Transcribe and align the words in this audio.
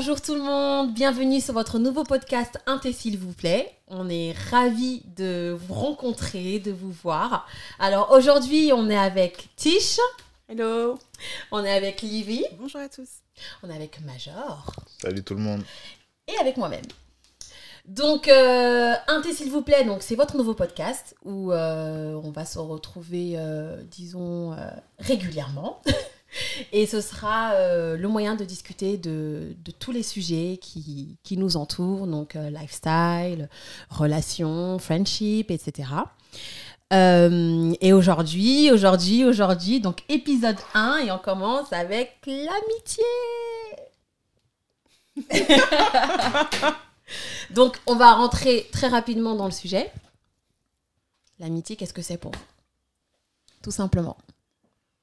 bonjour 0.00 0.22
tout 0.22 0.34
le 0.34 0.40
monde, 0.40 0.94
bienvenue 0.94 1.42
sur 1.42 1.52
votre 1.52 1.78
nouveau 1.78 2.04
podcast 2.04 2.58
Inté 2.64 2.90
s'il 2.90 3.18
vous 3.18 3.34
plaît. 3.34 3.70
On 3.86 4.08
est 4.08 4.32
ravis 4.50 5.02
de 5.14 5.54
vous 5.60 5.74
rencontrer, 5.74 6.58
de 6.58 6.72
vous 6.72 6.90
voir. 6.90 7.46
Alors 7.78 8.10
aujourd'hui 8.12 8.70
on 8.72 8.88
est 8.88 8.96
avec 8.96 9.50
Tish. 9.56 9.98
Hello. 10.48 10.98
On 11.52 11.62
est 11.62 11.70
avec 11.70 12.00
Livy. 12.00 12.46
Bonjour 12.58 12.80
à 12.80 12.88
tous. 12.88 13.08
On 13.62 13.68
est 13.68 13.76
avec 13.76 14.00
Major. 14.00 14.74
Salut 15.02 15.22
tout 15.22 15.34
le 15.34 15.42
monde. 15.42 15.62
Et 16.26 16.38
avec 16.40 16.56
moi-même. 16.56 16.86
Donc, 17.84 18.28
euh, 18.28 18.94
Inté 19.06 19.34
s'il 19.34 19.50
vous 19.50 19.60
plaît, 19.62 19.84
donc 19.84 20.02
c'est 20.02 20.14
votre 20.14 20.36
nouveau 20.36 20.54
podcast 20.54 21.14
où 21.24 21.52
euh, 21.52 22.14
on 22.24 22.30
va 22.30 22.46
se 22.46 22.58
retrouver, 22.58 23.32
euh, 23.36 23.82
disons, 23.82 24.54
euh, 24.54 24.70
régulièrement. 24.98 25.82
Et 26.72 26.86
ce 26.86 27.00
sera 27.00 27.52
euh, 27.52 27.96
le 27.96 28.08
moyen 28.08 28.34
de 28.34 28.44
discuter 28.44 28.96
de, 28.96 29.54
tous 29.78 29.92
les 29.92 30.02
sujets 30.02 30.58
qui, 30.60 31.18
qui 31.22 31.36
nous 31.36 31.56
entourent, 31.56 32.06
donc 32.06 32.36
euh, 32.36 32.50
lifestyle, 32.50 33.48
relations, 33.88 34.78
friendship, 34.78 35.50
etc. 35.50 35.88
Euh, 36.92 37.72
et 37.80 37.92
aujourd'hui, 37.92 38.70
aujourd'hui, 38.72 39.24
aujourd'hui, 39.24 39.80
donc 39.80 40.02
épisode 40.08 40.58
1, 40.74 40.98
et 41.06 41.12
on 41.12 41.18
commence 41.18 41.72
avec 41.72 42.18
l'amitié. 42.26 43.04
donc, 47.50 47.78
on 47.86 47.94
va 47.94 48.14
rentrer 48.14 48.68
très 48.72 48.88
rapidement 48.88 49.36
dans 49.36 49.44
le 49.44 49.52
sujet. 49.52 49.92
L'amitié, 51.38 51.76
qu'est-ce 51.76 51.94
que 51.94 52.02
c'est 52.02 52.18
pour 52.18 52.32
vous? 52.32 52.44
Tout 53.62 53.70
simplement. 53.70 54.16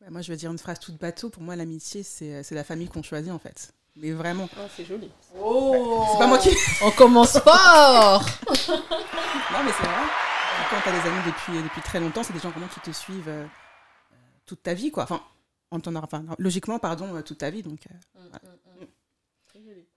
Bah, 0.07 0.11
moi, 0.13 0.21
je 0.21 0.31
vais 0.31 0.37
dire 0.37 0.49
une 0.49 0.57
phrase 0.57 0.79
toute 0.79 0.97
bateau. 0.97 1.29
Pour 1.29 1.43
moi, 1.43 1.57
l'amitié, 1.57 2.01
c'est 2.01 2.41
c'est 2.41 2.55
la 2.55 2.63
famille 2.63 2.87
qu'on 2.87 3.03
choisit, 3.03 3.29
en 3.29 3.39
fait. 3.39 3.73
Mais 3.97 4.11
vraiment. 4.11 4.47
c'est 4.73 4.85
joli. 4.85 5.11
Oh 5.37 6.05
C'est 6.13 6.17
pas 6.17 6.27
moi 6.27 6.37
qui. 6.37 6.49
On 6.81 6.91
commence 6.91 7.37
fort 7.39 8.23
Non, 8.69 9.63
mais 9.65 9.71
c'est 9.77 9.83
vrai. 9.83 10.07
Quand 10.69 10.81
tu 10.81 10.89
as 10.89 10.91
des 10.93 11.09
amis 11.09 11.23
depuis, 11.25 11.61
depuis 11.61 11.81
très 11.81 11.99
longtemps, 11.99 12.23
c'est 12.23 12.31
des 12.31 12.39
gens 12.39 12.51
vraiment 12.51 12.67
qui 12.67 12.79
te 12.79 12.91
suivent 12.91 13.27
euh, 13.27 13.45
toute 14.45 14.63
ta 14.63 14.73
vie, 14.73 14.91
quoi. 14.91 15.03
Enfin, 15.03 15.21
en 15.71 15.79
enfin, 15.95 16.23
logiquement, 16.37 16.79
pardon, 16.79 17.13
euh, 17.13 17.21
toute 17.21 17.39
ta 17.39 17.49
vie. 17.49 17.63
Donc, 17.63 17.87
euh, 17.89 18.85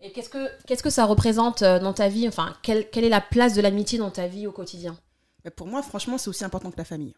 Et 0.01 0.11
qu'est-ce 0.11 0.29
que, 0.29 0.49
qu'est-ce 0.67 0.83
que 0.83 0.91
ça 0.91 1.05
représente 1.05 1.63
euh, 1.63 1.79
dans 1.79 1.93
ta 1.93 2.09
vie? 2.09 2.27
Enfin, 2.27 2.57
quelle, 2.63 2.91
quelle 2.91 3.05
est 3.05 3.11
la 3.11 3.21
place 3.21 3.55
de 3.55 3.61
l'amitié 3.61 3.99
dans 4.01 4.11
ta 4.11 4.27
vie 4.27 4.49
au 4.49 4.53
quotidien? 4.53 4.99
Bah, 5.45 5.53
pour 5.53 5.69
moi, 5.69 5.83
franchement, 5.83 6.19
c'est 6.19 6.29
aussi 6.29 6.45
important 6.45 6.73
que 6.73 6.79
la 6.79 6.85
famille. 6.85 7.15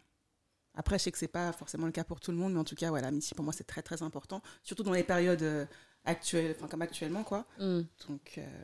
Après, 0.75 0.97
je 0.97 1.03
sais 1.03 1.11
que 1.11 1.17
c'est 1.17 1.27
pas 1.27 1.51
forcément 1.51 1.85
le 1.85 1.91
cas 1.91 2.03
pour 2.03 2.19
tout 2.19 2.31
le 2.31 2.37
monde, 2.37 2.53
mais 2.53 2.59
en 2.59 2.63
tout 2.63 2.75
cas, 2.75 2.89
voilà, 2.89 3.07
l'amitié, 3.07 3.35
pour 3.35 3.43
moi, 3.43 3.53
c'est 3.53 3.63
très, 3.63 3.81
très 3.81 4.01
important. 4.01 4.41
Surtout 4.63 4.83
dans 4.83 4.93
les 4.93 5.03
périodes 5.03 5.43
euh, 5.43 5.65
actuelles, 6.05 6.55
enfin, 6.57 6.67
comme 6.67 6.81
actuellement, 6.81 7.23
quoi. 7.23 7.45
Hmm. 7.59 7.81
Donc, 8.07 8.35
euh, 8.37 8.63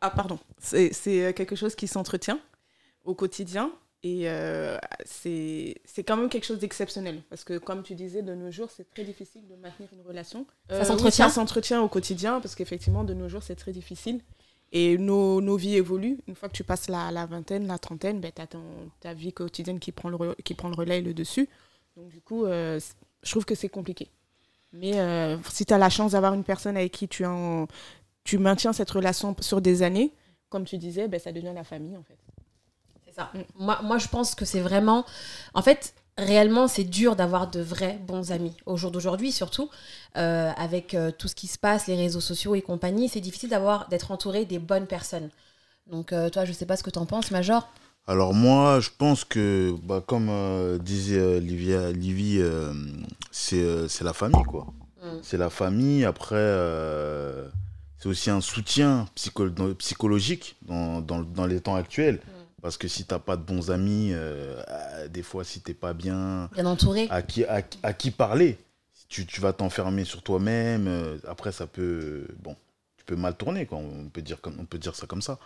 ah 0.00 0.10
pardon, 0.10 0.38
c'est 0.58 0.92
euh, 1.06 1.32
quelque 1.32 1.56
chose 1.56 1.74
qui 1.74 1.86
s'entretient 1.88 2.38
au 3.04 3.14
quotidien 3.14 3.72
et 4.02 4.28
euh, 4.28 4.76
c'est 5.06 5.80
quand 6.06 6.18
même 6.18 6.28
quelque 6.28 6.44
chose 6.44 6.58
d'exceptionnel 6.58 7.22
parce 7.30 7.42
que 7.42 7.56
comme 7.56 7.82
tu 7.82 7.94
disais, 7.94 8.20
de 8.20 8.34
nos 8.34 8.50
jours, 8.50 8.68
c'est 8.70 8.90
très 8.90 9.02
difficile 9.04 9.48
de 9.48 9.56
maintenir 9.56 9.88
une 9.94 10.02
relation. 10.02 10.46
Euh, 10.70 10.80
oui, 10.80 10.86
s'entretient? 10.86 11.28
Ça 11.28 11.34
s'entretient 11.34 11.80
au 11.80 11.88
quotidien 11.88 12.38
parce 12.42 12.54
qu'effectivement, 12.54 13.02
de 13.02 13.14
nos 13.14 13.30
jours, 13.30 13.42
c'est 13.42 13.56
très 13.56 13.72
difficile. 13.72 14.20
Et 14.72 14.98
nos, 14.98 15.40
nos 15.40 15.56
vies 15.56 15.76
évoluent. 15.76 16.18
Une 16.26 16.34
fois 16.34 16.48
que 16.48 16.54
tu 16.54 16.64
passes 16.64 16.88
la, 16.88 17.10
la 17.12 17.26
vingtaine, 17.26 17.66
la 17.66 17.78
trentaine, 17.78 18.20
ben, 18.20 18.32
tu 18.34 18.42
as 18.42 18.48
ta 19.00 19.14
vie 19.14 19.32
quotidienne 19.32 19.78
qui 19.78 19.92
prend, 19.92 20.08
le, 20.08 20.34
qui 20.44 20.54
prend 20.54 20.68
le 20.68 20.74
relais 20.74 20.98
et 20.98 21.02
le 21.02 21.14
dessus. 21.14 21.48
Donc 21.96 22.08
du 22.08 22.20
coup, 22.20 22.44
euh, 22.44 22.80
je 23.22 23.30
trouve 23.30 23.44
que 23.44 23.54
c'est 23.54 23.68
compliqué. 23.68 24.10
Mais 24.72 24.98
euh, 24.98 25.36
si 25.48 25.64
tu 25.64 25.72
as 25.72 25.78
la 25.78 25.90
chance 25.90 26.12
d'avoir 26.12 26.34
une 26.34 26.42
personne 26.42 26.76
avec 26.76 26.90
qui 26.92 27.06
tu, 27.06 27.24
en- 27.24 27.68
tu 28.24 28.38
maintiens 28.38 28.72
cette 28.72 28.90
relation 28.90 29.36
sur 29.40 29.60
des 29.60 29.82
années, 29.82 30.12
comme 30.48 30.64
tu 30.64 30.76
disais, 30.78 31.06
ben, 31.06 31.20
ça 31.20 31.30
devient 31.30 31.52
la 31.54 31.62
famille 31.64 31.96
en 31.96 32.02
fait. 32.02 32.18
C'est 33.04 33.12
ça. 33.14 33.30
Mm. 33.34 33.42
Moi, 33.56 33.80
moi, 33.82 33.98
je 33.98 34.08
pense 34.08 34.34
que 34.34 34.44
c'est 34.44 34.60
vraiment. 34.60 35.04
En 35.54 35.62
fait, 35.62 35.94
réellement, 36.18 36.68
c'est 36.68 36.84
dur 36.84 37.16
d'avoir 37.16 37.50
de 37.50 37.60
vrais 37.60 37.98
bons 38.06 38.32
amis. 38.32 38.54
Au 38.66 38.76
jour 38.76 38.90
d'aujourd'hui, 38.90 39.32
surtout, 39.32 39.70
euh, 40.16 40.50
avec 40.56 40.94
euh, 40.94 41.10
tout 41.16 41.28
ce 41.28 41.34
qui 41.34 41.46
se 41.46 41.58
passe, 41.58 41.86
les 41.86 41.96
réseaux 41.96 42.20
sociaux 42.20 42.54
et 42.54 42.62
compagnie, 42.62 43.08
c'est 43.08 43.20
difficile 43.20 43.50
d'avoir, 43.50 43.88
d'être 43.88 44.10
entouré 44.10 44.44
des 44.44 44.58
bonnes 44.58 44.86
personnes. 44.86 45.30
Donc, 45.90 46.12
euh, 46.12 46.30
toi, 46.30 46.44
je 46.44 46.52
sais 46.52 46.66
pas 46.66 46.76
ce 46.76 46.82
que 46.82 46.90
t'en 46.90 47.06
penses, 47.06 47.30
Major. 47.30 47.68
Alors 48.06 48.34
moi, 48.34 48.80
je 48.80 48.90
pense 48.96 49.24
que, 49.24 49.74
bah, 49.82 50.02
comme 50.06 50.30
disait 50.78 51.40
Livia, 51.40 51.90
Livy, 51.90 52.38
c'est 53.30 54.02
la 54.02 54.12
famille, 54.12 54.44
quoi. 54.44 54.66
Mm. 55.02 55.18
C'est 55.22 55.38
la 55.38 55.48
famille. 55.48 56.04
Après, 56.04 56.54
c'est 57.98 58.08
aussi 58.08 58.28
un 58.28 58.42
soutien 58.42 59.06
psycho- 59.14 59.74
psychologique 59.76 60.56
dans, 60.68 61.00
dans, 61.00 61.22
dans 61.22 61.46
les 61.46 61.60
temps 61.60 61.76
actuels. 61.76 62.20
Parce 62.64 62.78
que 62.78 62.88
si 62.88 63.04
t'as 63.04 63.18
pas 63.18 63.36
de 63.36 63.42
bons 63.42 63.70
amis, 63.70 64.12
euh, 64.14 65.06
des 65.08 65.22
fois, 65.22 65.44
si 65.44 65.60
t'es 65.60 65.74
pas 65.74 65.92
bien, 65.92 66.48
Bien 66.54 66.64
entouré. 66.64 67.06
à 67.10 67.20
qui, 67.20 67.44
à, 67.44 67.60
à 67.82 67.92
qui 67.92 68.10
parler? 68.10 68.56
Tu, 69.10 69.26
tu 69.26 69.42
vas 69.42 69.52
t'enfermer 69.52 70.04
sur 70.06 70.22
toi-même. 70.22 70.88
euh, 70.88 71.18
après, 71.28 71.52
ça 71.52 71.66
peut. 71.66 72.26
Bon, 72.42 72.56
tu 72.96 73.04
peux 73.04 73.16
mal 73.16 73.36
tourner, 73.36 73.66
quoi. 73.66 73.76
On 73.76 74.08
peut 74.08 74.22
dire, 74.22 74.40
comme, 74.40 74.56
on 74.58 74.64
peut 74.64 74.78
dire 74.78 74.94
ça 74.96 75.06
comme 75.06 75.20
ça. 75.20 75.38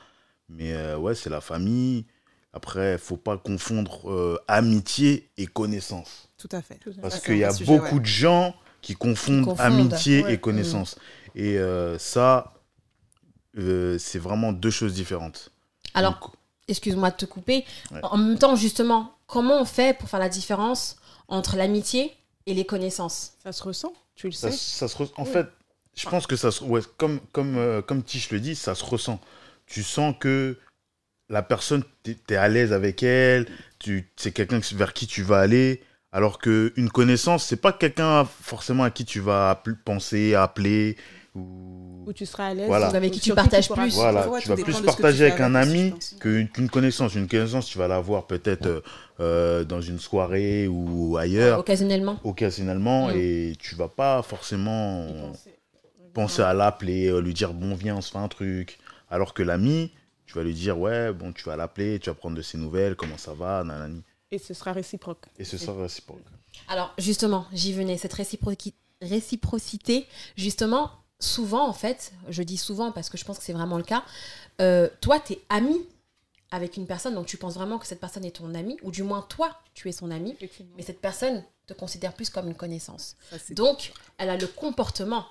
Mais 0.49 0.73
euh, 0.75 0.97
ouais, 0.97 1.17
c'est 1.17 1.29
la 1.29 1.41
famille. 1.41 2.05
Après, 2.53 2.97
faut 2.99 3.17
pas 3.17 3.37
confondre 3.37 4.09
euh, 4.13 4.39
amitié 4.47 5.29
et 5.37 5.49
connaissance. 5.49 6.29
Tout 6.39 6.49
à 6.53 6.63
fait. 6.63 6.79
Parce 7.03 7.19
qu'il 7.19 7.39
y 7.39 7.43
a 7.45 7.51
sujet, 7.53 7.77
beaucoup 7.77 7.97
ouais. 7.97 8.01
de 8.01 8.07
gens 8.07 8.55
qui 8.81 8.95
confondent, 8.95 9.45
confondent, 9.45 9.61
amitié 9.67 10.23
ouais. 10.23 10.35
et 10.35 10.39
connaissance. 10.39 10.97
Et 11.35 11.59
euh, 11.59 11.99
ça, 11.99 12.55
euh, 13.59 13.99
c'est 13.99 14.21
vraiment 14.21 14.53
deux 14.53 14.71
choses 14.71 14.95
différentes. 14.95 15.51
Alors, 15.95 16.13
Donc, 16.21 16.38
excuse-moi 16.69 17.11
de 17.11 17.17
te 17.17 17.25
couper. 17.25 17.65
Ouais. 17.91 18.01
En 18.03 18.17
même 18.17 18.39
temps, 18.39 18.57
justement, 18.57 19.17
comment 19.27 19.61
on 19.61 19.65
fait 19.65 19.97
pour 19.99 20.09
faire 20.09 20.21
la 20.21 20.29
différence 20.29 20.97
entre 21.29 21.57
l'amitié 21.57 22.13
et 22.47 22.55
les 22.55 22.65
connaissances? 22.65 23.33
Ça 23.43 23.53
se 23.53 23.63
ressent, 23.63 23.93
tu 24.15 24.27
le 24.27 24.33
Ça, 24.33 24.51
sais? 24.51 24.57
ça 24.57 24.89
se 24.89 24.97
re- 24.97 25.11
En 25.17 25.25
Oui. 25.25 25.33
fait, 25.33 25.47
je 25.97 26.09
pense 26.09 26.27
que 26.27 26.37
ça 26.37 26.51
se... 26.51 26.63
ouais, 26.65 26.81
comme, 26.97 27.21
comme, 27.33 27.57
euh, 27.59 27.83
comme 27.83 28.03
Tish 28.03 28.31
le 28.31 28.41
dit, 28.41 28.55
ça 28.55 28.75
se 28.75 28.85
ressent. 28.85 29.21
Tu 29.67 29.83
sens 29.83 30.15
que 30.19 30.57
la 31.29 31.43
personne, 31.43 31.85
tu 32.05 32.17
es, 32.31 32.37
à 32.37 32.49
l'aise 32.49 32.73
avec 32.73 33.03
elle, 33.03 33.47
tu 33.79 34.11
c'est 34.17 34.33
quelqu'un 34.33 34.61
vers 34.75 34.95
qui 34.95 35.07
tu 35.07 35.23
vas 35.23 35.41
aller, 35.41 35.83
alors 36.11 36.39
qu'une 36.39 36.89
connaissance, 36.91 37.45
c'est 37.45 37.57
pas 37.61 37.73
quelqu'un 37.73 38.25
forcément 38.25 38.85
à 38.85 38.91
qui 38.91 39.05
tu 39.05 39.21
vas 39.21 39.63
penser, 39.85 40.35
appeler, 40.35 40.97
Où 42.07 42.13
tu 42.15 42.25
seras 42.25 42.47
à 42.49 42.55
l'aise. 42.55 42.67
Voilà. 42.69 42.87
Avec 42.89 43.13
qui 43.13 43.21
tu 43.21 43.35
partages 43.35 43.69
plus. 43.69 43.95
Voilà, 43.95 44.27
tu 44.41 44.49
vas 44.49 44.57
plus 44.57 44.81
partager 44.81 45.27
avec 45.27 45.41
un 45.41 45.55
ami 45.55 45.93
qu'une 46.21 46.49
connaissance. 46.71 47.15
Une 47.15 47.29
connaissance, 47.29 47.67
tu 47.67 47.77
vas 47.77 47.87
la 47.89 48.01
voir 48.01 48.27
peut-être 48.27 48.65
euh, 48.67 48.81
euh, 49.21 49.65
dans 49.65 49.83
une 49.83 49.99
soirée 49.99 50.67
ou 50.69 51.17
ailleurs, 51.19 51.59
Occasionnellement. 51.59 52.19
occasionnellement, 52.25 53.09
Mm. 53.09 53.13
et 53.17 53.53
tu 53.59 53.75
vas 53.75 53.89
pas 53.89 54.23
forcément 54.23 55.07
penser 56.15 56.41
à 56.43 56.55
l'appeler, 56.55 57.09
euh, 57.09 57.21
lui 57.21 57.35
dire 57.35 57.53
bon 57.53 57.75
viens 57.75 57.97
on 57.97 58.01
se 58.01 58.11
fait 58.11 58.19
un 58.19 58.29
truc. 58.29 58.79
Alors 59.11 59.35
que 59.35 59.43
l'ami, 59.43 59.93
tu 60.27 60.35
vas 60.35 60.43
lui 60.43 60.55
dire 60.55 60.79
ouais 60.79 61.13
bon 61.13 61.33
tu 61.33 61.45
vas 61.45 61.57
l'appeler, 61.57 61.99
tu 61.99 62.09
vas 62.11 62.15
prendre 62.15 62.37
de 62.37 62.43
ses 62.43 62.57
nouvelles, 62.59 62.97
comment 62.97 63.19
ça 63.19 63.35
va, 63.35 63.63
nanani. 63.65 64.03
Et 64.31 64.39
ce 64.39 64.55
sera 64.55 64.73
réciproque. 64.73 65.27
Et 65.39 65.45
ce 65.45 65.57
sera 65.59 65.83
réciproque. 65.83 66.21
Alors, 66.69 66.95
justement, 66.99 67.47
j'y 67.53 67.73
venais, 67.73 67.97
cette 67.99 68.15
réciproqui- 68.15 68.75
réciprocité, 69.01 70.07
justement, 70.37 70.91
souvent, 71.21 71.69
en 71.69 71.73
fait, 71.73 72.13
je 72.29 72.43
dis 72.43 72.57
souvent 72.57 72.93
parce 72.93 73.09
que 73.11 73.19
je 73.19 73.25
pense 73.25 73.39
que 73.39 73.45
c'est 73.45 73.53
vraiment 73.53 73.77
le 73.77 73.85
cas, 73.85 74.05
euh, 74.61 74.89
toi, 75.01 75.21
tu 75.21 75.35
es 75.35 75.41
ami 75.49 75.77
avec 76.51 76.77
une 76.77 76.87
personne, 76.87 77.15
donc 77.15 77.27
tu 77.27 77.37
penses 77.37 77.55
vraiment 77.55 77.79
que 77.79 77.87
cette 77.87 78.01
personne 78.01 78.25
est 78.25 78.37
ton 78.37 78.55
ami, 78.55 78.79
ou 78.83 78.91
du 78.91 79.03
moins, 79.03 79.23
toi, 79.23 79.55
tu 79.75 79.89
es 79.89 79.93
son 79.93 80.11
ami, 80.11 80.35
mais 80.77 80.83
cette 80.83 81.01
personne 81.01 81.45
te 81.67 81.75
considère 81.75 82.15
plus 82.15 82.31
comme 82.31 82.49
une 82.49 82.55
connaissance. 82.55 83.17
Ça, 83.31 83.37
Donc, 83.51 83.93
elle 84.17 84.31
a 84.31 84.37
le 84.37 84.47
comportement 84.47 85.27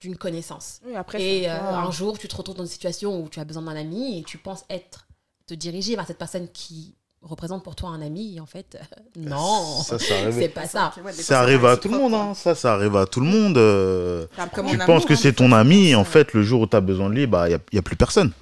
d'une 0.00 0.16
connaissance. 0.16 0.80
Oui, 0.84 0.94
après, 0.94 1.22
Et 1.22 1.50
euh, 1.50 1.60
un 1.60 1.90
jour, 1.90 2.18
tu 2.18 2.28
te 2.28 2.36
retrouves 2.36 2.56
dans 2.56 2.64
une 2.64 2.70
situation 2.70 3.22
où 3.22 3.28
tu 3.28 3.38
as 3.38 3.44
besoin 3.44 3.62
d'un 3.62 3.76
ami 3.76 4.18
et 4.18 4.22
tu 4.22 4.38
penses 4.38 4.64
être, 4.70 5.06
te 5.46 5.54
diriger 5.54 5.94
vers 5.96 6.06
cette 6.06 6.18
personne 6.18 6.48
qui 6.50 6.96
représente 7.26 7.62
pour 7.64 7.76
toi 7.76 7.90
un 7.90 8.00
ami, 8.02 8.40
en 8.40 8.46
fait, 8.46 8.78
euh, 9.18 9.20
non, 9.20 9.82
c'est 9.82 10.48
pas 10.48 10.66
ça. 10.66 10.92
Ça 11.12 11.40
arrive 11.40 11.64
à 11.66 11.76
tout 11.76 11.88
le 11.88 11.98
monde. 11.98 12.14
Hein. 12.14 12.34
Ça, 12.34 12.54
ça 12.54 12.74
arrive 12.74 12.96
à 12.96 13.06
tout 13.06 13.20
le 13.20 13.26
monde. 13.26 13.56
euh, 13.58 14.26
tu 14.34 14.40
en 14.40 14.46
penses 14.48 14.80
amour, 14.80 15.06
que 15.06 15.12
hein, 15.12 15.16
c'est 15.16 15.32
ton 15.34 15.52
ami, 15.52 15.94
en 15.94 16.04
fait, 16.04 16.32
le 16.32 16.42
jour 16.42 16.62
où 16.62 16.66
tu 16.66 16.76
as 16.76 16.80
besoin 16.80 17.08
de 17.10 17.14
lui, 17.14 17.26
bah, 17.26 17.46
il 17.46 17.50
n'y 17.50 17.54
a, 17.54 17.60
y 17.72 17.78
a 17.78 17.82
plus 17.82 17.96
personne. 17.96 18.32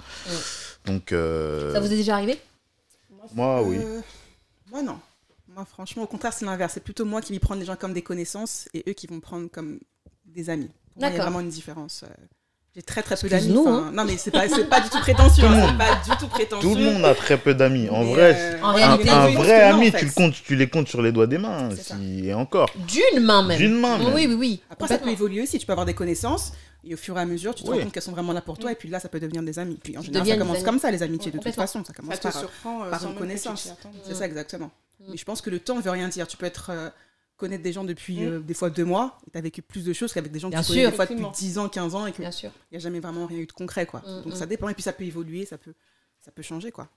Donc, 0.85 1.13
euh, 1.13 1.73
Ça 1.73 1.81
vous 1.81 1.93
est 1.93 1.97
déjà 1.97 2.15
arrivé? 2.15 2.39
Moi, 3.35 3.63
oui. 3.63 3.79
Euh, 3.81 4.01
Moi, 4.71 4.83
non. 4.83 4.99
Moi, 5.49 5.65
franchement, 5.65 6.03
au 6.03 6.07
contraire, 6.07 6.33
c'est 6.33 6.45
l'inverse. 6.45 6.75
C'est 6.75 6.83
plutôt 6.83 7.05
moi 7.05 7.21
qui 7.21 7.33
vais 7.33 7.39
prendre 7.39 7.61
les 7.61 7.67
gens 7.67 7.77
comme 7.77 7.93
des 7.95 8.03
connaissances 8.03 8.69
et 8.75 8.85
eux 8.89 8.93
qui 8.93 9.07
vont 9.07 9.17
me 9.17 9.21
prendre 9.21 9.49
comme 9.51 9.79
des 10.27 10.51
amis. 10.51 10.71
Pour 10.93 11.03
moi, 11.03 11.11
il 11.11 11.17
y 11.17 11.19
a 11.19 11.23
vraiment 11.23 11.41
une 11.41 11.49
différence. 11.49 12.05
J'ai 12.77 12.83
très 12.83 13.03
très 13.03 13.17
peu 13.17 13.29
d'amis. 13.29 13.55
hein. 13.57 13.91
Non, 13.93 14.05
mais 14.05 14.17
c'est 14.17 14.33
pas, 14.33 14.49
c'est 14.49 14.69
pas 14.69 14.81
du 14.81 14.89
tout 14.89 14.99
prétentieux. 14.99 15.45
Tout 15.45 15.49
le 15.53 15.57
hein, 15.59 15.77
pas 15.79 15.95
du 16.11 16.17
tout 16.19 16.27
prétentieux. 16.27 16.69
Tout 16.69 16.75
le 16.75 16.83
monde 16.85 17.05
a 17.05 17.15
très 17.15 17.39
peu 17.39 17.55
d'amis. 17.55 17.89
En 17.89 18.03
Mais, 18.03 18.13
vrai, 18.13 18.35
euh, 18.37 18.63
En 18.63 18.71
un, 18.71 18.73
réalité, 18.73 19.11
vrai 19.37 19.71
non, 19.71 19.77
ami, 19.77 19.89
en 19.89 19.93
fait. 19.93 19.99
tu, 20.01 20.05
le 20.07 20.11
comptes, 20.11 20.35
tu 20.45 20.57
les 20.57 20.69
comptes 20.69 20.89
sur 20.89 21.01
les 21.01 21.13
doigts 21.13 21.29
des 21.29 21.39
mains. 21.39 21.69
Si, 21.77 22.27
et 22.27 22.35
encore. 22.35 22.69
D'une 22.75 23.23
main 23.23 23.45
même. 23.45 23.59
D'une 23.59 23.79
main, 23.79 23.99
même. 23.99 24.13
Oui, 24.13 24.27
oui, 24.27 24.35
oui. 24.35 24.63
Après, 24.71 24.89
ça 24.89 24.99
peut 24.99 25.09
évoluer 25.11 25.43
aussi. 25.43 25.59
Tu 25.61 25.67
peux 25.67 25.73
avoir 25.73 25.87
des 25.87 25.95
connaissances 25.95 26.53
et 26.83 26.95
au 26.95 26.97
fur 26.97 27.17
et 27.17 27.21
à 27.21 27.25
mesure, 27.27 27.55
tu 27.55 27.63
te 27.63 27.71
Oui. 27.71 27.77
rends 27.79 27.85
compte 27.85 27.93
qu'elles 27.93 28.03
sont 28.03 28.11
vraiment 28.13 28.33
là 28.33 28.41
pour 28.41 28.59
toi. 28.59 28.73
Et 28.73 28.75
puis 28.75 28.89
là, 28.89 28.99
ça 28.99 29.09
peut 29.09 29.21
devenir 29.21 29.43
des 29.45 29.59
amis. 29.61 29.79
Puis 29.81 29.97
en 29.97 30.03
général, 30.03 30.27
ça 30.27 30.37
commence 30.37 30.63
comme 30.65 30.79
ça, 30.81 30.91
les 30.91 31.03
amitiés, 31.05 31.31
de 31.31 31.39
toute 31.39 31.55
façon. 31.55 31.85
Ça 31.85 31.93
commence 31.93 32.15
Ça 32.15 32.19
te 32.19 32.23
par, 32.25 32.37
surprend 32.41 32.85
euh, 32.87 32.91
par 32.91 33.01
sans 33.01 33.11
une 33.11 33.15
connaissance. 33.15 33.73
C'est 34.05 34.15
ça, 34.17 34.27
exactement. 34.27 34.73
Mais 35.09 35.17
je 35.17 35.25
pense 35.25 35.41
que 35.41 35.51
le 35.51 35.61
temps 35.61 35.77
ne 35.77 35.81
veut 35.83 35.91
rien 35.93 36.09
dire. 36.09 36.27
Tu 36.27 36.37
peux 36.37 36.47
être 36.47 36.71
euh, 36.71 36.89
connaître 37.37 37.63
des 37.63 37.73
gens 37.73 37.85
depuis 37.85 38.21
Mm. 38.21 38.33
euh, 38.33 38.39
des 38.41 38.55
fois 38.55 38.71
deux 38.71 38.85
mois 38.85 39.19
tu 39.33 39.37
as 39.39 39.41
vécu 39.41 39.61
plus 39.63 39.85
de 39.85 39.93
choses 39.93 40.13
qu'avec 40.13 40.31
des 40.33 40.39
gens 40.39 40.49
Bien 40.51 40.61
que 40.61 40.67
tu 40.67 40.73
connais 40.73 40.83
sûr. 40.83 40.91
des 40.91 40.97
fois 40.97 41.05
depuis 41.07 41.15
Effectivement. 41.23 41.49
10 41.49 41.59
ans, 41.59 41.69
15 41.69 41.95
ans 41.95 42.07
et 42.07 42.13
qu'il 42.13 42.25
n'y 42.71 42.77
a 42.77 42.81
jamais 42.81 43.01
vraiment 43.01 43.27
rien 43.27 43.39
eu 43.39 43.47
de 43.47 43.53
concret. 43.53 43.87
quoi. 43.87 44.01
Mm, 44.01 44.23
Donc 44.25 44.33
mm. 44.35 44.37
ça 44.37 44.47
dépend. 44.47 44.69
Et 44.69 44.75
puis 44.75 44.83
ça 44.83 44.93
peut 44.93 45.05
évoluer, 45.05 45.45
ça 45.47 45.59
peut, 45.59 45.75
ça 46.21 46.31
peut 46.31 46.43
changer. 46.43 46.71
quoi. 46.71 46.89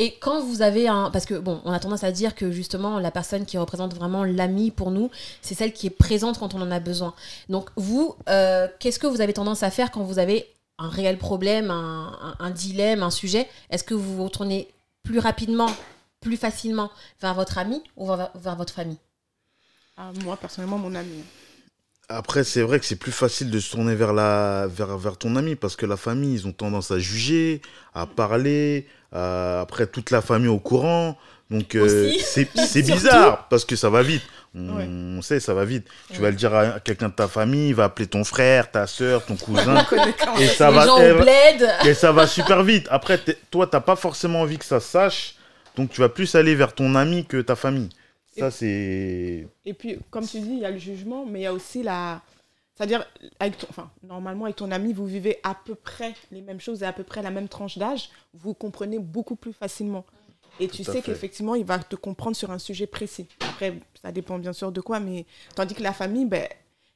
Et 0.00 0.16
quand 0.18 0.42
vous 0.42 0.60
avez 0.60 0.88
un... 0.88 1.10
Parce 1.12 1.24
que, 1.24 1.34
bon, 1.34 1.60
on 1.64 1.70
a 1.72 1.78
tendance 1.78 2.02
à 2.02 2.10
dire 2.10 2.34
que 2.34 2.50
justement, 2.50 2.98
la 2.98 3.12
personne 3.12 3.46
qui 3.46 3.56
représente 3.58 3.94
vraiment 3.94 4.24
l'ami 4.24 4.70
pour 4.72 4.90
nous, 4.90 5.08
c'est 5.40 5.54
celle 5.54 5.72
qui 5.72 5.86
est 5.86 5.90
présente 5.90 6.38
quand 6.40 6.54
on 6.54 6.60
en 6.60 6.70
a 6.72 6.80
besoin. 6.80 7.14
Donc, 7.48 7.70
vous, 7.76 8.16
euh, 8.28 8.66
qu'est-ce 8.80 8.98
que 8.98 9.06
vous 9.06 9.20
avez 9.20 9.32
tendance 9.32 9.62
à 9.62 9.70
faire 9.70 9.92
quand 9.92 10.02
vous 10.02 10.18
avez 10.18 10.48
un 10.78 10.88
réel 10.88 11.16
problème, 11.16 11.70
un, 11.70 12.18
un- 12.40 12.44
un 12.44 12.50
dilemme, 12.50 13.04
un 13.04 13.10
sujet? 13.12 13.48
Est-ce 13.70 13.84
que 13.84 13.94
vous 13.94 14.16
vous 14.16 14.24
retournez 14.24 14.68
plus 15.04 15.20
rapidement, 15.20 15.70
plus 16.20 16.36
facilement 16.36 16.90
vers 17.20 17.34
votre 17.34 17.56
ami 17.58 17.80
ou 17.96 18.06
vers, 18.08 18.30
vers 18.34 18.56
votre 18.56 18.72
famille? 18.74 18.98
Ah, 19.96 20.10
moi, 20.24 20.36
personnellement, 20.36 20.78
mon 20.78 20.94
ami. 20.94 21.22
Après, 22.08 22.44
c'est 22.44 22.62
vrai 22.62 22.78
que 22.78 22.84
c'est 22.86 22.96
plus 22.96 23.12
facile 23.12 23.50
de 23.50 23.58
se 23.60 23.70
tourner 23.70 23.94
vers, 23.94 24.12
la, 24.12 24.66
vers, 24.68 24.98
vers 24.98 25.16
ton 25.16 25.36
ami 25.36 25.54
parce 25.54 25.76
que 25.76 25.86
la 25.86 25.96
famille, 25.96 26.34
ils 26.34 26.46
ont 26.46 26.52
tendance 26.52 26.90
à 26.90 26.98
juger, 26.98 27.62
à 27.94 28.06
parler. 28.06 28.86
à- 29.14 29.60
après, 29.60 29.86
toute 29.86 30.10
la 30.10 30.22
famille 30.22 30.48
au 30.48 30.58
courant. 30.58 31.18
Donc, 31.50 31.74
euh, 31.74 32.10
c'est 32.24 32.82
bizarre 32.82 33.46
parce 33.48 33.64
que 33.66 33.76
ça 33.76 33.90
va 33.90 34.02
vite. 34.02 34.22
On, 34.54 34.76
Ouais. 34.76 34.86
on 34.88 35.20
sait, 35.22 35.38
ça 35.40 35.52
va 35.54 35.64
vite. 35.66 35.86
Tu 36.10 36.20
vas 36.20 36.30
le 36.30 36.36
dire 36.36 36.54
à 36.54 36.80
quelqu'un 36.80 37.08
de 37.10 37.14
ta 37.14 37.28
famille, 37.28 37.68
il 37.68 37.74
va 37.74 37.84
appeler 37.84 38.06
ton 38.08 38.24
frère, 38.24 38.70
ta 38.70 38.86
soeur, 38.86 39.24
ton 39.26 39.36
cousin. 39.46 39.84
Et 40.40 40.48
ça 40.48 40.70
va. 40.70 40.86
et- 41.86 41.94
ça 41.94 42.10
va 42.12 42.26
super 42.26 42.62
vite. 42.62 42.86
Après, 42.90 43.20
toi, 43.50 43.66
t'as 43.66 43.80
pas 43.80 43.96
forcément 43.96 44.40
envie 44.40 44.56
que 44.58 44.64
ça 44.64 44.80
sache. 44.80 45.34
Donc, 45.76 45.90
tu 45.90 46.00
vas 46.00 46.08
plus 46.08 46.34
aller 46.34 46.54
vers 46.54 46.74
ton 46.74 46.94
ami 46.94 47.24
que 47.26 47.40
ta 47.42 47.54
famille. 47.56 47.90
Ça, 48.38 48.50
c'est. 48.50 49.46
Et 49.64 49.74
puis, 49.74 49.98
comme 50.10 50.26
tu 50.26 50.40
dis, 50.40 50.52
il 50.52 50.58
y 50.60 50.64
a 50.64 50.70
le 50.70 50.78
jugement, 50.78 51.26
mais 51.26 51.40
il 51.40 51.42
y 51.42 51.46
a 51.46 51.52
aussi 51.52 51.82
la. 51.82 52.22
C'est-à-dire, 52.74 53.04
avec 53.38 53.58
ton... 53.58 53.66
enfin, 53.68 53.90
normalement, 54.02 54.44
avec 54.46 54.56
ton 54.56 54.70
ami, 54.70 54.92
vous 54.92 55.06
vivez 55.06 55.38
à 55.42 55.54
peu 55.54 55.74
près 55.74 56.14
les 56.30 56.40
mêmes 56.40 56.60
choses 56.60 56.82
et 56.82 56.86
à 56.86 56.92
peu 56.92 57.04
près 57.04 57.22
la 57.22 57.30
même 57.30 57.48
tranche 57.48 57.76
d'âge. 57.76 58.10
Vous 58.32 58.54
comprenez 58.54 58.98
beaucoup 58.98 59.36
plus 59.36 59.52
facilement. 59.52 60.04
Et 60.60 60.68
tu 60.68 60.82
Tout 60.84 60.92
sais 60.92 61.02
qu'effectivement, 61.02 61.54
il 61.54 61.64
va 61.64 61.78
te 61.78 61.96
comprendre 61.96 62.36
sur 62.36 62.50
un 62.50 62.58
sujet 62.58 62.86
précis. 62.86 63.26
Après, 63.40 63.74
ça 64.02 64.12
dépend 64.12 64.38
bien 64.38 64.52
sûr 64.52 64.72
de 64.72 64.80
quoi, 64.80 65.00
mais 65.00 65.26
tandis 65.54 65.74
que 65.74 65.82
la 65.82 65.92
famille, 65.92 66.26
ben, 66.26 66.46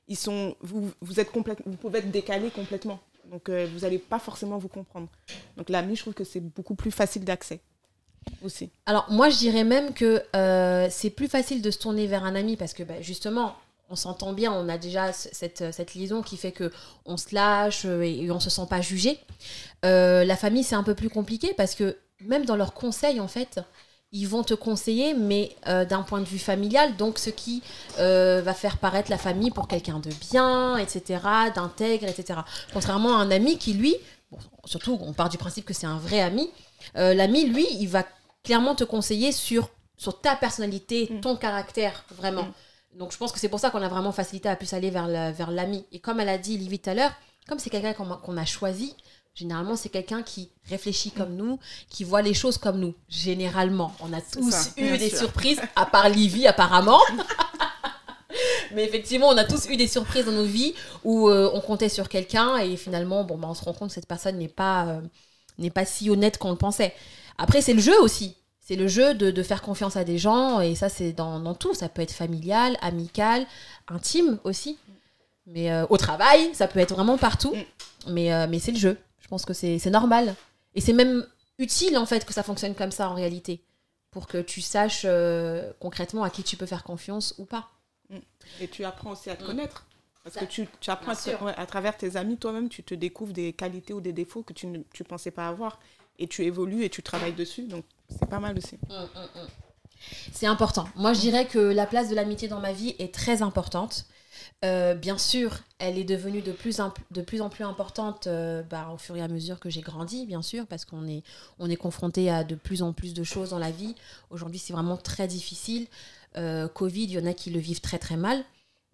ils 0.08 0.16
sont, 0.16 0.56
vous, 0.60 0.90
vous, 1.00 1.20
êtes 1.20 1.30
complète, 1.30 1.58
vous 1.64 1.76
pouvez 1.76 2.00
être 2.00 2.10
décalé 2.10 2.50
complètement. 2.50 3.00
Donc, 3.30 3.48
euh, 3.48 3.66
vous 3.72 3.80
n'allez 3.80 3.98
pas 3.98 4.18
forcément 4.18 4.58
vous 4.58 4.68
comprendre. 4.68 5.08
Donc, 5.56 5.68
l'ami, 5.68 5.96
je 5.96 6.02
trouve 6.02 6.14
que 6.14 6.24
c'est 6.24 6.40
beaucoup 6.40 6.74
plus 6.74 6.90
facile 6.90 7.24
d'accès 7.24 7.60
Alors 8.86 9.06
moi 9.10 9.28
je 9.30 9.36
dirais 9.38 9.64
même 9.64 9.92
que 9.94 10.22
euh, 10.34 10.88
c'est 10.90 11.10
plus 11.10 11.28
facile 11.28 11.62
de 11.62 11.70
se 11.70 11.78
tourner 11.78 12.06
vers 12.06 12.24
un 12.24 12.34
ami 12.34 12.56
parce 12.56 12.74
que 12.74 12.82
bah, 12.82 13.00
justement 13.00 13.54
on 13.88 13.96
s'entend 13.96 14.32
bien, 14.32 14.52
on 14.52 14.68
a 14.68 14.78
déjà 14.78 15.12
ce- 15.12 15.28
cette, 15.32 15.72
cette 15.72 15.94
liaison 15.94 16.20
qui 16.22 16.36
fait 16.36 16.52
que 16.52 16.72
on 17.04 17.16
se 17.16 17.34
lâche 17.34 17.82
euh, 17.84 18.02
et, 18.02 18.30
on 18.30 18.40
se 18.40 18.50
sent 18.50 18.66
pas 18.68 18.80
jugé. 18.80 19.18
Euh, 19.84 20.24
la 20.24 20.36
famille 20.36 20.64
c'est 20.64 20.74
un 20.74 20.82
peu 20.82 20.94
plus 20.94 21.08
compliqué 21.10 21.54
parce 21.56 21.74
que 21.74 21.96
même 22.20 22.44
dans 22.44 22.56
leurs 22.56 22.74
conseils 22.74 23.20
en 23.20 23.28
fait, 23.28 23.60
ils 24.12 24.26
vont 24.26 24.42
te 24.42 24.54
conseiller 24.54 25.14
mais 25.14 25.54
euh, 25.68 25.84
d'un 25.84 26.02
point 26.02 26.20
de 26.20 26.24
vue 26.24 26.38
familial, 26.38 26.96
donc 26.96 27.18
ce 27.18 27.30
qui 27.30 27.62
euh, 27.98 28.42
va 28.44 28.54
faire 28.54 28.78
paraître 28.78 29.10
la 29.10 29.18
famille 29.18 29.50
pour 29.50 29.68
quelqu'un 29.68 29.98
de 30.00 30.10
bien, 30.30 30.76
etc., 30.78 31.20
d'intègre, 31.54 32.06
etc. 32.08 32.40
Contrairement 32.72 33.16
à 33.16 33.20
un 33.20 33.30
ami 33.30 33.58
qui 33.58 33.74
lui, 33.74 33.94
bon, 34.30 34.38
surtout 34.64 34.98
on 35.02 35.12
part 35.12 35.28
du 35.28 35.38
principe 35.38 35.64
que 35.64 35.74
c'est 35.74 35.86
un 35.86 35.98
vrai 35.98 36.20
ami, 36.20 36.50
euh, 36.96 37.14
l'ami 37.14 37.44
lui 37.46 37.66
il 37.80 37.86
va 37.88 38.04
clairement 38.44 38.74
te 38.74 38.84
conseiller 38.84 39.32
sur, 39.32 39.68
sur 39.96 40.20
ta 40.20 40.36
personnalité, 40.36 41.08
Mm. 41.10 41.20
ton 41.20 41.36
caractère, 41.36 42.04
vraiment. 42.16 42.46
Donc 42.94 43.12
je 43.12 43.16
pense 43.18 43.32
que 43.32 43.38
c'est 43.38 43.48
pour 43.48 43.60
ça 43.60 43.70
qu'on 43.70 43.82
a 43.82 43.88
vraiment 43.88 44.12
facilité 44.12 44.48
à 44.48 44.56
plus 44.56 44.72
aller 44.72 44.90
vers 44.90 45.06
la- 45.08 45.32
vers 45.32 45.50
l'ami. 45.50 45.84
Et 45.92 45.98
comme 46.00 46.20
elle 46.20 46.28
a 46.28 46.38
dit 46.38 46.56
Livy 46.56 46.78
tout 46.78 46.90
à 46.90 46.94
l'heure, 46.94 47.12
comme 47.48 47.58
c'est 47.58 47.70
quelqu'un 47.70 47.92
qu'on 47.92 48.10
a- 48.10 48.16
qu'on 48.16 48.36
a 48.36 48.44
choisi, 48.44 48.94
généralement 49.34 49.76
c'est 49.76 49.90
quelqu'un 49.90 50.22
qui 50.22 50.50
réfléchit 50.68 51.10
comme 51.10 51.34
nous, 51.36 51.58
qui 51.90 52.04
voit 52.04 52.22
les 52.22 52.32
choses 52.34 52.56
comme 52.56 52.78
nous. 52.78 52.94
Généralement, 53.08 53.92
on 54.00 54.12
a 54.14 54.20
tous 54.20 54.50
ça, 54.50 54.70
eu 54.78 54.96
des 54.96 55.10
sûr. 55.10 55.18
surprises, 55.18 55.60
à 55.74 55.84
part 55.86 56.08
Livy 56.08 56.46
apparemment. 56.46 57.00
Mais 58.74 58.84
effectivement, 58.84 59.28
on 59.28 59.36
a 59.36 59.44
tous 59.44 59.66
eu 59.68 59.76
des 59.76 59.86
surprises 59.86 60.26
dans 60.26 60.32
nos 60.32 60.44
vies 60.44 60.74
où 61.04 61.28
euh, 61.28 61.50
on 61.54 61.60
comptait 61.60 61.88
sur 61.88 62.08
quelqu'un 62.08 62.58
et 62.58 62.76
finalement, 62.76 63.24
bon, 63.24 63.38
bah, 63.38 63.48
on 63.50 63.54
se 63.54 63.64
rend 63.64 63.72
compte 63.72 63.88
que 63.88 63.94
cette 63.94 64.08
personne 64.08 64.38
n'est 64.38 64.48
pas, 64.48 64.86
euh, 64.86 65.00
n'est 65.58 65.70
pas 65.70 65.84
si 65.84 66.10
honnête 66.10 66.38
qu'on 66.38 66.50
le 66.50 66.56
pensait. 66.56 66.94
Après, 67.38 67.60
c'est 67.60 67.74
le 67.74 67.80
jeu 67.80 67.98
aussi. 68.00 68.36
C'est 68.60 68.76
le 68.76 68.88
jeu 68.88 69.14
de, 69.14 69.30
de 69.30 69.42
faire 69.42 69.62
confiance 69.62 69.96
à 69.96 70.02
des 70.02 70.18
gens 70.18 70.60
et 70.60 70.74
ça, 70.74 70.88
c'est 70.88 71.12
dans, 71.12 71.38
dans 71.38 71.54
tout. 71.54 71.74
Ça 71.74 71.88
peut 71.88 72.02
être 72.02 72.12
familial, 72.12 72.76
amical, 72.80 73.46
intime 73.88 74.38
aussi. 74.44 74.76
Mais 75.46 75.70
euh, 75.70 75.86
au 75.90 75.96
travail, 75.96 76.50
ça 76.54 76.66
peut 76.66 76.80
être 76.80 76.94
vraiment 76.94 77.18
partout. 77.18 77.54
Mais, 78.08 78.32
euh, 78.32 78.46
mais 78.48 78.58
c'est 78.58 78.72
le 78.72 78.78
jeu. 78.78 78.98
Je 79.20 79.28
pense 79.28 79.44
que 79.44 79.52
c'est 79.54 79.78
c'est 79.78 79.90
normal. 79.90 80.34
Et 80.74 80.80
c'est 80.80 80.92
même 80.92 81.24
utile, 81.58 81.96
en 81.98 82.06
fait, 82.06 82.24
que 82.24 82.32
ça 82.32 82.42
fonctionne 82.42 82.74
comme 82.74 82.90
ça 82.90 83.08
en 83.08 83.14
réalité. 83.14 83.62
Pour 84.10 84.26
que 84.26 84.38
tu 84.38 84.60
saches 84.60 85.06
concrètement 85.78 86.24
à 86.24 86.30
qui 86.30 86.42
tu 86.42 86.56
peux 86.56 86.66
faire 86.66 86.84
confiance 86.84 87.34
ou 87.38 87.44
pas. 87.44 87.68
Et 88.60 88.68
tu 88.68 88.84
apprends 88.84 89.12
aussi 89.12 89.30
à 89.30 89.36
te 89.36 89.42
Mm. 89.42 89.46
connaître. 89.46 89.86
Parce 90.24 90.36
que 90.36 90.44
tu, 90.44 90.66
tu 90.80 90.90
apprends 90.90 91.12
à, 91.12 91.44
ouais, 91.44 91.66
travers 91.66 91.96
tes 91.96 92.16
amis, 92.16 92.36
toi-même, 92.36 92.68
tu 92.68 92.82
te 92.82 92.94
découvres 92.94 93.32
des 93.32 93.52
qualités 93.52 93.92
ou 93.92 94.00
des 94.00 94.12
défauts 94.12 94.42
que 94.42 94.52
tu 94.52 94.66
ne 94.66 94.80
tu 94.92 95.04
pensais 95.04 95.30
pas 95.30 95.46
avoir. 95.48 95.78
Et 96.18 96.26
tu 96.26 96.44
évolues 96.44 96.82
et 96.82 96.90
tu 96.90 97.02
travailles 97.02 97.34
dessus. 97.34 97.62
Donc, 97.64 97.84
c'est 98.08 98.28
pas 98.28 98.40
mal 98.40 98.56
aussi. 98.58 98.78
C'est 100.32 100.46
important. 100.46 100.88
Moi, 100.96 101.12
je 101.12 101.20
dirais 101.20 101.46
que 101.46 101.58
la 101.58 101.86
place 101.86 102.08
de 102.08 102.14
l'amitié 102.14 102.48
dans 102.48 102.60
ma 102.60 102.72
vie 102.72 102.94
est 102.98 103.12
très 103.14 103.42
importante. 103.42 104.06
Euh, 104.64 104.94
bien 104.94 105.18
sûr, 105.18 105.58
elle 105.78 105.98
est 105.98 106.04
devenue 106.04 106.40
de 106.42 106.52
plus 106.52 106.80
en, 106.80 106.92
de 107.10 107.20
plus, 107.22 107.40
en 107.40 107.48
plus 107.50 107.64
importante 107.64 108.26
euh, 108.26 108.62
bah, 108.62 108.90
au 108.92 108.98
fur 108.98 109.16
et 109.16 109.22
à 109.22 109.28
mesure 109.28 109.60
que 109.60 109.70
j'ai 109.70 109.80
grandi, 109.80 110.26
bien 110.26 110.42
sûr, 110.42 110.66
parce 110.66 110.84
qu'on 110.84 111.06
est, 111.06 111.22
on 111.58 111.68
est 111.70 111.76
confronté 111.76 112.30
à 112.30 112.42
de 112.44 112.54
plus 112.54 112.82
en 112.82 112.92
plus 112.92 113.12
de 113.14 113.22
choses 113.24 113.50
dans 113.50 113.58
la 113.58 113.70
vie. 113.70 113.94
Aujourd'hui, 114.30 114.58
c'est 114.58 114.72
vraiment 114.72 114.96
très 114.96 115.26
difficile. 115.26 115.86
Euh, 116.38 116.68
Covid, 116.68 117.04
il 117.04 117.12
y 117.12 117.18
en 117.18 117.26
a 117.26 117.32
qui 117.32 117.50
le 117.50 117.58
vivent 117.58 117.80
très 117.80 117.98
très 117.98 118.16
mal. 118.16 118.44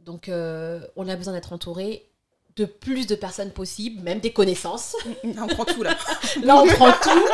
Donc, 0.01 0.29
euh, 0.29 0.81
on 0.97 1.09
a 1.09 1.17
besoin 1.17 1.33
d'être 1.33 1.53
entouré 1.53 2.07
de 2.57 2.67
plus 2.67 3.07
de 3.07 3.15
personnes 3.15 3.51
possibles, 3.51 4.03
même 4.03 4.21
des 4.21 4.33
connaissances. 4.33 4.95
On 5.25 5.47
prend 5.47 5.65
tout 5.65 5.83
là. 5.83 5.97
Là, 6.43 6.57
on 6.57 6.67
prend 6.67 6.93
tout. 6.93 7.29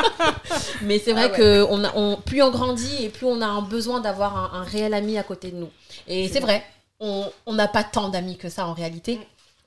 Mais 0.82 1.00
c'est 1.00 1.12
vrai 1.12 1.24
Ah 1.26 1.30
ouais. 1.32 1.36
que 1.36 1.66
on 1.68 1.82
a, 1.84 1.92
on, 1.96 2.16
plus 2.16 2.42
on 2.42 2.50
grandit 2.50 3.04
et 3.04 3.08
plus 3.08 3.26
on 3.26 3.40
a 3.40 3.46
un 3.46 3.62
besoin 3.62 4.00
d'avoir 4.00 4.36
un, 4.54 4.60
un 4.60 4.62
réel 4.62 4.94
ami 4.94 5.18
à 5.18 5.22
côté 5.24 5.50
de 5.50 5.56
nous. 5.56 5.70
Et 6.06 6.28
c'est 6.28 6.40
vrai, 6.40 6.64
on 7.00 7.30
n'a 7.48 7.66
pas 7.68 7.82
tant 7.82 8.08
d'amis 8.08 8.36
que 8.36 8.48
ça 8.48 8.66
en 8.66 8.72
réalité. 8.72 9.18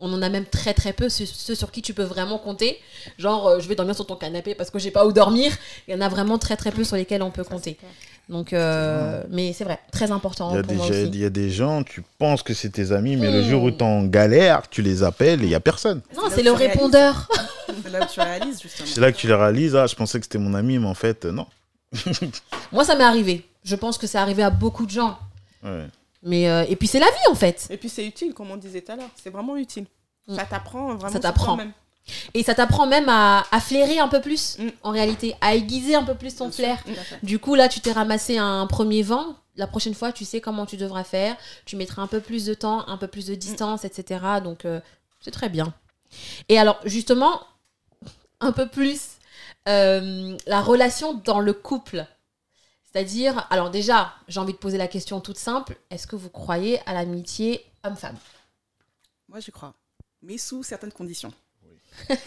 On 0.01 0.11
en 0.11 0.21
a 0.21 0.29
même 0.29 0.45
très 0.45 0.73
très 0.73 0.91
peu, 0.91 1.07
ceux, 1.07 1.25
ceux 1.25 1.55
sur 1.55 1.71
qui 1.71 1.81
tu 1.81 1.93
peux 1.93 2.03
vraiment 2.03 2.37
compter. 2.37 2.79
Genre, 3.17 3.47
euh, 3.47 3.59
je 3.59 3.67
vais 3.69 3.75
dormir 3.75 3.95
sur 3.95 4.05
ton 4.05 4.15
canapé 4.17 4.53
parce 4.53 4.69
que 4.69 4.77
j'ai 4.77 4.91
pas 4.91 5.05
où 5.05 5.13
dormir. 5.13 5.53
Il 5.87 5.93
y 5.93 5.97
en 5.97 6.01
a 6.01 6.09
vraiment 6.09 6.37
très 6.37 6.57
très 6.57 6.71
peu 6.71 6.83
sur 6.83 6.97
lesquels 6.97 7.21
on 7.23 7.31
peut 7.31 7.45
compter. 7.45 7.77
Donc, 8.27 8.53
euh, 8.53 9.23
mais 9.29 9.53
c'est 9.53 9.63
vrai, 9.65 9.79
très 9.91 10.11
important 10.11 10.49
Il 10.51 10.55
y, 10.55 10.59
a 10.59 10.63
pour 10.63 10.71
des, 10.71 10.77
moi 10.77 10.85
il 10.87 10.93
y 10.93 10.97
a- 10.97 11.01
aussi. 11.03 11.09
il 11.13 11.19
y 11.21 11.25
a 11.25 11.29
des 11.29 11.49
gens, 11.51 11.83
tu 11.83 12.03
penses 12.17 12.41
que 12.41 12.53
c'est 12.55 12.69
tes 12.69 12.91
amis, 12.91 13.17
mais 13.17 13.31
le 13.31 13.41
Mm. 13.43 13.49
jour 13.49 13.63
où 13.63 13.69
t'es 13.71 13.83
en 13.83 14.03
galère, 14.05 14.67
tu 14.67 14.81
les 14.81 15.03
appelles 15.03 15.41
et 15.41 15.45
il 15.45 15.49
n'y 15.49 15.55
a 15.55 15.59
personne. 15.59 16.01
Non, 16.15 16.23
c'est 16.33 16.41
le 16.41 16.51
répondeur. 16.51 17.29
C'est 17.83 17.91
là 17.91 17.99
où 18.03 18.07
tu 18.11 18.19
réalises 18.19 18.61
justement. 18.61 18.89
C'est 18.91 18.99
là 19.01 19.11
que 19.11 19.17
tu 19.17 19.27
les 19.27 19.33
réalises, 19.35 19.75
ah, 19.75 19.85
je 19.85 19.93
pensais 19.95 20.19
que 20.19 20.25
c'était 20.25 20.39
mon 20.39 20.53
ami, 20.55 20.79
mais 20.79 20.87
en 20.87 20.93
fait, 20.95 21.25
euh, 21.25 21.31
non. 21.31 21.45
Moi, 22.71 22.83
ça 22.83 22.95
m'est 22.95 23.03
arrivé. 23.03 23.45
Je 23.63 23.75
pense 23.75 23.97
que 23.97 24.07
c'est 24.07 24.17
arrivé 24.17 24.43
à 24.43 24.49
beaucoup 24.49 24.85
de 24.85 24.91
gens. 24.91 25.17
Ouais. 25.63 25.85
Mais 26.23 26.49
euh, 26.49 26.65
et 26.67 26.75
puis 26.75 26.87
c'est 26.87 26.99
la 26.99 27.05
vie 27.05 27.29
en 27.31 27.35
fait. 27.35 27.67
Et 27.69 27.77
puis, 27.77 27.89
c'est 27.89 28.05
utile, 28.05 28.33
comme 28.33 28.49
on 28.49 28.57
disait 28.57 28.81
tout 28.81 28.91
à 28.91 28.95
l'heure. 28.95 29.09
C'est 29.23 29.29
vraiment 29.29 29.55
utile. 29.55 29.85
Mm. 30.27 30.35
Ça 30.35 30.45
t'apprend 30.45 30.95
vraiment. 30.95 31.13
Ça 31.13 31.19
t'apprend. 31.19 31.57
Et 32.33 32.43
ça 32.43 32.53
t'apprend 32.53 32.85
même 32.87 33.09
à, 33.09 33.45
à 33.51 33.59
flairer 33.59 33.97
un 33.99 34.07
peu 34.07 34.21
plus, 34.21 34.57
Mm. 34.59 34.69
en 34.83 34.91
réalité, 34.91 35.35
à 35.41 35.55
aiguiser 35.55 35.95
un 35.95 36.03
peu 36.03 36.15
plus 36.15 36.35
ton 36.35 36.51
flair. 36.51 36.83
Du 37.23 37.39
coup, 37.39 37.55
là, 37.55 37.67
tu 37.67 37.79
t'es 37.79 37.91
ramassé 37.91 38.37
un 38.37 38.67
premier 38.67 39.01
vent. 39.03 39.35
La 39.55 39.67
prochaine 39.67 39.93
fois, 39.95 40.11
tu 40.11 40.25
sais 40.25 40.41
comment 40.41 40.65
tu 40.65 40.77
devras 40.77 41.03
faire. 41.03 41.35
Tu 41.65 41.75
mettras 41.77 42.01
un 42.01 42.07
peu 42.07 42.19
plus 42.19 42.45
de 42.45 42.53
temps, 42.53 42.87
un 42.87 42.97
peu 42.97 43.07
plus 43.07 43.25
de 43.27 43.35
distance, 43.35 43.85
etc. 43.85 44.19
Donc, 44.43 44.65
euh, 44.65 44.79
c'est 45.21 45.31
très 45.31 45.49
bien. 45.49 45.73
Et 46.49 46.59
alors, 46.59 46.79
justement, 46.85 47.41
un 48.41 48.51
peu 48.51 48.67
plus 48.67 49.11
euh, 49.67 50.37
la 50.45 50.61
relation 50.61 51.13
dans 51.13 51.39
le 51.39 51.53
couple. 51.53 52.05
C'est-à-dire, 52.83 53.47
alors 53.49 53.71
déjà, 53.71 54.13
j'ai 54.27 54.39
envie 54.39 54.53
de 54.53 54.57
poser 54.57 54.77
la 54.77 54.87
question 54.87 55.19
toute 55.21 55.37
simple. 55.37 55.75
Est-ce 55.89 56.05
que 56.07 56.15
vous 56.15 56.29
croyez 56.29 56.79
à 56.87 56.93
l'amitié 56.93 57.65
homme-femme? 57.83 58.15
Moi 59.27 59.39
j'y 59.39 59.51
crois. 59.51 59.73
mais 60.21 60.37
sous 60.37 60.63
certaines 60.63 60.91
conditions. 60.93 61.33
Mais 62.09 62.17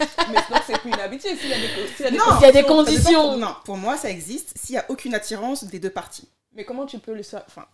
sinon, 0.45 0.59
c'est 0.67 0.79
plus 0.79 0.89
une 0.91 0.99
amitié. 0.99 1.35
S'il 1.35 1.49
y 1.49 1.53
a 1.53 1.57
des, 1.57 1.67
s'il 1.95 2.05
y 2.05 2.07
a 2.07 2.11
des 2.11 2.17
Non, 2.17 2.23
S'il 2.37 2.45
y 2.47 2.49
a 2.49 2.51
des 2.51 2.63
conditions. 2.63 3.29
pour- 3.29 3.37
non, 3.37 3.55
pour 3.65 3.77
moi, 3.77 3.97
ça 3.97 4.09
existe 4.09 4.53
s'il 4.57 4.73
n'y 4.75 4.79
a 4.79 4.85
aucune 4.89 5.13
attirance 5.13 5.63
des 5.65 5.79
deux 5.79 5.89
parties. 5.89 6.27
Mais 6.55 6.65
comment 6.65 6.85
tu 6.85 6.97
peux 6.99 7.13
le 7.13 7.23
savoir 7.23 7.45
enfin, 7.47 7.65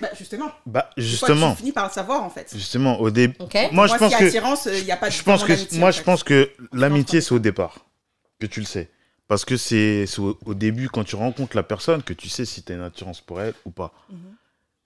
Bah, 0.00 0.08
justement. 0.16 0.50
Bah, 0.66 0.90
justement, 0.96 1.50
Tu 1.52 1.58
finis 1.58 1.72
par 1.72 1.86
le 1.86 1.92
savoir, 1.92 2.22
en 2.22 2.30
fait? 2.30 2.50
justement, 2.54 3.00
au 3.00 3.10
début. 3.10 3.36
Ok 3.40 3.54
Moi, 3.54 3.68
Moi, 3.72 3.86
je 3.88 3.94
pense 3.96 4.12
y 4.12 4.16
que. 4.16 4.24
attirance, 4.24 4.68
il 4.72 4.84
n'y 4.84 4.90
a 4.92 4.96
pas 4.96 5.08
de 5.08 5.12
Je 5.12 5.22
pense 5.22 5.44
que 5.44 5.76
moi 5.78 5.88
en 5.88 5.92
je 5.92 6.02
pense 6.02 6.24
que 6.24 6.50
l'amitié 6.72 7.20
c'est 7.20 7.32
au 7.34 7.38
départ 7.38 7.84
que 8.40 8.46
tu 8.46 8.60
le 8.60 8.66
sais 8.66 8.90
parce 9.28 9.44
que 9.44 9.56
c'est 9.56 10.06
au 10.18 10.54
début 10.54 10.88
quand 10.88 11.04
tu 11.04 11.16
rencontres 11.16 11.56
la 11.56 11.62
personne 11.62 12.02
que 12.02 12.12
tu 12.12 12.28
sais 12.28 12.44
si 12.44 12.62
tu 12.62 12.72
as 12.72 12.76
une 12.76 12.82
attirance 12.82 13.20
pour 13.20 13.40
elle 13.40 13.54
ou 13.64 13.70
pas. 13.70 13.92
Mhm. 14.10 14.18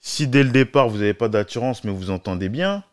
Si 0.01 0.27
dès 0.29 0.43
le 0.45 0.51
départ 0.51 0.89
vous 0.89 0.99
n'avez 0.99 1.15
pas 1.15 1.29
d'attirance 1.29 1.83
mais 1.85 1.91
vous 1.93 2.11
entendez 2.11 2.49
bien, 2.49 2.85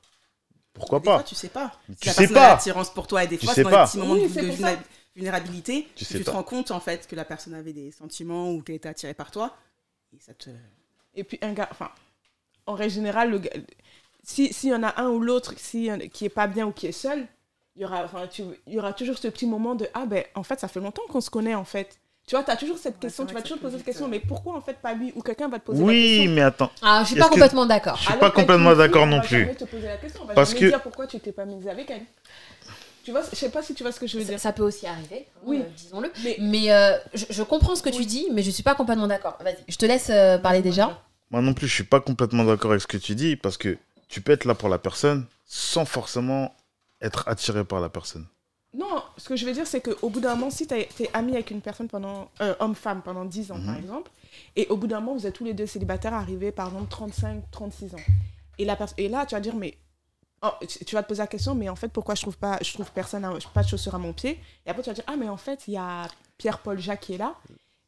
pourquoi 0.75 0.99
Des 0.99 1.05
fois, 1.05 1.17
pas 1.17 1.23
tu 1.23 1.35
sais 1.35 1.49
pas. 1.49 1.73
Si 1.89 1.95
Tu 1.95 2.07
la 2.07 2.13
sais 2.13 2.21
personne 2.21 2.37
a 2.37 2.39
pas. 2.41 2.47
l'attirance 2.53 2.93
pour 2.93 3.07
toi 3.07 3.23
et 3.23 3.27
des 3.27 3.37
Tu 3.37 3.45
fois, 3.45 3.55
sais 3.55 3.61
c'est 3.61 3.63
dans 3.63 3.69
pas. 3.71 3.81
les 3.83 3.87
petits 3.87 3.97
moments 3.97 4.13
Oui, 4.13 4.27
de, 4.27 4.77
vulnérabilité 5.15 5.87
Tu 5.95 6.05
que 6.05 6.11
sais 6.11 6.17
tu 6.19 6.23
te 6.23 6.29
rends 6.29 6.43
compte 6.43 6.71
en 6.71 6.79
fait 6.79 7.07
que 7.07 7.15
la 7.15 7.25
personne 7.25 7.53
avait 7.53 7.73
des 7.73 7.91
sentiments 7.91 8.51
ou 8.51 8.61
qu'elle 8.61 8.75
était 8.75 8.89
attirée 8.89 9.13
par 9.13 9.31
toi. 9.31 9.55
Et 10.15 10.19
ça 10.19 10.33
te... 10.33 10.49
Et 11.15 11.23
puis 11.23 11.39
un 11.41 11.53
gars, 11.53 11.69
enfin, 11.71 11.89
en 12.65 12.73
règle 12.75 12.93
générale, 12.93 13.31
le 13.31 13.39
gars, 13.39 13.51
si 14.23 14.53
s'il 14.53 14.69
y 14.69 14.73
en 14.75 14.83
a 14.83 15.01
un 15.01 15.09
ou 15.09 15.19
l'autre 15.19 15.53
si, 15.57 15.89
qui 16.11 16.25
est 16.25 16.29
pas 16.29 16.47
bien 16.47 16.67
ou 16.67 16.71
qui 16.71 16.87
est 16.87 16.91
seul, 16.91 17.27
il 17.75 17.81
y 17.81 17.85
aura, 17.85 18.03
enfin, 18.05 18.27
tu, 18.27 18.43
il 18.67 18.73
y 18.73 18.79
aura 18.79 18.93
toujours 18.93 19.17
ce 19.17 19.27
petit 19.27 19.45
moment 19.45 19.75
de 19.75 19.87
ah 19.93 20.05
ben 20.05 20.23
en 20.35 20.43
fait 20.43 20.59
ça 20.59 20.67
fait 20.67 20.79
longtemps 20.79 21.03
qu'on 21.09 21.21
se 21.21 21.29
connaît 21.29 21.55
en 21.55 21.65
fait. 21.65 21.99
Tu 22.27 22.35
vois, 22.35 22.43
tu 22.43 22.49
as 22.49 22.55
toujours 22.55 22.77
cette 22.79 22.95
Ouais, 22.95 22.99
question, 23.01 23.25
tu 23.25 23.33
vas 23.35 23.41
toujours 23.43 23.57
peut 23.59 23.65
poser 23.65 23.77
cette 23.77 23.85
question, 23.85 24.05
euh, 24.05 24.09
mais 24.09 24.19
pourquoi 24.19 24.55
en 24.55 24.61
fait 24.61 24.77
pas 24.81 24.93
lui 24.95 25.13
ou 25.15 25.21
quelqu'un 25.21 25.47
va 25.47 25.59
te 25.59 25.65
poser 25.65 25.79
la 25.79 25.85
Oui, 25.85 26.15
question. 26.17 26.31
mais 26.33 26.41
attends, 26.41 26.71
Ah, 26.81 27.01
je 27.03 27.07
suis 27.09 27.15
pas 27.19 27.25
que- 27.25 27.33
complètement 27.33 27.65
d'accord. 27.67 27.97
je 27.97 28.05
suis 28.05 28.13
pas 28.17 28.31
complètement 28.31 28.75
d'accord 28.75 29.03
on 29.03 29.07
non 29.07 29.21
plus. 29.21 29.47
te 29.55 29.63
poser 29.65 29.87
la 29.87 29.97
question, 29.97 30.21
on 30.23 30.25
va 30.25 30.33
Parce 30.33 30.53
que- 30.55 30.65
dire 30.65 30.81
pourquoi 30.81 31.05
tu 31.05 31.19
t'es 31.19 31.31
pas 31.31 31.45
mise 31.45 31.67
avec 31.67 31.89
elle. 31.91 32.01
Tu 33.03 33.11
vois, 33.11 33.21
je 33.31 33.35
sais 33.35 33.49
pas 33.51 33.61
si 33.61 33.75
tu 33.75 33.83
vois 33.83 33.91
ce 33.91 33.99
que 33.99 34.07
je 34.07 34.17
veux 34.17 34.23
Ça, 34.23 34.29
dire. 34.29 34.39
ça 34.39 34.51
peut 34.53 34.63
aussi 34.63 34.87
arriver, 34.87 35.27
hein, 35.35 35.39
Oui. 35.45 35.59
euh, 35.61 35.69
disons-le. 35.77 36.11
Mais 36.23 36.37
Mais 36.39 36.71
euh, 36.71 36.97
je, 37.13 37.25
je 37.29 37.43
comprends 37.43 37.75
ce 37.75 37.83
que 37.83 37.89
tu 37.89 37.99
Oui. 37.99 38.05
dis, 38.07 38.27
mais 38.33 38.41
je 38.41 38.49
suis 38.49 38.63
pas 38.63 38.73
complètement 38.73 39.05
d'accord. 39.05 39.37
Vas-y, 39.43 39.57
je 39.67 39.77
te 39.77 39.85
laisse 39.85 40.07
euh, 40.09 40.39
parler 40.39 40.63
déjà. 40.63 40.99
moi 41.29 41.41
non 41.43 41.53
plus 41.53 41.67
je 41.67 41.73
suis 41.73 41.83
pas 41.83 41.99
complètement 41.99 42.43
d'accord 42.43 42.71
avec 42.71 42.81
ce 42.81 42.87
que 42.87 42.97
tu 42.97 43.13
dis 43.13 43.35
parce 43.35 43.57
que 43.57 43.77
tu 44.07 44.21
peux 44.21 44.31
être 44.31 44.45
là 44.45 44.55
pour 44.55 44.69
la 44.69 44.79
personne 44.79 45.27
sans 45.45 45.85
forcément 45.85 46.55
être 47.01 47.27
attiré 47.27 47.63
par 47.63 47.79
la 47.79 47.89
personne. 47.89 48.25
Non, 48.77 49.01
ce 49.17 49.29
que 49.29 49.35
je 49.35 49.45
veux 49.45 49.53
dire, 49.53 49.65
c'est 49.67 49.79
qu'au 49.81 50.09
bout 50.09 50.19
d'un 50.19 50.35
moment, 50.35 50.49
si 50.49 50.67
tu 50.67 50.73
es 50.75 50.87
ami 51.13 51.33
avec 51.33 51.49
une 51.51 51.61
personne 51.61 51.87
pendant, 51.87 52.29
euh, 52.41 52.53
homme-femme 52.59 53.01
pendant 53.03 53.23
10 53.25 53.51
ans, 53.51 53.59
par 53.65 53.73
Mhm. 53.75 53.81
exemple, 53.81 54.11
et 54.55 54.67
au 54.69 54.75
bout 54.77 54.87
d'un 54.87 54.99
moment, 54.99 55.17
vous 55.17 55.25
êtes 55.25 55.33
tous 55.33 55.45
les 55.45 55.53
deux 55.53 55.65
célibataires 55.67 56.13
arrivés, 56.13 56.51
par 56.51 56.67
exemple, 56.67 56.89
35, 56.89 57.43
36 57.51 57.93
ans. 57.95 58.03
Et, 58.57 58.65
la 58.65 58.77
et 58.97 59.07
là, 59.07 59.25
tu 59.25 59.35
vas 59.35 59.41
dire, 59.41 59.55
mais. 59.55 59.77
oh, 60.41 60.49
tu 60.85 60.93
vas 60.93 61.01
te 61.03 61.07
poser 61.07 61.21
la 61.23 61.27
question, 61.27 61.55
mais 61.55 61.69
en 61.69 61.75
fait, 61.75 61.87
pourquoi 61.87 62.13
je 62.15 62.21
trouve 62.21 62.37
pas, 62.37 62.59
je 62.61 62.71
trouve 62.73 62.91
personne, 62.91 63.23
à- 63.25 63.33
pas 63.53 63.63
de 63.63 63.67
chaussures 63.69 63.95
à 63.95 63.97
mon 63.97 64.13
pied 64.13 64.39
Et 64.65 64.69
après, 64.69 64.83
tu 64.83 64.89
vas 64.89 64.93
dire, 64.93 65.03
ah, 65.07 65.15
mais 65.17 65.29
en 65.29 65.37
fait, 65.37 65.63
il 65.67 65.73
y 65.73 65.77
a 65.77 66.07
Pierre-Paul 66.37 66.77
Jacques 66.79 66.99
qui 67.01 67.13
est 67.13 67.17
là. 67.17 67.35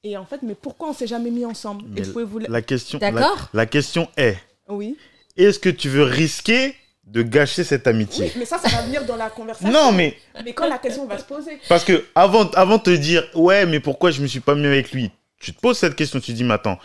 Et 0.03 0.15
en 0.17 0.25
fait, 0.25 0.41
mais 0.41 0.56
pourquoi 0.56 0.89
on 0.89 0.94
s'est 0.94 1.06
jamais 1.08 1.29
mis 1.32 1.46
ensemble? 1.46 1.84
Et 1.98 2.01
vous 2.03 2.13
pouvez 2.13 2.24
vous. 2.24 2.39
la- 2.39 2.48
La 2.50 2.62
question 2.62 2.98
la, 3.00 3.12
D'accord 3.12 3.50
la 3.53 3.65
question 3.65 4.08
est 4.15 4.38
Oui. 4.70 4.98
est-ce 5.36 5.60
que 5.60 5.70
tu 5.70 5.89
veux 5.89 6.03
risquer 6.03 6.75
de 7.08 7.22
gâcher 7.24 7.64
cette 7.64 7.86
oui. 7.88 7.92
amitié 7.94 8.32
Mais 8.38 8.46
ça, 8.46 8.58
ça 8.60 8.68
va 8.70 8.82
venir 8.84 9.06
dans 9.06 9.16
la 9.16 9.30
conversation. 9.30 9.72
Non 9.72 9.92
mais 9.92 10.16
Mais 10.44 10.54
quand 10.54 10.68
la 10.68 10.78
question 10.78 11.06
va 11.08 11.18
se 11.18 11.24
poser. 11.24 11.58
Parce 11.70 11.84
que 11.84 12.06
avant, 12.16 12.50
avant 12.52 12.78
de 12.78 12.84
te 12.84 12.90
dire, 12.96 13.24
ouais, 13.34 13.66
mais 13.66 13.80
pourquoi 13.80 14.12
je 14.12 14.22
me 14.22 14.28
suis 14.28 14.42
pas 14.42 14.56
mis 14.56 14.66
avec 14.68 14.92
lui, 14.92 15.10
tu 15.40 15.54
te 15.54 15.60
poses 15.60 15.78
cette 15.78 15.96
question, 15.96 16.20
tu 16.20 16.32
te 16.34 16.38
dis, 16.38 16.44
mais 16.44 16.56
attends, 16.56 16.78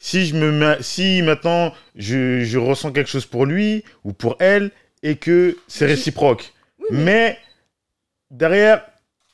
si, 0.00 0.26
je 0.26 0.34
me 0.34 0.50
mets, 0.52 0.78
si 0.80 1.22
maintenant 1.22 1.72
je, 1.96 2.42
je 2.44 2.58
ressens 2.58 2.92
quelque 2.92 3.10
chose 3.10 3.26
pour 3.26 3.46
lui 3.46 3.84
ou 4.04 4.12
pour 4.12 4.36
elle 4.40 4.70
et 5.02 5.14
que 5.16 5.56
c'est 5.68 5.86
réciproque, 5.86 6.52
Oui, 6.80 6.86
mais- 6.90 7.04
mais 7.04 7.38
derrière, 8.30 8.82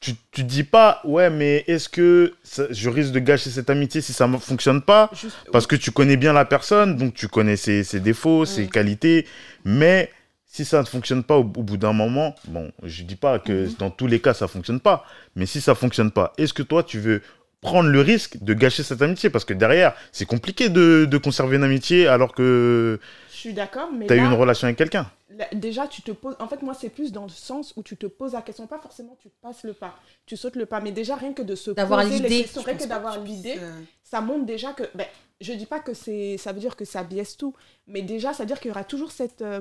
tu, 0.01 0.13
tu 0.33 0.43
te 0.43 0.47
dis 0.47 0.65
pas, 0.65 1.01
ouais, 1.05 1.31
mais 1.31 1.65
est-ce 1.67 1.89
que 1.89 2.35
ça- 2.43 2.67
je 2.71 2.91
risque 2.91 3.13
de 3.13 3.19
gâcher 3.21 3.49
cette 3.49 3.71
amitié 3.71 4.03
si 4.03 4.13
ça 4.13 4.27
ne 4.27 4.37
fonctionne 4.37 4.83
pas 4.83 5.09
Juste- 5.15 5.37
Parce 5.53 5.67
que 5.67 5.77
tu 5.77 5.91
connais 5.91 6.17
bien 6.19 6.33
la 6.35 6.45
personne, 6.45 6.97
donc 6.97 7.15
tu 7.15 7.29
connais 7.29 7.57
ses, 7.57 7.83
ses 7.85 8.01
défauts, 8.01 8.45
ses 8.45 8.67
qualités, 8.69 9.27
mais 9.65 10.11
si 10.55 10.65
ça 10.65 10.81
ne 10.81 10.87
fonctionne 10.87 11.25
pas 11.25 11.37
au, 11.37 11.41
au 11.41 11.63
bout 11.69 11.77
d'un 11.77 11.93
moment, 11.93 12.35
bon, 12.47 12.71
je 12.85 13.03
dis 13.03 13.17
pas 13.17 13.39
que 13.41 13.67
Mhm. 13.67 13.75
dans 13.81 13.91
tous 13.91 14.07
les 14.07 14.21
cas 14.21 14.35
ça 14.35 14.47
fonctionne 14.47 14.79
pas, 14.81 15.05
mais 15.35 15.47
si 15.47 15.61
ça 15.61 15.75
fonctionne 15.75 16.13
pas, 16.13 16.33
est-ce 16.39 16.53
que 16.59 16.63
toi 16.63 16.85
tu 16.85 16.99
veux 17.01 17.23
prendre 17.61 17.89
le 17.89 18.01
risque 18.01 18.37
de 18.43 18.55
gâcher 18.55 18.83
cette 18.85 19.03
amitié? 19.03 19.31
Parce 19.31 19.45
que 19.45 19.55
derrière, 19.55 19.95
c'est 20.13 20.27
compliqué 20.27 20.69
de, 20.69 21.07
de 21.15 21.19
conserver 21.19 21.57
une 21.57 21.65
amitié 21.65 22.07
alors 22.07 22.33
que 22.35 23.01
Je 23.33 23.37
suis 23.37 23.53
d'accord, 23.55 23.89
mais 23.93 24.07
tu 24.07 24.13
as 24.13 24.17
eu 24.17 24.21
une 24.21 24.33
relation 24.45 24.67
avec 24.67 24.77
quelqu'un. 24.79 25.11
Déjà, 25.53 25.89
tu 25.89 26.01
te 26.03 26.13
poses. 26.13 26.37
En 26.39 26.47
fait, 26.47 26.63
moi, 26.63 26.75
c'est 26.81 26.91
plus 26.91 27.11
dans 27.11 27.25
le 27.25 27.31
sens 27.51 27.73
où 27.77 27.83
tu 27.83 27.97
te 27.97 28.07
poses 28.07 28.35
la 28.35 28.43
question. 28.43 28.69
Pas 28.69 28.79
forcément, 28.79 29.17
tu 29.21 29.29
passes 29.43 29.65
le 29.65 29.73
pas. 29.73 29.99
Tu 30.27 30.37
sautes 30.37 30.55
le 30.55 30.65
pas. 30.67 30.81
Mais 30.81 30.93
déjà, 30.93 31.17
rien 31.17 31.33
que 31.33 31.43
de 31.43 31.57
se 31.57 31.73
D'avoir 31.73 32.03
poser 32.03 32.19
les 32.21 32.29
l'idée. 32.29 32.43
questions, 32.43 32.63
rien 32.63 32.77
que 32.77 32.87
d'avoir 32.87 33.19
l'idée, 33.21 33.59
ça 34.05 34.21
montre 34.21 34.47
déjà 34.47 34.73
que. 34.73 34.85
Ben, 34.95 35.07
je 35.41 35.53
dis 35.55 35.67
pas 35.67 35.81
que 35.81 35.93
c'est, 35.93 36.37
ça 36.39 36.53
veut 36.53 36.61
dire 36.61 36.77
que 36.77 36.85
ça 36.85 37.03
biaise 37.03 37.37
tout. 37.37 37.53
Mais 37.89 38.03
déjà, 38.03 38.33
ça 38.33 38.45
veut 38.45 38.47
dire 38.47 38.61
qu'il 38.61 38.69
y 38.69 38.71
aura 38.71 38.85
toujours 38.85 39.11
cette. 39.11 39.43
euh, 39.43 39.61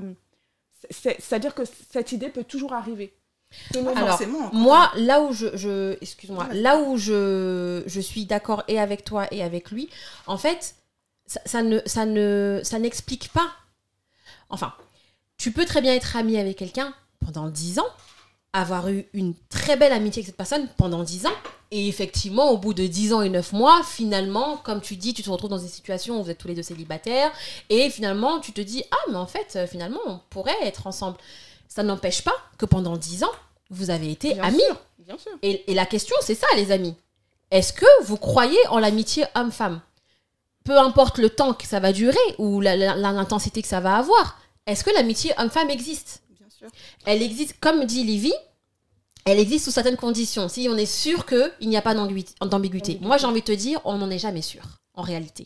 C'est-à-dire 0.90 1.56
que 1.56 1.64
cette 1.92 2.12
idée 2.12 2.30
peut 2.30 2.44
toujours 2.44 2.74
arriver. 2.74 3.14
Alors. 3.96 4.20
Moi, 4.52 4.92
là 4.96 5.22
où 5.22 5.32
je, 5.32 5.56
je 5.56 5.96
excuse-moi, 6.02 6.46
Ouais. 6.50 6.56
là 6.56 6.78
où 6.80 6.98
je, 6.98 7.84
je 7.86 8.00
suis 8.02 8.26
d'accord 8.26 8.64
et 8.68 8.80
avec 8.80 9.04
toi 9.04 9.28
et 9.32 9.44
avec 9.44 9.70
lui, 9.72 9.90
en 10.26 10.38
fait, 10.38 10.76
ça, 11.28 11.40
ça 11.46 11.62
ne, 11.62 11.80
ça 11.86 12.06
ne, 12.06 12.62
ça 12.64 12.80
n'explique 12.80 13.32
pas. 13.32 13.52
Enfin, 14.50 14.74
tu 15.38 15.52
peux 15.52 15.66
très 15.66 15.82
bien 15.82 15.94
être 15.94 16.16
ami 16.16 16.38
avec 16.38 16.58
quelqu'un 16.58 16.94
pendant 17.24 17.48
10 17.50 17.80
ans, 17.80 17.88
avoir 18.54 18.88
eu 18.90 19.06
une 19.14 19.34
très 19.50 19.76
belle 19.78 19.92
amitié 19.92 20.20
avec 20.20 20.28
cette 20.28 20.38
personne 20.38 20.68
pendant 20.78 21.04
10 21.04 21.26
ans, 21.26 21.34
et 21.72 21.88
effectivement, 21.88 22.52
au 22.52 22.58
bout 22.58 22.76
de 22.76 22.86
10 22.86 23.14
ans 23.14 23.22
et 23.24 23.30
9 23.30 23.54
mois, 23.54 23.82
finalement, 23.84 24.58
comme 24.58 24.80
tu 24.80 24.96
dis, 24.96 25.14
tu 25.16 25.24
te 25.24 25.30
retrouves 25.30 25.50
dans 25.50 25.58
une 25.58 25.68
situation 25.68 26.20
où 26.20 26.24
vous 26.24 26.30
êtes 26.30 26.38
tous 26.38 26.48
les 26.48 26.54
deux 26.54 26.62
célibataires, 26.64 27.32
et 27.70 27.90
finalement, 27.90 28.40
tu 28.40 28.52
te 28.54 28.62
dis, 28.62 28.84
ah, 28.92 29.10
mais 29.10 29.18
en 29.18 29.26
fait, 29.26 29.54
euh, 29.56 29.66
finalement, 29.68 30.00
on 30.06 30.20
pourrait 30.30 30.56
être 30.62 30.86
ensemble. 30.86 31.18
Ça 31.68 31.82
n'empêche 31.82 32.22
pas 32.22 32.36
que 32.60 32.66
pendant 32.68 32.96
10 32.96 33.24
ans, 33.24 33.32
vous 33.72 33.90
avez 33.90 34.12
été 34.12 34.36
Bien 34.36 34.44
amis. 34.44 34.62
sûr, 34.62 34.78
bien 35.00 35.18
sûr. 35.18 35.32
Et, 35.42 35.72
et 35.72 35.74
la 35.74 35.88
question, 35.88 36.16
c'est 36.22 36.36
ça, 36.36 36.48
les 36.56 36.72
amis. 36.72 36.94
Est-ce 37.50 37.74
que 37.74 37.86
vous 38.04 38.18
croyez 38.18 38.60
en 38.70 38.78
l'amitié 38.80 39.26
homme-femme? 39.36 39.82
Peu 40.64 40.78
importe 40.78 41.18
le 41.18 41.30
temps 41.30 41.54
que 41.54 41.66
ça 41.68 41.80
va 41.80 41.92
durer 41.92 42.16
ou 42.38 42.62
l'intensité 42.62 43.62
que 43.62 43.68
ça 43.68 43.80
va 43.80 43.98
avoir, 43.98 44.40
est-ce 44.66 44.84
que 44.84 44.92
l'amitié 44.92 45.34
homme-femme 45.38 45.70
existe? 45.70 46.23
Sûr. 46.70 46.80
Elle 47.06 47.22
existe, 47.22 47.56
comme 47.60 47.86
dit 47.86 48.04
Livy, 48.04 48.34
elle 49.26 49.40
existe 49.40 49.66
sous 49.66 49.72
certaines 49.72 49.96
conditions. 49.98 50.50
Si 50.50 50.68
on 50.70 50.76
est 50.78 50.86
sûr 50.86 51.26
qu'il 51.26 51.70
n'y 51.70 51.78
a 51.78 51.82
pas 51.82 51.94
d'ambiguïté. 51.96 52.98
Moi, 53.02 53.18
j'ai 53.18 53.26
envie 53.26 53.40
de 53.42 53.46
te 53.46 53.52
dire, 53.54 53.80
on 53.86 53.98
n'en 53.98 54.10
est 54.10 54.20
jamais 54.20 54.42
sûr, 54.42 54.62
en 54.96 55.02
réalité. 55.02 55.46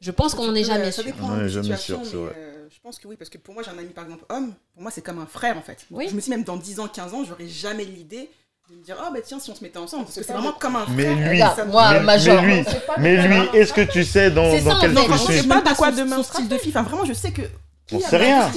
Je 0.00 0.10
pense 0.10 0.34
qu'on 0.34 0.46
n'en 0.46 0.54
est 0.54 0.64
jamais 0.64 0.92
Ça 0.92 1.02
sûr. 1.02 1.04
dépend 1.12 1.26
On 1.30 1.36
de 1.36 1.40
est 1.40 1.42
la 1.42 1.48
jamais 1.48 1.76
situation, 1.76 2.04
sûr, 2.04 2.10
c'est 2.10 2.16
mais, 2.38 2.52
vrai. 2.52 2.66
je 2.70 2.80
pense 2.82 2.98
que 2.98 3.08
oui, 3.08 3.16
parce 3.16 3.30
que 3.30 3.38
pour 3.38 3.54
moi, 3.54 3.62
j'ai 3.62 3.70
un 3.70 3.78
ami, 3.78 3.88
par 3.90 4.04
exemple, 4.04 4.24
homme. 4.28 4.52
Pour 4.74 4.82
moi, 4.82 4.90
c'est 4.90 5.00
comme 5.02 5.18
un 5.18 5.26
frère, 5.26 5.56
en 5.56 5.62
fait. 5.62 5.86
Oui. 5.90 6.06
Je 6.10 6.14
me 6.14 6.20
dis, 6.20 6.30
même 6.30 6.44
dans 6.44 6.56
10 6.56 6.80
ans, 6.80 6.88
15 6.88 7.14
ans, 7.14 7.24
j'aurais 7.24 7.48
jamais 7.48 7.84
l'idée 7.84 8.30
de 8.70 8.74
me 8.76 8.82
dire, 8.82 8.96
oh, 9.00 9.10
bah 9.12 9.20
tiens, 9.24 9.38
si 9.40 9.50
on 9.50 9.54
se 9.54 9.62
mettait 9.64 9.78
ensemble. 9.78 10.04
Parce 10.04 10.16
que 10.16 10.22
C'est 10.24 10.32
vraiment 10.32 10.52
comme 10.52 10.76
un 10.76 10.86
Mais 10.90 11.04
frère. 11.04 11.30
lui- 11.32 11.38
ça 11.56 11.64
me- 11.64 11.70
moi, 11.70 11.92
mais, 11.94 12.00
major. 12.00 12.42
mais 12.42 12.56
lui, 12.62 12.64
mais 12.98 13.16
que- 13.16 13.52
lui, 13.52 13.58
est-ce 13.60 13.72
que 13.72 13.80
tu 13.90 14.04
sais 14.04 14.30
dans, 14.30 14.42
dans 14.52 14.58
ça, 14.60 14.76
en 14.76 14.80
quel 14.80 14.90
fait. 14.90 14.94
Non, 14.96 15.04
processus- 15.04 15.06
franchement, 15.06 15.34
je 15.36 15.42
sais 15.42 15.48
pas 15.62 15.70
de 15.72 15.76
quoi 15.76 15.92
demain 15.92 16.16
son 16.16 16.22
style 16.24 16.48
de 16.48 16.58
fille. 16.58 16.70
Enfin, 16.76 16.82
vraiment, 16.82 17.04
je 17.04 17.12
sais 17.14 17.30
que. 17.32 17.42
T'en 17.88 18.00
sais 18.00 18.16
rien. 18.16 18.50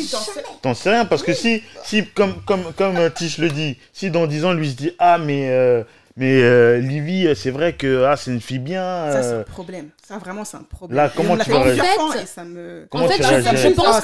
t'en 0.62 0.74
sais- 0.74 0.90
rien, 0.90 1.06
parce 1.06 1.22
que 1.22 1.34
si, 1.34 1.62
si 1.84 2.06
comme, 2.08 2.42
comme, 2.46 2.74
comme 2.74 2.98
euh, 2.98 3.10
Tish 3.10 3.38
le 3.38 3.50
dit, 3.50 3.78
si 3.94 4.10
dans 4.10 4.26
10 4.26 4.46
ans, 4.46 4.54
lui 4.54 4.72
se 4.72 4.76
dit 4.76 4.92
Ah, 4.98 5.20
mais, 5.20 5.50
euh, 5.52 5.84
mais 6.18 6.42
euh, 6.42 6.80
Livy, 6.80 7.28
c'est 7.36 7.52
vrai 7.52 7.74
que 7.74 8.06
ah, 8.06 8.18
c'est 8.18 8.32
une 8.32 8.42
fille 8.42 8.58
bien. 8.60 9.12
Ça, 9.12 9.22
c'est 9.24 9.34
un 9.36 9.44
problème. 9.44 9.90
Ça, 10.06 10.18
vraiment, 10.18 10.44
c'est 10.46 10.58
un 10.58 10.64
problème. 10.64 10.98
Là, 10.98 11.12
comment 11.16 11.38
tu 11.38 11.50
vas 11.52 11.60
réagir 11.60 11.84
En 12.00 12.10
fait- 12.10 12.26
ça 12.26 12.44
me. 12.44 12.88
Comment 12.90 13.06
en 13.06 13.08
fait, 13.08 13.18
tu 13.18 13.24
je, 13.24 13.70
pense 13.76 14.00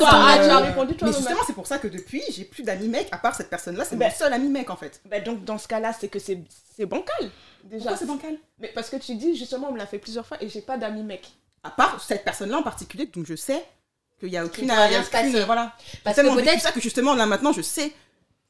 répondu 0.62 0.96
toi 0.96 1.08
Mais 1.08 1.14
justement, 1.14 1.42
c'est 1.48 1.54
pour 1.54 1.66
ça 1.66 1.80
que 1.80 1.88
depuis, 1.88 2.22
j'ai 2.30 2.44
plus 2.44 2.62
d'amis 2.64 2.88
mecs 2.88 3.08
à 3.12 3.18
part 3.18 3.36
cette 3.36 3.50
personne-là. 3.50 3.84
C'est 3.84 3.96
Ben- 3.96 4.10
mon 4.10 4.16
seul 4.16 4.32
ami 4.32 4.50
mec, 4.50 4.70
en 4.70 4.76
fait. 4.76 5.02
Ben, 5.10 5.24
donc, 5.24 5.44
dans 5.44 5.58
ce 5.58 5.68
cas-là, 5.68 5.92
c'est 6.00 6.08
que 6.08 6.20
c'est 6.20 6.40
c'est 6.78 6.86
bancal. 6.86 7.32
Déjà. 7.64 7.80
Pourquoi 7.80 7.98
c'est 7.98 8.06
bancal? 8.06 8.36
Mais 8.60 8.68
parce 8.76 8.92
que 8.92 8.98
tu 8.98 9.16
dis, 9.16 9.36
justement, 9.36 9.70
on 9.70 9.74
me 9.74 9.78
l'a 9.80 9.88
fait 9.88 9.98
plusieurs 9.98 10.26
fois 10.26 10.38
et 10.40 10.50
j'ai 10.50 10.62
pas 10.62 10.78
d'amis 10.78 11.04
mec. 11.04 11.28
À 11.64 11.72
part 11.72 12.04
cette 12.06 12.24
personne-là 12.24 12.58
en 12.58 12.64
particulier, 12.64 13.08
donc 13.08 13.26
je 13.26 13.36
sais 13.36 13.66
qu'il 14.20 14.30
n'y 14.30 14.38
a 14.38 14.46
aucune. 14.46 14.68
va 14.68 14.86
rien 14.86 15.04
se 15.04 15.10
aucune- 15.10 15.40
Voilà. 15.42 15.76
Parce 16.04 16.18
que 16.18 16.36
peut-être 16.36 16.62
ça 16.62 16.72
que 16.72 16.80
justement, 16.82 17.14
là, 17.16 17.26
maintenant, 17.26 17.52
je 17.54 17.62
sais 17.62 17.92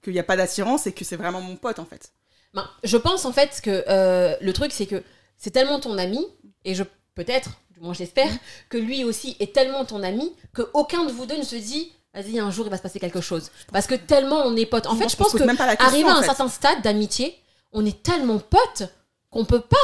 qu'il 0.03 0.13
n'y 0.13 0.19
a 0.19 0.23
pas 0.23 0.35
d'attirance 0.37 0.85
et 0.87 0.91
que 0.93 1.03
c'est 1.03 1.15
vraiment 1.15 1.41
mon 1.41 1.55
pote, 1.55 1.79
en 1.79 1.85
fait. 1.85 2.11
Ben, 2.53 2.69
je 2.83 2.95
pense 2.95 3.25
en 3.25 3.33
fait 3.33 3.59
que 3.61 3.83
euh, 3.89 4.35
le 4.39 4.53
truc 4.53 4.71
c'est 4.71 4.85
que 4.85 5.03
c'est 5.37 5.49
tellement 5.51 5.79
ton 5.81 5.97
ami 5.97 6.25
et 6.63 6.73
je 6.73 6.83
peut-être, 7.13 7.49
du 7.71 7.81
moins 7.81 7.93
j'espère, 7.93 8.29
que 8.69 8.77
lui 8.77 9.03
aussi 9.03 9.35
est 9.41 9.53
tellement 9.53 9.83
ton 9.83 10.03
ami 10.03 10.33
que 10.53 10.61
aucun 10.73 11.03
de 11.03 11.11
vous 11.11 11.25
deux 11.25 11.35
ne 11.37 11.43
se 11.43 11.57
dit 11.57 11.91
vas-y 12.13 12.39
un 12.39 12.51
jour 12.51 12.65
il 12.67 12.69
va 12.69 12.77
se 12.77 12.81
passer 12.81 12.97
quelque 13.01 13.19
chose 13.19 13.51
parce 13.73 13.87
que 13.87 13.95
tellement 13.95 14.43
on 14.45 14.55
est 14.55 14.65
potes. 14.65 14.87
En 14.87 14.95
fait, 14.95 15.09
je 15.09 15.17
pense 15.17 15.33
que 15.33 15.43
même 15.43 15.57
pas 15.57 15.65
la 15.65 15.75
question, 15.75 15.91
arrivé 15.95 16.07
à 16.09 16.13
en 16.13 16.17
un 16.17 16.21
fait. 16.21 16.27
certain 16.27 16.47
stade 16.47 16.81
d'amitié, 16.81 17.37
on 17.73 17.85
est 17.85 18.01
tellement 18.01 18.39
potes 18.39 18.83
qu'on 19.29 19.43
peut 19.43 19.59
pas 19.59 19.75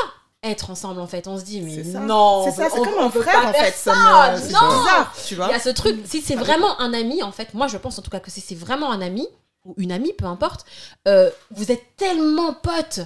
être 0.43 0.69
ensemble 0.69 0.99
en 1.01 1.07
fait. 1.07 1.27
On 1.27 1.37
se 1.37 1.43
dit 1.43 1.61
mais 1.61 1.83
non, 1.99 2.45
C'est 2.45 2.51
ça, 2.63 2.69
c'est 2.69 2.79
comme 2.79 2.99
un 2.99 3.09
frère, 3.09 3.47
en 3.47 3.53
fait. 3.53 3.71
Ça 3.73 3.93
non. 4.31 4.37
bizarre, 4.37 5.13
tu 5.27 5.35
vois. 5.35 5.47
Il 5.47 5.51
y 5.51 5.55
a 5.55 5.59
ce 5.59 5.69
truc, 5.69 5.99
si 6.05 6.21
c'est 6.21 6.35
vraiment 6.35 6.79
un 6.79 6.93
ami, 6.93 7.21
en 7.23 7.31
fait, 7.31 7.53
moi 7.53 7.67
je 7.67 7.77
pense 7.77 7.99
en 7.99 8.01
tout 8.01 8.09
cas 8.11 8.19
que 8.19 8.31
si 8.31 8.41
c'est 8.41 8.55
vraiment 8.55 8.91
un 8.91 9.01
ami, 9.01 9.27
ou 9.65 9.75
une 9.77 9.91
amie, 9.91 10.13
peu 10.13 10.25
importe, 10.25 10.65
euh, 11.07 11.29
vous 11.51 11.71
êtes 11.71 11.95
tellement 11.97 12.53
potes. 12.53 13.01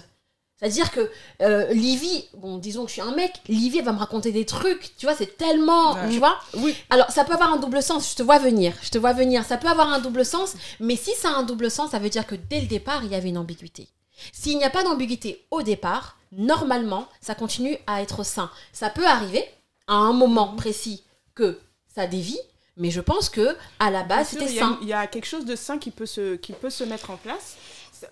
C'est-à-dire 0.57 0.89
que 0.89 1.11
euh, 1.41 1.67
Livy, 1.73 2.29
bon, 2.37 2.57
disons 2.57 2.83
que 2.83 2.87
je 2.87 2.93
suis 2.93 3.01
un 3.01 3.13
mec, 3.13 3.33
Livy, 3.49 3.79
elle 3.79 3.83
va 3.85 3.91
me 3.91 3.99
raconter 3.99 4.31
des 4.31 4.45
trucs, 4.45 4.95
tu 4.97 5.05
vois, 5.05 5.13
c'est 5.13 5.37
tellement, 5.37 5.95
Ouais. 5.95 6.09
tu 6.09 6.17
vois. 6.17 6.37
Oui. 6.53 6.73
Alors, 6.89 7.11
ça 7.11 7.25
peut 7.25 7.33
avoir 7.33 7.51
un 7.51 7.57
double 7.57 7.83
sens, 7.83 8.11
je 8.11 8.15
te 8.15 8.23
vois 8.23 8.39
venir, 8.39 8.73
je 8.81 8.89
te 8.89 8.97
vois 8.97 9.11
venir, 9.11 9.43
ça 9.43 9.57
peut 9.57 9.67
avoir 9.67 9.91
un 9.91 9.99
double 9.99 10.23
sens, 10.23 10.53
mais 10.79 10.95
si 10.95 11.11
ça 11.13 11.27
a 11.31 11.33
un 11.33 11.43
double 11.43 11.69
sens, 11.69 11.91
ça 11.91 11.99
veut 11.99 12.07
dire 12.07 12.25
que 12.25 12.35
dès 12.35 12.61
le 12.61 12.67
départ, 12.67 13.03
il 13.03 13.11
y 13.11 13.15
avait 13.15 13.27
une 13.27 13.37
ambiguïté. 13.37 13.89
S'il 14.31 14.57
n'y 14.57 14.63
a 14.63 14.69
pas 14.69 14.83
d'ambiguïté 14.83 15.45
au 15.51 15.61
départ, 15.61 16.15
normalement, 16.37 17.07
ça 17.21 17.35
continue 17.35 17.77
à 17.87 18.01
être 18.01 18.23
sain. 18.23 18.51
Ça 18.73 18.89
peut 18.89 19.05
arriver 19.07 19.43
à 19.87 19.95
un 19.95 20.13
moment 20.13 20.55
précis 20.55 21.03
que 21.33 21.59
ça 21.87 22.07
dévie, 22.07 22.39
mais 22.77 22.91
je 22.91 23.01
pense 23.01 23.29
que 23.29 23.55
à 23.79 23.89
la 23.91 24.03
base, 24.03 24.29
c'était 24.29 24.45
il 24.45 24.55
y 24.55 24.59
a- 24.59 24.61
sain. 24.61 24.79
Il 24.81 24.87
y 24.87 24.93
a 24.93 25.07
quelque 25.07 25.25
chose 25.27 25.45
de 25.45 25.55
sain 25.55 25.77
qui 25.77 25.91
peut 25.91 26.05
se, 26.05 26.35
qui 26.35 26.53
peut 26.53 26.69
se 26.69 26.83
mettre 26.83 27.09
en 27.11 27.17
place. 27.17 27.55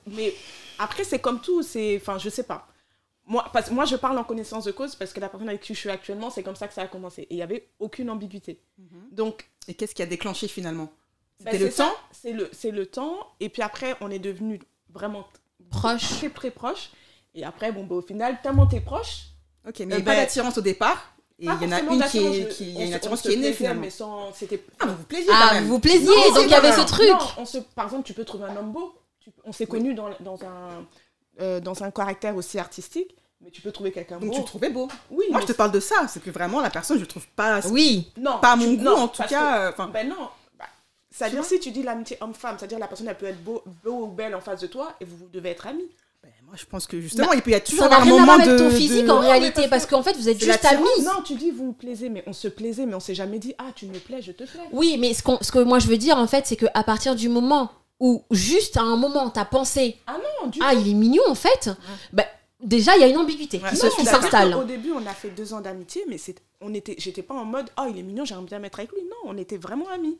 Mais 0.07 0.33
après, 0.79 1.03
c'est 1.03 1.19
comme 1.19 1.41
tout. 1.41 1.61
C'est, 1.63 1.97
enfin, 2.01 2.17
je 2.17 2.29
sais 2.29 2.43
pas. 2.43 2.67
Moi, 3.25 3.45
parce, 3.53 3.69
moi, 3.71 3.85
je 3.85 3.95
parle 3.95 4.17
en 4.17 4.23
connaissance 4.23 4.65
de 4.65 4.71
cause 4.71 4.95
parce 4.95 5.13
que 5.13 5.19
la 5.19 5.29
personne 5.29 5.47
avec 5.49 5.61
qui 5.61 5.73
je 5.73 5.79
suis 5.79 5.89
actuellement, 5.89 6.29
c'est 6.29 6.43
comme 6.43 6.55
ça 6.55 6.67
que 6.67 6.73
ça 6.73 6.81
a 6.81 6.87
commencé. 6.87 7.23
Et 7.23 7.27
il 7.35 7.37
y 7.37 7.41
avait 7.41 7.69
aucune 7.79 8.09
ambiguïté. 8.09 8.59
Donc, 9.11 9.49
Et 9.67 9.73
qu'est-ce 9.73 9.95
qui 9.95 10.01
a 10.01 10.05
déclenché 10.05 10.47
finalement? 10.47 10.91
bah, 11.43 11.51
C'était 11.51 11.57
c'est 11.59 11.63
le 11.65 11.73
temps? 11.73 11.95
C'est 12.11 12.33
le, 12.33 12.49
c'est 12.51 12.71
le 12.71 12.85
temps. 12.85 13.17
Et 13.39 13.49
puis 13.49 13.61
après, 13.61 13.95
on 14.01 14.09
est 14.11 14.19
devenu 14.19 14.61
vraiment 14.89 15.27
Proche. 15.69 16.01
très 16.19 16.29
très 16.29 16.51
proche. 16.51 16.89
Et 17.35 17.43
après, 17.43 17.71
bon, 17.71 17.83
bah, 17.83 17.95
au 17.95 18.01
final, 18.01 18.39
tellement 18.41 18.67
t'es 18.67 18.79
proche. 18.81 19.23
Ok, 19.67 19.79
mais 19.79 19.95
Euh, 19.95 19.97
pas 19.99 20.11
ben- 20.11 20.15
d'attirance 20.17 20.57
au 20.57 20.61
départ. 20.61 21.09
Et 21.39 21.45
il 21.45 21.47
y 21.47 21.49
en 21.49 21.71
a 21.71 21.79
une 21.81 22.03
qui 22.05 22.19
est, 22.19 22.47
qui, 22.49 22.71
y 22.73 22.81
a 22.81 22.85
une 22.85 22.93
attirance 22.93 23.21
qui 23.21 23.29
est 23.29 23.35
née 23.35 23.41
plaisait, 23.41 23.53
finalement. 23.53 23.81
Mais 23.81 23.89
sans, 23.89 24.31
c'était 24.33 24.63
Ah, 24.79 24.85
mais 24.85 24.93
vous 24.93 25.03
plaisiez 25.03 25.27
quand 25.27 25.33
Ah, 25.49 25.53
même. 25.55 25.63
vous 25.63 25.69
vous 25.73 25.79
plaisiez, 25.79 26.05
Non, 26.05 26.33
donc 26.35 26.43
il 26.43 26.49
y 26.49 26.53
avait 26.53 26.71
ce 26.71 26.81
truc. 26.85 27.09
Non, 27.09 27.17
on 27.37 27.45
se, 27.45 27.57
par 27.57 27.85
exemple, 27.85 28.03
tu 28.05 28.13
peux 28.13 28.23
trouver 28.23 28.45
un 28.45 28.55
homme 28.55 28.71
beau. 28.71 28.93
Tu- 29.19 29.31
on 29.43 29.51
s'est 29.51 29.65
connus 29.65 29.95
dans, 29.95 30.09
dans, 30.19 30.37
un, 30.45 30.85
euh, 31.41 31.59
dans 31.59 31.83
un 31.83 31.89
caractère 31.91 32.35
aussi 32.35 32.59
artistique, 32.59 33.15
mais 33.41 33.49
tu 33.49 33.61
peux 33.61 33.71
trouver 33.71 33.91
quelqu'un 33.91 34.19
Donc 34.19 34.29
beau. 34.29 34.35
tu 34.35 34.41
le 34.41 34.45
trouvais 34.45 34.69
beau. 34.69 34.87
Oui, 35.09 35.25
Moi, 35.31 35.41
je 35.41 35.47
te 35.47 35.53
parle 35.53 35.71
de 35.71 35.79
ça. 35.79 36.07
C'est 36.07 36.21
que 36.21 36.29
vraiment, 36.29 36.61
la 36.61 36.69
personne, 36.69 36.97
je 36.97 37.01
le 37.01 37.07
trouve 37.07 37.27
pas, 37.29 37.59
Oui, 37.67 38.11
non, 38.17 38.37
pas 38.39 38.51
à 38.51 38.55
mon 38.55 38.73
goût, 38.75 38.87
en 38.89 39.07
tout 39.07 39.23
cas. 39.23 39.57
euh, 39.67 39.69
que- 39.71 39.73
Enfin, 39.73 39.87
ben 39.89 40.07
non. 40.07 40.29
Bah, 40.57 40.65
C'est-à-dire, 41.09 41.41
Tu 41.41 41.55
si 41.55 41.59
tu 41.59 41.71
dis 41.71 41.81
l'amitié 41.83 42.17
homme-femme, 42.21 42.57
c'est-à-dire 42.59 42.79
la 42.79 42.87
personne, 42.87 43.07
elle 43.07 43.17
peut 43.17 43.25
être 43.25 43.43
beau, 43.43 43.63
beau 43.83 44.03
ou 44.03 44.07
belle 44.07 44.35
en 44.35 44.41
face 44.41 44.61
de 44.61 44.67
toi 44.67 44.93
et 45.01 45.05
vous, 45.05 45.17
vous 45.17 45.29
devez 45.29 45.49
être 45.49 45.65
amis. 45.67 45.89
Ben, 46.23 46.29
moi, 46.45 46.55
je 46.57 46.65
pense 46.65 46.87
que 46.87 46.99
justement, 47.01 47.33
il 47.33 47.41
peut 47.41 47.51
y 47.51 47.53
avoir 47.53 47.65
toujours 47.67 47.83
ça 47.83 47.89
n'a 47.89 47.97
un 47.97 48.03
rien 48.03 48.13
à 48.15 48.19
moment 48.19 48.25
voir 48.25 48.39
avec 48.39 48.53
de. 48.53 48.57
ton 48.57 48.69
physique 48.69 49.05
de- 49.05 49.11
en 49.11 49.15
Non, 49.15 49.21
réalité, 49.21 49.53
parce 49.53 49.69
parce 49.69 49.85
que 49.85 49.89
qu'en 49.91 50.03
fait, 50.03 50.13
vous 50.17 50.29
êtes 50.29 50.39
juste 50.43 50.65
amis. 50.65 50.83
Non, 51.03 51.21
tu 51.25 51.35
dis 51.35 51.51
vous 51.51 51.67
me 51.67 51.73
plaisez, 51.73 52.09
mais 52.09 52.23
on 52.27 52.33
se 52.33 52.47
plaisait, 52.47 52.85
mais 52.85 52.95
on 52.95 52.99
s'est 52.99 53.15
jamais 53.15 53.39
dit 53.39 53.53
ah 53.57 53.71
tu 53.75 53.85
me 53.87 53.97
plais, 53.99 54.21
je 54.21 54.31
te 54.31 54.43
plais. 54.43 54.61
Oui, 54.71 54.97
mais 54.99 55.13
ce, 55.13 55.21
qu'on- 55.21 55.39
ce 55.41 55.51
que 55.51 55.59
moi 55.59 55.79
je 55.79 55.87
veux 55.87 55.97
dire 55.97 56.17
en 56.17 56.27
fait, 56.27 56.47
c'est 56.47 56.55
qu'à 56.55 56.83
partir 56.83 57.15
du 57.15 57.27
moment 57.29 57.71
où 57.99 58.23
juste 58.31 58.77
à 58.77 58.81
un 58.81 58.95
moment 58.97 59.29
t'as 59.29 59.45
pensé 59.45 59.97
Ah 60.07 60.17
non, 60.41 60.47
du 60.49 60.59
ah 60.63 60.73
il 60.73 60.89
est 60.89 60.93
mignon 60.93 61.23
en 61.27 61.35
fait, 61.35 61.69
bah, 62.13 62.25
déjà 62.61 62.95
il 62.95 63.01
y 63.01 63.03
a 63.03 63.07
une 63.07 63.17
ambiguïté 63.17 63.59
Ouais, 63.59 63.69
qui, 63.69 63.75
s'installe. 63.77 64.53
Au 64.55 64.63
début, 64.63 64.91
on 64.91 65.05
a 65.05 65.13
fait 65.13 65.29
deux 65.29 65.53
ans 65.53 65.61
d'amitié, 65.61 66.03
mais 66.07 66.17
c'est, 66.17 66.35
on 66.61 66.73
était, 66.73 66.95
j'étais 66.97 67.21
pas 67.23 67.33
en 67.35 67.45
mode, 67.45 67.69
oh, 67.79 67.83
il 67.89 67.97
est 67.99 68.03
mignon, 68.03 68.23
j'aimerais 68.25 68.45
bien 68.45 68.59
mettre 68.59 68.79
avec 68.79 68.91
lui. 68.93 69.01
Non, 69.03 69.17
on 69.31 69.37
était 69.37 69.57
vraiment 69.57 69.89
amis. 69.89 70.17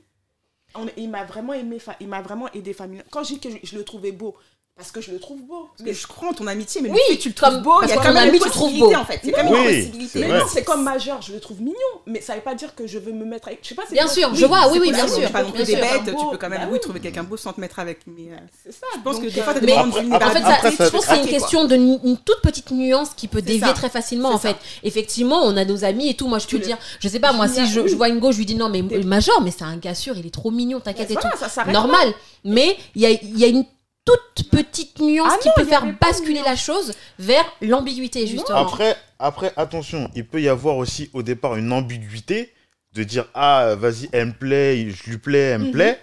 On- 0.76 0.86
il 0.98 1.10
m'a 1.10 1.24
vraiment 1.24 1.54
aimé, 1.54 1.78
il 2.00 2.08
m'a 2.08 2.22
vraiment 2.22 2.52
aidé 2.54 2.74
familialement. 2.74 3.10
Quand 3.12 3.24
je 3.24 3.34
dis 3.36 3.40
que 3.40 3.50
je, 3.50 3.58
je 3.64 3.78
le 3.78 3.84
trouvais 3.84 4.12
beau, 4.12 4.36
parce 4.76 4.92
que 4.92 5.02
je 5.02 5.12
le 5.12 5.20
trouve 5.20 5.40
beau. 5.44 5.70
Parce 5.78 5.88
que 5.88 5.94
je 5.96 6.08
crois 6.08 6.30
en 6.30 6.34
ton 6.34 6.48
amitié, 6.48 6.82
mais 6.82 6.90
Oui, 6.90 6.98
le 7.10 7.14
fait 7.14 7.20
tu 7.20 7.30
le 7.30 7.36
trouves 7.36 7.62
beau, 7.62 7.76
il 7.84 7.90
y 7.90 7.92
a 7.92 7.98
quand 7.98 8.12
même 8.12 8.34
une 8.34 8.40
possibilité 8.40 8.80
beau. 8.80 8.96
en 8.96 9.06
fait. 9.06 9.20
Il 9.24 9.30
y 9.30 9.34
a 9.34 9.38
quand 9.38 9.44
même 9.44 9.54
une 9.54 9.60
Oui, 9.68 9.76
possibilité. 9.78 10.10
c'est 10.14 10.20
Mais 10.22 10.28
vrai. 10.30 10.40
non, 10.40 10.46
c'est 10.52 10.64
comme 10.64 10.84
majeur, 10.84 11.22
je 11.22 11.32
le 11.32 11.40
trouve 11.40 11.62
mignon, 11.62 11.76
mais 12.08 12.22
ça 12.22 12.34
veut 12.34 12.42
pas 12.42 12.56
dire 12.56 12.74
que 12.74 12.88
je 12.88 12.98
veux 12.98 13.12
me 13.14 13.24
mettre 13.24 13.50
avec. 13.50 13.60
Je 13.62 13.70
sais 13.70 13.76
pas. 13.76 13.84
c'est 13.88 13.94
Bien 13.94 14.08
sûr, 14.08 14.34
je 14.34 14.46
vois, 14.48 14.72
oui, 14.72 14.80
oui, 14.82 14.88
C'est 14.90 14.94
bien 14.96 15.08
sûr. 15.08 15.32
Pas 15.32 15.44
non 15.44 15.52
plus 15.52 15.64
des 15.64 15.76
bêtes, 15.76 16.06
tu 16.06 16.12
peux 16.32 16.38
quand 16.38 16.50
même 16.50 16.62
bah 16.62 16.66
oui, 16.68 16.74
oui. 16.74 16.80
trouver 16.80 17.00
quelqu'un 17.00 17.24
beau 17.24 17.38
sans 17.38 17.54
te 17.54 17.62
mettre 17.62 17.78
avec. 17.78 18.00
Mais 18.08 18.32
euh, 18.32 18.38
C'est 18.64 18.72
ça. 18.72 18.88
je 18.96 19.02
pense 19.02 19.20
que 19.20 19.26
des 19.28 19.42
fois, 19.42 19.52
euh, 19.54 19.60
t'as 19.60 19.66
des 19.66 19.74
En 19.74 19.92
fait, 19.92 20.86
je 20.86 20.90
pense 20.90 21.06
que 21.06 21.14
c'est 21.16 21.22
une 21.22 21.28
question 21.30 21.66
de 21.66 21.76
une, 21.76 22.00
une 22.04 22.18
toute 22.18 22.42
petite 22.42 22.72
nuance 22.72 23.10
qui 23.16 23.28
peut 23.28 23.44
dévier 23.44 23.74
très 23.76 23.90
facilement 23.90 24.30
en 24.34 24.40
fait. 24.40 24.56
Effectivement, 24.82 25.42
on 25.44 25.56
a 25.56 25.66
nos 25.66 25.84
amis 25.86 26.10
et 26.10 26.16
tout. 26.16 26.28
Moi, 26.28 26.40
je 26.40 26.48
peux 26.48 26.58
dire, 26.60 26.78
je 27.00 27.08
sais 27.08 27.20
pas, 27.20 27.32
moi, 27.32 27.48
si 27.48 27.66
je, 27.68 27.80
Oui. 27.80 27.94
vois 27.94 28.10
une 28.10 28.20
go, 28.20 28.32
je 28.32 28.38
lui 28.40 28.46
dis 28.48 28.56
non, 28.56 28.70
mais 28.70 28.82
Major, 28.82 29.40
mais 29.44 29.52
c'est 29.52 29.66
un 29.66 29.78
gars 29.78 29.94
sûr, 29.94 30.18
il 30.18 30.26
est 30.26 30.34
trop 30.34 30.50
mignon, 30.50 30.80
t'inquiète 30.80 31.12
et 31.12 31.16
tout. 31.16 31.22
voilà, 31.22 31.38
ça 31.38 31.48
s'arrête 31.50 31.74
Normal. 31.74 32.12
Mais 32.44 32.76
il 32.96 33.02
y 33.04 33.44
a 33.44 33.48
une 33.48 33.66
toute 34.06 34.50
petite 34.52 35.00
nuance 35.00 35.32
Ah 35.34 35.38
qui 35.42 35.48
non, 35.50 35.54
peut 35.58 35.66
faire 35.66 35.86
basculer 36.00 36.42
la 36.44 36.56
chose 36.56 36.94
vers 37.20 37.46
l'ambiguïté, 37.62 38.28
justement. 38.28 38.60
Après, 38.60 38.96
après, 39.20 39.54
attention, 39.58 40.10
il 40.16 40.26
peut 40.26 40.42
y 40.42 40.50
avoir 40.50 40.78
aussi 40.78 41.10
au 41.14 41.24
départ 41.24 41.56
une 41.56 41.72
ambiguïté 41.72 42.54
de 42.94 43.04
dire 43.04 43.26
ah 43.34 43.74
vas-y 43.76 44.08
elle 44.12 44.28
me 44.28 44.34
plaît, 44.34 44.90
je 44.90 45.10
lui 45.10 45.18
plais, 45.18 45.40
elle 45.40 45.60
me 45.62 45.66
Mhm. 45.66 45.72
plaît, 45.72 46.00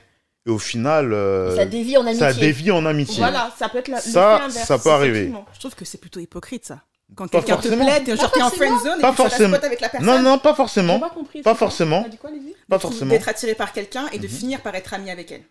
et 0.46 0.50
au 0.50 0.58
final 0.58 1.12
euh, 1.12 1.54
ça 1.54 1.64
dévie 1.66 1.96
en 1.96 2.00
amitié. 2.06 2.18
ça 2.18 2.32
dévie 2.32 2.70
en 2.72 2.84
amitié. 2.84 3.18
Voilà, 3.18 3.52
ça 3.56 3.68
peut 3.68 3.78
être 3.78 3.86
la, 3.88 4.00
Ça, 4.00 4.32
l'effet 4.32 4.44
inverse, 4.46 4.66
ça 4.66 4.78
peut 4.78 4.90
arriver. 4.90 5.32
je 5.54 5.58
trouve 5.60 5.74
que 5.76 5.84
c'est 5.84 5.98
plutôt 5.98 6.18
hypocrite 6.18 6.64
ça. 6.66 6.80
Quand 7.16 7.28
quelqu'un 7.28 7.56
te 7.56 7.68
t'es 7.68 8.16
genre 8.16 8.30
t'es 8.32 8.42
en 8.42 8.50
friend 8.50 8.78
zone 8.82 8.98
et 8.98 9.02
Pas 9.02 9.10
tu 9.12 9.22
la 9.22 9.28
forcément. 9.28 9.54
spot 9.56 9.64
avec 9.64 9.80
la 9.80 9.88
personne. 9.88 10.06
Non 10.08 10.22
non 10.22 10.38
pas 10.38 10.54
forcément, 10.54 10.98
pas 11.00 11.10
compris. 11.10 11.42
Pas 11.42 11.54
forcément. 11.54 12.02
T'as 12.04 12.08
dit 12.08 12.16
quoi, 12.18 12.30
Lizzie 12.30 12.54
pas 12.68 12.76
De 12.76 12.82
forcément. 12.82 13.10
D'être 13.10 13.28
attiré 13.28 13.54
par 13.54 13.72
quelqu'un 13.72 14.06
et 14.12 14.18
de 14.18 14.26
Mhm. 14.26 14.32
finir 14.32 14.60
par 14.60 14.74
être 14.74 14.94
ami 14.94 15.10
avec 15.10 15.30
elle. 15.32 15.42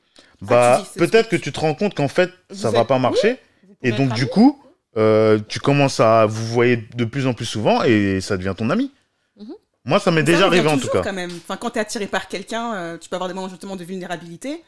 Bah 0.41 0.81
tu 0.81 0.89
c'est 0.93 0.99
peut-être 0.99 1.29
que 1.29 1.35
tu 1.35 1.51
te 1.51 1.59
rends 1.59 1.73
compte 1.75 1.93
qu'en 1.95 2.07
fait 2.07 2.29
ça 2.51 2.69
Vous 2.69 2.75
va 2.75 2.81
êtes- 2.81 2.87
pas 2.87 2.97
marcher, 2.97 3.39
et 3.83 3.91
donc 3.91 4.13
du 4.13 4.25
coup 4.27 4.61
euh, 4.97 5.37
tu 5.47 5.59
commences 5.59 5.99
à 5.99 6.25
vous 6.25 6.45
voyez 6.45 6.77
de 6.95 7.05
plus 7.05 7.27
en 7.27 7.33
plus 7.33 7.45
souvent 7.45 7.83
et 7.83 8.19
ça 8.21 8.37
devient 8.37 8.55
ton 8.57 8.69
ami. 8.69 8.91
Mhm. 9.37 9.53
Moi 9.85 9.99
ça 9.99 10.11
m'est 10.11 10.23
déjà 10.23 10.45
arrivé 10.47 10.67
en 10.69 10.77
tout 10.77 10.87
cas. 10.87 11.01
quand 11.01 11.13
même. 11.13 11.31
Enfin, 11.45 11.57
quand 11.57 11.71
t'es 11.71 11.79
attiré 11.79 12.07
par 12.07 12.27
quelqu'un, 12.27 12.73
euh, 12.73 12.97
tu 12.97 13.09
peux 13.09 13.15
avoir 13.15 13.27
des 13.27 13.33
moments 13.35 13.49
justement 13.49 13.75
de 13.75 13.83
vulnérabilité. 13.83 14.63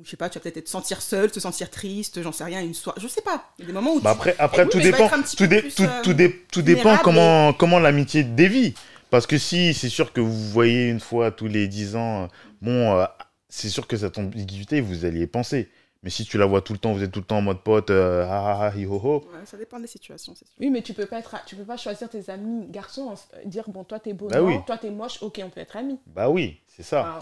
Ou 0.00 0.04
je 0.04 0.10
sais 0.10 0.16
pas, 0.16 0.30
tu 0.30 0.38
vas 0.38 0.42
peut-être 0.42 0.64
te 0.64 0.70
sentir 0.70 1.02
seul, 1.02 1.30
te 1.30 1.40
sentir 1.40 1.68
triste, 1.70 2.22
j'en 2.22 2.32
sais 2.32 2.44
rien, 2.44 2.62
une 2.62 2.72
soirée. 2.72 2.98
Je 3.02 3.06
sais 3.08 3.20
pas. 3.20 3.44
Il 3.58 3.62
y 3.62 3.64
a 3.64 3.66
des 3.66 3.72
moments 3.74 3.92
où 3.92 4.00
Bah 4.00 4.12
tu- 4.12 4.16
après, 4.16 4.34
après 4.38 4.62
oui, 4.64 4.70
tout 4.70 4.80
dépend, 4.80 5.08
tout, 5.10 5.36
peu 5.36 5.46
dé- 5.46 5.60
plus, 5.60 5.74
tout, 5.74 5.82
euh, 5.82 6.02
tout 6.02 6.14
dé- 6.14 6.42
tout 6.50 6.62
dépend 6.62 6.96
comment, 6.98 7.52
comment 7.52 7.78
l'amitié 7.78 8.24
dévie. 8.24 8.72
Parce 9.10 9.26
que 9.26 9.36
si 9.36 9.74
c'est 9.74 9.88
sûr 9.90 10.12
que 10.14 10.20
vous 10.22 10.32
voyez 10.50 10.88
une 10.88 11.00
fois 11.00 11.30
tous 11.32 11.48
les 11.48 11.68
10 11.68 11.96
ans, 11.96 12.22
euh, 12.24 12.26
bon, 12.62 12.96
euh, 12.98 13.04
c'est 13.50 13.68
sûr 13.68 13.86
que 13.86 13.96
cette 13.98 14.16
ambiguïté, 14.16 14.80
vous 14.80 15.04
alliez 15.04 15.22
y 15.22 15.26
penser. 15.26 15.68
Mais 16.02 16.08
si 16.08 16.24
tu 16.24 16.38
la 16.38 16.46
vois 16.46 16.62
tout 16.62 16.72
le 16.72 16.78
temps, 16.78 16.94
vous 16.94 17.02
êtes 17.02 17.12
tout 17.12 17.18
le 17.20 17.26
temps 17.26 17.38
en 17.38 17.42
mode 17.42 17.62
pote, 17.62 17.90
euh, 17.90 18.24
ah 18.26 18.56
ah 18.58 18.70
ah, 18.72 18.78
hi, 18.78 18.86
ho 18.86 18.94
ho. 19.04 19.16
Ouais, 19.34 19.44
ça 19.44 19.58
dépend 19.58 19.78
des 19.78 19.86
situations, 19.86 20.32
c'est 20.34 20.46
sûr. 20.46 20.54
Oui, 20.58 20.70
mais 20.70 20.80
tu 20.80 20.94
peux 20.94 21.04
pas 21.04 21.18
être, 21.18 21.36
tu 21.44 21.56
peux 21.56 21.64
pas 21.64 21.76
choisir 21.76 22.08
tes 22.08 22.30
amis 22.30 22.68
garçons, 22.70 23.12
en- 23.12 23.48
dire 23.48 23.68
bon 23.68 23.84
toi 23.84 23.98
t'es 24.00 24.14
beau, 24.14 24.28
Bah 24.28 24.40
non, 24.40 24.46
oui. 24.46 24.54
toi 24.66 24.78
t'es 24.78 24.88
moche, 24.90 25.18
ok 25.22 25.42
on 25.44 25.50
peut 25.50 25.60
être 25.60 25.76
amis. 25.76 25.98
Bah 26.06 26.30
oui, 26.30 26.60
c'est 26.68 26.82
ça. 26.84 27.18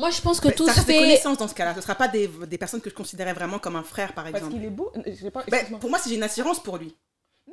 Moi, 0.00 0.10
je 0.10 0.20
pense 0.20 0.40
que 0.40 0.48
Mais 0.48 0.54
tout 0.54 0.66
ça 0.66 0.72
se 0.72 0.76
reste 0.78 0.88
des 0.88 0.94
fait. 0.94 0.98
connaissances 1.00 1.38
dans 1.38 1.46
ce 1.48 1.54
cas-là. 1.54 1.74
Ce 1.74 1.80
sera 1.80 1.94
pas 1.94 2.08
des, 2.08 2.26
des 2.28 2.58
personnes 2.58 2.80
que 2.80 2.90
je 2.90 2.94
considérais 2.94 3.32
vraiment 3.34 3.58
comme 3.58 3.76
un 3.76 3.82
frère, 3.84 4.12
par 4.14 4.24
parce 4.24 4.36
exemple. 4.36 4.54
qu'il 4.54 4.64
est 4.64 4.70
beau. 4.70 4.90
euh, 4.96 5.02
je 5.06 5.14
sais 5.14 5.30
pas, 5.30 5.44
Ben, 5.48 5.78
pour 5.78 5.88
moi, 5.90 5.98
c'est 5.98 6.10
j'ai 6.10 6.16
une 6.16 6.22
attirance 6.22 6.62
pour 6.62 6.76
lui. 6.78 6.96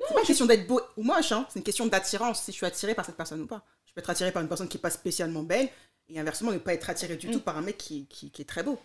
C'est 0.08 0.14
pas 0.14 0.20
une 0.22 0.26
question 0.28 0.46
d'être 0.46 0.68
beau 0.68 0.80
ou 0.96 1.04
moche, 1.04 1.32
hein. 1.32 1.46
c'est 1.50 1.60
une 1.60 1.64
question 1.64 1.86
d'attirance, 1.88 2.42
si 2.44 2.52
je 2.52 2.58
suis 2.58 2.66
attiré 2.66 2.94
par 2.96 3.06
cette 3.06 3.18
personne 3.18 3.42
ou 3.42 3.48
pas. 3.48 3.64
Je 3.86 3.94
peux 3.94 4.00
être 4.00 4.10
attiré 4.10 4.32
par 4.32 4.42
une 4.42 4.48
personne 4.48 4.68
qui 4.68 4.78
est 4.78 4.82
pas 4.82 4.90
spécialement 4.92 5.44
belle, 5.44 5.70
et 6.10 6.20
inversement, 6.20 6.52
ne 6.52 6.58
pas 6.60 6.74
être 6.74 6.90
attiré 6.90 7.18
du 7.18 7.28
Mm. 7.28 7.32
tout 7.32 7.40
par 7.42 7.58
un 7.58 7.62
mec 7.62 7.78
qui, 7.78 8.06
qui, 8.08 8.32
qui 8.32 8.42
est 8.42 8.46
très 8.46 8.64
beau. 8.64 8.80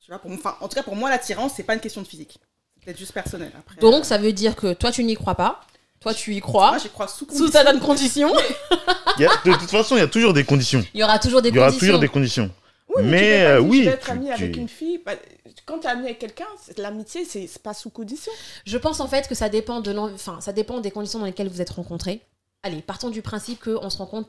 Tu 0.00 0.10
vois, 0.10 0.18
pour 0.20 0.30
moi, 0.30 0.38
enfin, 0.38 0.56
en 0.60 0.68
tout 0.68 0.74
cas, 0.76 0.82
pour 0.82 0.94
moi, 0.96 1.10
l'attirance, 1.10 1.54
c'est 1.56 1.64
pas 1.64 1.74
une 1.74 1.80
question 1.80 2.00
de 2.02 2.06
physique. 2.06 2.38
C'est 2.76 2.84
peut-être 2.84 2.98
juste 2.98 3.12
personnel. 3.12 3.50
Après, 3.58 3.76
Donc, 3.80 4.00
euh, 4.00 4.04
ça 4.04 4.16
veut 4.18 4.32
dire 4.32 4.54
que 4.54 4.72
toi, 4.72 4.92
tu 4.92 5.02
n'y 5.04 5.14
crois 5.16 5.34
pas. 5.34 5.60
Toi, 6.00 6.14
tu 6.14 6.32
y 6.32 6.40
moi, 6.40 6.40
crois. 6.42 6.78
j'y 6.78 6.88
crois 6.90 7.08
sous 7.08 7.26
Sous 7.32 7.48
certaines 7.48 7.80
conditions. 7.80 8.32
Il 9.18 9.22
y 9.22 9.26
a- 9.26 9.30
de 9.44 9.52
toute 9.58 9.70
façon, 9.70 9.96
il 9.96 10.00
y 10.00 10.02
a 10.02 10.06
toujours 10.08 10.34
des 10.34 10.44
conditions. 10.44 10.84
Il 10.92 11.00
y 11.00 11.02
aura 11.04 11.18
toujours 11.18 11.40
des 11.40 11.48
Il 11.48 11.54
y 11.54 11.58
aura 11.58 11.68
conditions. 11.68 11.86
toujours 11.86 12.00
des 12.00 12.08
conditions. 12.08 12.50
Oui, 12.94 13.02
mais, 13.04 13.18
tu 13.18 13.24
peux 13.24 13.30
euh, 13.50 13.60
dire, 13.60 13.68
oui, 13.70 13.78
Je 13.78 13.84
vais 13.84 13.94
être 13.94 14.04
tu- 14.04 14.10
ami 14.10 14.26
tu- 14.26 14.32
avec 14.32 14.56
une 14.56 14.68
fille. 14.68 15.00
bah, 15.04 15.12
quand 15.64 15.78
tu 15.78 15.86
es 15.86 15.90
ami 15.90 16.04
avec 16.04 16.18
quelqu'un, 16.18 16.46
c'est- 16.62 16.78
l'amitié 16.78 17.24
c'est 17.24 17.46
c'est 17.46 17.62
pas 17.62 17.72
sous 17.74 17.88
condition. 17.90 18.30
Je 18.66 18.76
pense 18.78 19.00
en 19.00 19.08
fait 19.08 19.26
que 19.26 19.34
ça 19.34 19.48
dépend 19.48 19.80
de 19.80 19.90
l'en- 19.90 20.12
enfin, 20.12 20.38
ça 20.40 20.52
dépend 20.52 20.80
des 20.80 20.90
conditions 20.90 21.18
dans 21.18 21.24
lesquelles 21.24 21.48
vous 21.48 21.60
êtes 21.62 21.70
rencontrés. 21.70 22.20
Allez, 22.62 22.82
partons 22.82 23.10
du 23.10 23.22
principe 23.22 23.64
qu'on 23.64 23.88
se 23.90 23.96
rencontre 23.98 24.28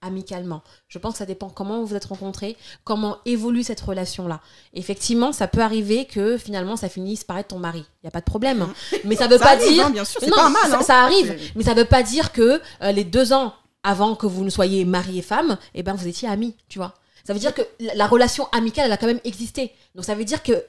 amicalement. 0.00 0.62
Je 0.88 0.98
pense 0.98 1.12
que 1.14 1.18
ça 1.18 1.26
dépend 1.26 1.48
comment 1.50 1.80
vous 1.80 1.86
vous 1.86 1.94
êtes 1.94 2.04
rencontrés, 2.04 2.56
comment 2.84 3.18
évolue 3.24 3.62
cette 3.62 3.80
relation-là. 3.80 4.40
Effectivement, 4.74 5.32
ça 5.32 5.48
peut 5.48 5.60
arriver 5.60 6.04
que 6.04 6.36
finalement 6.38 6.76
ça 6.76 6.88
finisse 6.88 7.24
par 7.24 7.38
être 7.38 7.48
ton 7.48 7.58
mari. 7.58 7.84
Il 8.02 8.06
n'y 8.06 8.08
a 8.08 8.10
pas 8.12 8.20
de 8.20 8.24
problème. 8.24 8.62
hein. 8.62 8.72
Mais 9.04 9.16
ça 9.16 9.26
veut 9.26 9.38
Ça 9.38 9.44
pas 9.44 9.50
arrive, 9.52 9.68
dire 9.72 9.86
hein, 9.86 9.90
bien 9.90 10.04
sûr, 10.04 10.20
c'est 10.20 10.28
non, 10.30 10.36
pas 10.36 10.46
un 10.46 10.50
mal. 10.50 10.70
ça, 10.70 10.78
hein. 10.78 10.82
ça 10.82 11.02
arrive, 11.02 11.36
mais 11.56 11.64
ça 11.64 11.74
veut 11.74 11.84
pas 11.84 12.02
dire 12.02 12.32
que 12.32 12.60
euh, 12.82 12.92
les 12.92 13.04
deux 13.04 13.32
ans 13.32 13.54
avant 13.82 14.14
que 14.14 14.26
vous 14.26 14.44
ne 14.44 14.50
soyez 14.50 14.84
mari 14.84 15.18
et 15.18 15.22
femme, 15.22 15.56
eh 15.74 15.82
ben 15.82 15.94
vous 15.94 16.06
étiez 16.08 16.28
amis, 16.28 16.56
tu 16.68 16.78
vois. 16.78 16.94
Ça 17.24 17.32
veut 17.32 17.38
dire 17.38 17.54
que 17.54 17.62
la, 17.80 17.94
la 17.94 18.06
relation 18.06 18.48
amicale, 18.52 18.86
elle 18.86 18.92
a 18.92 18.96
quand 18.96 19.06
même 19.06 19.20
existé. 19.24 19.72
Donc 19.94 20.04
ça 20.04 20.14
veut 20.14 20.24
dire 20.24 20.42
que 20.42 20.64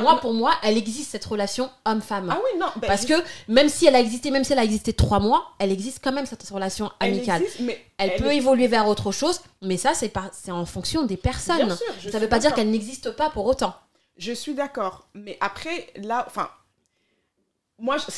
moi, 0.00 0.18
pour 0.20 0.32
moi, 0.32 0.54
elle 0.62 0.78
existe 0.78 1.10
cette 1.10 1.24
relation 1.24 1.70
homme-femme. 1.84 2.30
Ah 2.30 2.40
oui, 2.42 2.58
non. 2.58 2.66
ben, 2.76 2.86
Parce 2.88 3.04
que 3.04 3.14
même 3.48 3.68
si 3.68 3.86
elle 3.86 3.94
a 3.94 4.00
existé, 4.00 4.30
même 4.30 4.42
si 4.44 4.52
elle 4.52 4.58
a 4.58 4.64
existé 4.64 4.92
trois 4.94 5.20
mois, 5.20 5.52
elle 5.58 5.70
existe 5.70 6.00
quand 6.02 6.12
même 6.12 6.26
cette 6.26 6.42
relation 6.48 6.90
elle 7.00 7.14
amicale. 7.14 7.42
existe, 7.42 7.60
mais 7.60 7.78
Elle, 7.98 8.16
peut 8.16 8.32
évoluer 8.32 8.66
vers 8.66 8.88
autre 8.88 9.12
chose, 9.12 9.40
mais 9.62 9.76
ça, 9.76 9.92
c'est 9.94 10.08
par- 10.08 10.30
en 10.48 10.64
fonction 10.64 11.04
des 11.04 11.16
personnes. 11.18 11.66
Bien 11.66 11.76
sûr, 11.76 11.86
je 11.98 12.04
ça 12.10 12.10
suis 12.12 12.18
veut 12.18 12.28
pas 12.28 12.38
dire 12.38 12.54
qu'elle 12.54 12.70
n'existe 12.70 13.10
pas 13.10 13.28
pour 13.30 13.44
autant. 13.46 13.74
Je 14.16 14.32
suis 14.32 14.54
d'accord. 14.54 15.06
Mais 15.14 15.36
après, 15.40 15.88
là, 15.96 16.24
enfin, 16.26 16.48
moi, 17.78 17.96
je- 17.98 18.10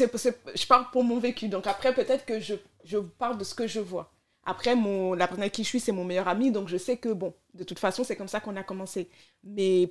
parle 0.67 0.87
pour 0.93 1.03
mon 1.05 1.19
vécu. 1.19 1.49
Donc 1.49 1.67
après, 1.67 1.95
peut-être 1.95 2.25
que 2.27 2.39
je, 2.41 2.55
je 2.85 2.99
parle 2.99 3.39
de 3.39 3.45
ce 3.45 3.55
que 3.55 3.67
je 3.67 3.81
vois. 3.81 4.13
Après, 4.45 4.77
mon, 4.77 5.15
la 5.15 5.27
personne 5.27 5.43
avec 5.43 5.55
qui 5.55 5.65
je 5.65 5.69
suis, 5.69 5.81
c'est 5.81 5.93
mon 5.93 6.05
meilleur 6.05 6.29
ami. 6.29 6.53
Donc 6.53 6.69
je 6.69 6.77
sais 6.77 6.97
que, 6.99 7.09
bon, 7.09 7.35
de 7.55 7.65
toute 7.65 7.79
façon, 7.81 8.05
c'est 8.05 8.15
comme 8.17 8.29
ça 8.29 8.39
qu'on 8.41 8.55
a 8.57 8.63
commencé. 8.63 9.09
Mais 9.43 9.91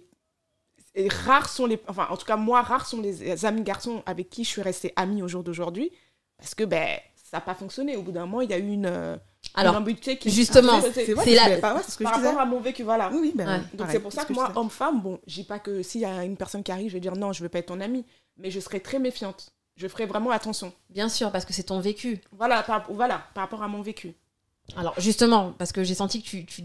et 0.95 1.07
rares 1.09 1.49
sont 1.49 1.65
les. 1.65 1.79
Enfin, 1.87 2.07
en 2.09 2.17
tout 2.17 2.25
cas, 2.25 2.35
moi, 2.37 2.61
rares 2.61 2.85
sont 2.87 3.01
les 3.01 3.45
amis 3.45 3.61
garçons 3.63 4.01
avec 4.05 4.29
qui 4.29 4.43
je 4.43 4.49
suis 4.49 4.61
restée 4.61 4.93
amie 4.95 5.21
au 5.21 5.27
jour 5.27 5.43
d'aujourd'hui. 5.43 5.91
Parce 6.37 6.55
que, 6.55 6.63
ben, 6.63 6.97
ça 7.15 7.37
n'a 7.37 7.41
pas 7.41 7.53
fonctionné. 7.55 7.95
Au 7.97 8.01
bout 8.01 8.11
d'un 8.11 8.25
moment, 8.25 8.41
il 8.41 8.49
y 8.49 8.53
a 8.53 8.57
eu 8.57 8.67
une. 8.71 8.85
euh, 8.87 9.17
Alors, 9.53 9.77
une 9.87 9.95
qui. 9.95 10.29
justement, 10.31 10.79
c'est- 10.93 11.13
la- 11.13 11.23
c'est 11.45 11.61
pas- 11.61 11.75
ouais, 11.75 11.81
c'est 11.83 11.91
ce 11.91 11.97
que 11.97 12.03
par 12.03 12.19
je 12.19 12.25
rapport 12.25 12.41
à 12.41 12.45
mon 12.45 12.59
vécu, 12.59 12.83
voilà. 12.83 13.09
Oui, 13.11 13.19
oui, 13.21 13.33
ben, 13.35 13.47
Ouais. 13.47 13.61
Donc 13.73 13.87
c'est 13.91 13.99
pour 13.99 14.11
ça 14.11 14.25
que 14.25 14.33
moi, 14.33 14.51
homme-femme, 14.55 15.01
bon, 15.01 15.19
je 15.27 15.35
dis 15.35 15.43
pas 15.43 15.59
que 15.59 15.81
s'il 15.83 16.01
y 16.01 16.05
a 16.05 16.23
une 16.23 16.37
personne 16.37 16.63
qui 16.63 16.71
arrive, 16.71 16.89
je 16.89 16.93
vais 16.95 16.99
dire 16.99 17.15
non, 17.15 17.31
je 17.33 17.43
veux 17.43 17.49
pas 17.49 17.59
être 17.59 17.67
ton 17.67 17.79
ami, 17.81 18.05
mais 18.37 18.49
je 18.51 18.59
serai 18.59 18.79
très 18.79 18.99
méfiante. 18.99 19.51
Je 19.77 19.87
ferai 19.89 20.05
vraiment 20.05 20.31
attention. 20.31 20.71
bien 20.89 21.09
sûr, 21.09 21.31
parce 21.33 21.43
que 21.43 21.51
c'est 21.51 21.63
ton 21.63 21.79
vécu. 21.81 22.21
Voilà, 22.31 22.63
par, 22.63 22.85
voilà, 22.91 23.23
par 23.33 23.43
rapport 23.43 23.61
à 23.61 23.67
mon 23.67 23.81
vécu. 23.81 24.13
Alors 24.75 24.99
justement, 24.99 25.53
parce 25.57 25.71
que 25.71 25.83
j'ai 25.83 25.93
senti 25.93 26.21
que 26.21 26.27
tu, 26.27 26.45
tu, 26.45 26.61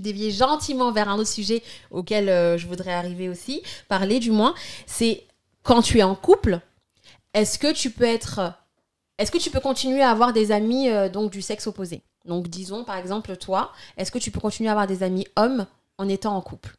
déviais 0.00 0.30
gentiment 0.30 0.92
vers 0.92 1.08
un 1.08 1.18
autre 1.18 1.30
sujet 1.30 1.62
auquel 1.90 2.28
euh, 2.28 2.58
je 2.58 2.66
voudrais 2.66 2.92
arriver 2.92 3.28
aussi, 3.28 3.62
parler 3.88 4.18
du 4.18 4.30
moins, 4.30 4.54
c'est 4.86 5.24
quand 5.62 5.82
tu 5.82 5.98
es 5.98 6.02
en 6.02 6.14
couple, 6.14 6.60
est-ce 7.34 7.58
que 7.58 7.72
tu 7.72 7.90
peux 7.90 8.04
être... 8.04 8.54
Est-ce 9.18 9.30
que 9.30 9.38
tu 9.38 9.50
peux 9.50 9.60
continuer 9.60 10.02
à 10.02 10.10
avoir 10.10 10.32
des 10.32 10.52
amis 10.52 10.88
euh, 10.88 11.08
donc 11.08 11.30
du 11.30 11.42
sexe 11.42 11.66
opposé? 11.66 12.02
Donc 12.24 12.48
disons 12.48 12.84
par 12.84 12.96
exemple 12.96 13.36
toi, 13.36 13.72
est-ce 13.96 14.10
que 14.10 14.18
tu 14.18 14.30
peux 14.30 14.40
continuer 14.40 14.68
à 14.68 14.72
avoir 14.72 14.86
des 14.86 15.02
amis 15.02 15.26
hommes 15.36 15.66
en 15.98 16.08
étant 16.08 16.36
en 16.36 16.40
couple? 16.40 16.76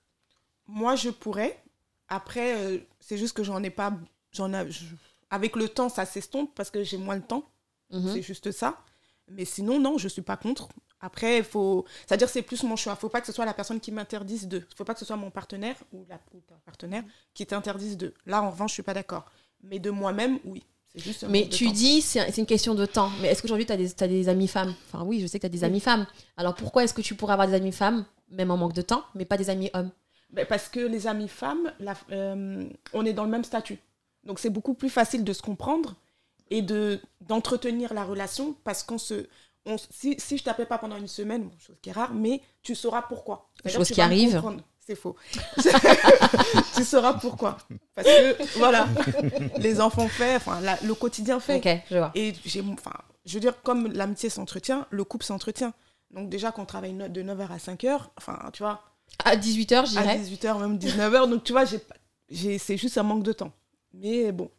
Moi, 0.67 0.95
je 0.95 1.09
pourrais. 1.09 1.61
Après, 2.07 2.55
euh, 2.55 2.77
c'est 2.99 3.17
juste 3.17 3.35
que 3.35 3.43
j'en 3.43 3.61
ai 3.61 3.69
pas. 3.69 3.93
J'en 4.31 4.51
avec 5.29 5.55
le 5.55 5.69
temps, 5.69 5.89
ça 5.89 6.05
s'estompe 6.05 6.53
parce 6.55 6.69
que 6.69 6.83
j'ai 6.83 6.97
moins 6.97 7.15
le 7.15 7.21
temps. 7.21 7.43
Mhm. 7.91 8.13
C'est 8.13 8.21
juste 8.21 8.51
ça. 8.51 8.77
Mais 9.31 9.45
sinon, 9.45 9.79
non, 9.79 9.97
je 9.97 10.07
suis 10.07 10.21
pas 10.21 10.37
contre. 10.37 10.67
Après, 10.99 11.39
il 11.39 11.43
faut. 11.43 11.85
C'est-à-dire, 12.05 12.29
c'est 12.29 12.41
plus 12.43 12.61
mon 12.63 12.75
choix. 12.75 12.95
faut 12.95 13.09
pas 13.09 13.21
que 13.21 13.27
ce 13.27 13.33
soit 13.33 13.45
la 13.45 13.53
personne 13.53 13.79
qui 13.79 13.91
m'interdise 13.91 14.47
de. 14.47 14.63
faut 14.75 14.83
pas 14.83 14.93
que 14.93 14.99
ce 14.99 15.05
soit 15.05 15.15
mon 15.15 15.31
partenaire 15.31 15.75
ou, 15.91 16.05
la, 16.09 16.19
ou 16.33 16.39
ta 16.47 16.55
partenaire 16.65 17.03
qui 17.33 17.45
t'interdise 17.45 17.97
de. 17.97 18.13
Là, 18.25 18.43
en 18.43 18.51
revanche, 18.51 18.71
je 18.71 18.75
suis 18.75 18.83
pas 18.83 18.93
d'accord. 18.93 19.25
Mais 19.63 19.79
de 19.79 19.89
moi-même, 19.89 20.39
oui. 20.45 20.63
Juste. 20.93 21.23
Mais 21.29 21.47
tu 21.47 21.65
temps. 21.67 21.71
dis, 21.71 22.01
c'est 22.01 22.37
une 22.37 22.45
question 22.45 22.75
de 22.75 22.85
temps. 22.85 23.09
Mais 23.21 23.29
est-ce 23.29 23.41
qu'aujourd'hui, 23.41 23.65
tu 23.65 23.71
as, 23.71 23.77
des 23.77 23.87
des 24.07 24.29
amis 24.29 24.47
femmes? 24.49 24.73
Enfin 24.91 25.05
oui, 25.05 25.21
je 25.21 25.27
sais 25.27 25.39
que 25.39 25.43
tu 25.43 25.45
as 25.47 25.49
des 25.49 25.59
Oui. 25.59 25.65
amis 25.65 25.79
femmes. 25.79 26.05
Alors 26.37 26.53
pourquoi 26.53 26.83
est-ce 26.83 26.93
que 26.93 27.01
tu 27.01 27.15
pourrais 27.15 27.33
avoir 27.33 27.47
des 27.47 27.53
amis 27.53 27.71
femmes, 27.71 28.05
même 28.29 28.51
en 28.51 28.57
manque 28.57 28.73
de 28.73 28.81
temps, 28.81 29.03
mais 29.15 29.23
pas 29.25 29.37
des 29.37 29.49
amis 29.49 29.69
hommes? 29.73 29.89
Ben, 30.31 30.45
parce 30.45 30.67
que 30.69 30.79
les 30.81 31.07
amis 31.07 31.27
femmes, 31.29 31.71
la- 31.79 31.95
euh, 32.11 32.65
on 32.93 33.05
est 33.05 33.13
dans 33.13 33.23
le 33.23 33.29
même 33.29 33.43
statut. 33.45 33.79
Donc 34.25 34.39
c'est 34.39 34.49
beaucoup 34.49 34.73
plus 34.73 34.89
facile 34.89 35.23
de 35.23 35.33
se 35.33 35.41
comprendre 35.41 35.95
et 36.51 36.61
de 36.61 36.99
d'entretenir 37.21 37.93
la 37.95 38.03
relation 38.03 38.53
parce 38.63 38.83
qu'on 38.83 38.97
se... 38.99 39.27
On, 39.65 39.77
si, 39.77 40.15
si 40.19 40.37
je 40.37 40.43
t'appelle 40.43 40.67
pas 40.67 40.77
pendant 40.79 40.97
une 40.97 41.07
semaine, 41.07 41.43
bon, 41.43 41.51
chose 41.59 41.75
qui 41.81 41.89
est 41.89 41.93
rare, 41.93 42.13
mais 42.13 42.41
tu 42.63 42.73
sauras 42.75 43.01
pourquoi. 43.03 43.49
Chose 43.65 43.89
qui 43.89 44.01
arrive. 44.01 44.41
C'est 44.79 44.95
faux. 44.95 45.15
tu 46.75 46.83
sauras 46.83 47.13
pourquoi. 47.13 47.57
Parce 47.95 48.07
que, 48.07 48.57
voilà, 48.57 48.87
les 49.57 49.79
enfants 49.79 50.07
fait, 50.07 50.35
enfin, 50.35 50.59
la- 50.61 50.79
le 50.83 50.93
quotidien 50.95 51.39
fait. 51.39 51.57
Ok, 51.57 51.83
je 51.91 51.97
vois. 51.97 52.11
Et 52.15 52.33
j'ai, 52.45 52.61
enfin, 52.61 52.91
je 53.25 53.35
veux 53.35 53.39
dire, 53.39 53.61
comme 53.61 53.91
l'amitié 53.93 54.29
s'entretient, 54.29 54.87
le 54.89 55.03
couple 55.03 55.25
s'entretient. 55.25 55.73
Donc 56.11 56.29
déjà, 56.29 56.51
qu'on 56.51 56.65
travaille 56.65 56.93
no- 56.93 57.07
de 57.07 57.21
9h 57.21 57.47
à 57.51 57.57
5h, 57.57 57.99
enfin, 58.17 58.37
tu 58.53 58.63
vois, 58.63 58.81
À 59.23 59.35
18h, 59.35 59.91
je 59.91 59.97
à 59.99 60.01
dirais. 60.01 60.17
18h, 60.17 60.59
même 60.59 60.77
19h. 60.77 61.29
Donc, 61.29 61.43
tu 61.43 61.51
vois, 61.51 61.65
j'ai, 62.29 62.57
c'est 62.57 62.77
juste 62.77 62.97
un 62.97 63.03
manque 63.03 63.23
de 63.23 63.33
temps. 63.33 63.51
Mais 63.93 64.31
bon, 64.31 64.49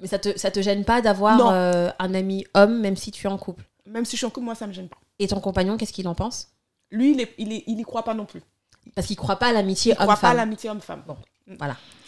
Mais 0.00 0.06
ça 0.06 0.18
te, 0.18 0.36
ça 0.38 0.50
te 0.50 0.60
gêne 0.62 0.84
pas 0.84 1.00
d'avoir 1.02 1.50
euh, 1.52 1.90
un 1.98 2.14
ami 2.14 2.44
homme, 2.54 2.80
même 2.80 2.96
si 2.96 3.10
tu 3.10 3.26
es 3.26 3.30
en 3.30 3.38
couple? 3.38 3.64
Même 3.86 4.04
si 4.04 4.12
je 4.12 4.16
suis 4.18 4.26
en 4.26 4.30
couple, 4.30 4.46
moi, 4.46 4.54
ça 4.54 4.66
me 4.66 4.72
gêne 4.72 4.88
pas. 4.88 4.98
Et 5.18 5.26
ton 5.28 5.40
compagnon, 5.40 5.76
qu'est-ce 5.76 5.92
qu'il 5.92 6.08
en 6.08 6.14
pense? 6.14 6.48
Lui, 6.90 7.12
il, 7.12 7.20
est, 7.20 7.34
il, 7.38 7.52
est, 7.52 7.64
il 7.66 7.78
y 7.78 7.82
croit 7.82 8.02
pas 8.04 8.14
non 8.14 8.24
plus. 8.24 8.42
Parce 8.94 9.06
qu'il 9.06 9.16
croit 9.16 9.36
pas 9.36 9.48
à 9.48 9.52
l'amitié 9.52 9.92
Il 9.92 9.94
croit 9.96 10.06
pas 10.06 10.12
à 10.12 10.14
homme-femme. 10.16 10.36
l'amitié 10.36 10.70
homme-femme. 10.70 11.02
Bon. 11.06 11.16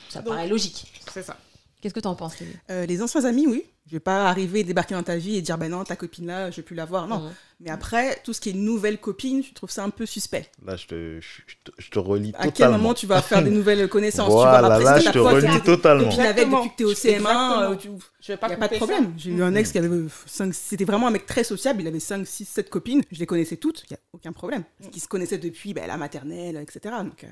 Ça 0.09 0.20
Donc- 0.20 0.28
paraît 0.35 0.48
logique. 0.48 0.92
C'est 1.12 1.22
ça. 1.22 1.37
Qu'est-ce 1.81 1.94
que 1.94 2.00
t'en 2.00 2.14
penses, 2.14 2.38
Lily? 2.38 2.52
Euh, 2.70 2.87
les 2.87 3.02
anciens 3.02 3.24
amis, 3.24 3.46
oui. 3.46 3.64
Je 3.87 3.97
vais 3.97 4.01
pas 4.01 4.29
arriver, 4.29 4.62
débarquer 4.62 4.95
dans 4.95 5.03
ta 5.03 5.16
vie 5.16 5.37
et 5.37 5.42
dire, 5.42 5.59
ben 5.59 5.68
non, 5.68 5.83
ta 5.83 5.97
copine 5.97 6.27
là, 6.27 6.51
je 6.53 6.57
vais 6.57 6.62
plus 6.62 6.77
la 6.77 6.85
voir. 6.85 7.09
Non. 7.09 7.18
Mhm. 7.18 7.33
Mais 7.61 7.71
après, 7.71 8.21
tout 8.25 8.33
ce 8.33 8.40
qui 8.40 8.51
est 8.51 8.53
nouvelle 8.55 8.99
copine, 8.99 9.42
je 9.42 9.53
trouve 9.53 9.71
ça 9.71 9.83
un 9.85 9.90
peu 9.90 10.07
suspect. 10.07 10.49
Là, 10.64 10.77
je 10.77 10.87
te, 10.87 11.21
je, 11.21 11.42
je 11.79 11.90
te- 11.90 11.99
relis 11.99 12.33
À 12.37 12.45
quel 12.45 12.53
totalement. 12.53 12.79
moment 12.79 12.95
tu 12.95 13.07
vas 13.07 13.21
faire 13.23 13.42
des 13.42 13.51
nouvelles 13.51 13.88
connaissances 13.88 14.31
Voilà, 14.31 14.79
Tu 14.79 14.85
vas 14.85 14.95
là, 14.95 15.01
je 15.01 15.11
te 15.11 15.18
relis 15.18 15.47
t'es 15.49 15.61
totalement. 15.61 16.05
copine 16.05 16.21
avec 16.21 16.49
depuis 16.51 16.71
que 16.71 16.77
t'es 16.77 16.85
au 16.85 16.90
Exactement. 16.90 17.29
CM1. 17.31 17.73
euh, 17.73 17.77
tu- 17.77 17.88
Je 18.21 18.33
vais 18.33 18.37
pas 18.37 18.49
n'y 18.49 18.55
a 18.55 18.57
pas 18.57 18.68
de 18.68 18.77
problème. 18.77 19.12
J'ai 19.16 19.31
eu 19.33 19.42
un 19.42 19.55
ex 19.57 19.73
qui 19.73 19.79
avait 19.79 19.90
5, 20.27 20.55
c'était 20.55 20.85
vraiment 20.85 21.09
un 21.09 21.11
mec 21.12 21.27
très 21.27 21.42
sociable. 21.45 21.83
Il 21.83 21.88
avait 21.88 22.01
5, 22.01 22.25
6, 22.27 22.45
7 22.49 22.71
copines. 22.71 23.03
Je 23.11 23.18
les 23.18 23.27
connaissais 23.27 23.57
toutes. 23.57 23.83
Il 23.90 23.92
n'y 23.92 23.97
a 23.97 24.01
aucun 24.12 24.33
problème. 24.33 24.62
Parce 24.79 24.90
qu'ils 24.90 25.03
se 25.03 25.09
connaissaient 25.09 25.38
depuis 25.38 25.75
ben, 25.75 25.87
la 25.88 25.97
maternelle, 25.97 26.57
etc. 26.57 26.95
Donc, 27.03 27.27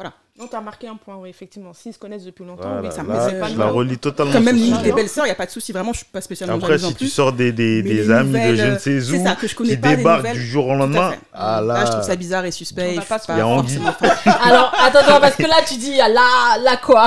voilà. 0.00 0.14
Non, 0.38 0.46
t'as 0.50 0.60
marqué 0.62 0.88
un 0.88 0.96
point, 0.96 1.16
oui, 1.18 1.28
effectivement. 1.28 1.74
S'ils 1.74 1.92
se 1.92 1.98
connaissent 1.98 2.24
depuis 2.24 2.44
longtemps, 2.46 2.62
Voilà, 2.62 2.88
oui, 2.88 2.94
ça 2.94 3.02
me 3.02 3.08
là, 3.12 3.30
pas 3.32 3.48
je 3.48 3.58
la 3.58 3.66
même. 3.66 3.74
relis 3.74 3.98
totalement. 3.98 4.32
Comme 4.32 4.44
même 4.44 4.82
des 4.82 4.92
belles 4.92 5.08
sœurs, 5.10 5.26
il 5.26 5.28
n'y 5.28 5.32
a 5.32 5.36
pas 5.36 5.44
de 5.44 5.50
souci. 5.50 5.70
Vraiment, 5.72 5.92
je 5.92 5.98
suis 5.98 6.06
pas 6.06 6.22
spécialement 6.22 6.56
Après, 6.56 6.78
si 6.78 6.88
tu 6.88 6.94
plus. 6.94 7.08
sors 7.08 7.32
des, 7.34 7.52
des, 7.52 7.82
des 7.82 8.10
amis 8.10 8.32
de 8.32 8.54
je 8.56 8.64
ne 8.64 8.78
sais 8.78 8.96
où 9.12 9.22
ça, 9.22 9.34
que 9.36 9.46
je 9.46 9.54
connais 9.54 9.70
qui 9.70 9.76
pas, 9.76 9.96
débarquent 9.96 10.32
du 10.32 10.46
jour 10.46 10.68
au 10.68 10.74
lendemain, 10.74 11.12
ah 11.34 11.60
Là, 11.60 11.80
je 11.80 11.84
là, 11.84 11.88
trouve 11.90 12.02
ça 12.04 12.16
bizarre 12.16 12.46
et 12.46 12.50
suspect. 12.52 12.94
Je 12.94 13.00
pas 13.06 13.18
Il 13.28 13.36
y 13.36 13.40
a 13.40 13.46
Anguille. 13.46 13.80
Alors, 14.42 14.72
attends, 14.82 15.00
attends, 15.00 15.20
parce 15.20 15.36
que 15.36 15.42
là, 15.42 15.56
tu 15.68 15.74
dis, 15.76 16.00
ah, 16.00 16.08
là, 16.08 16.58
là 16.62 16.76
quoi 16.78 17.06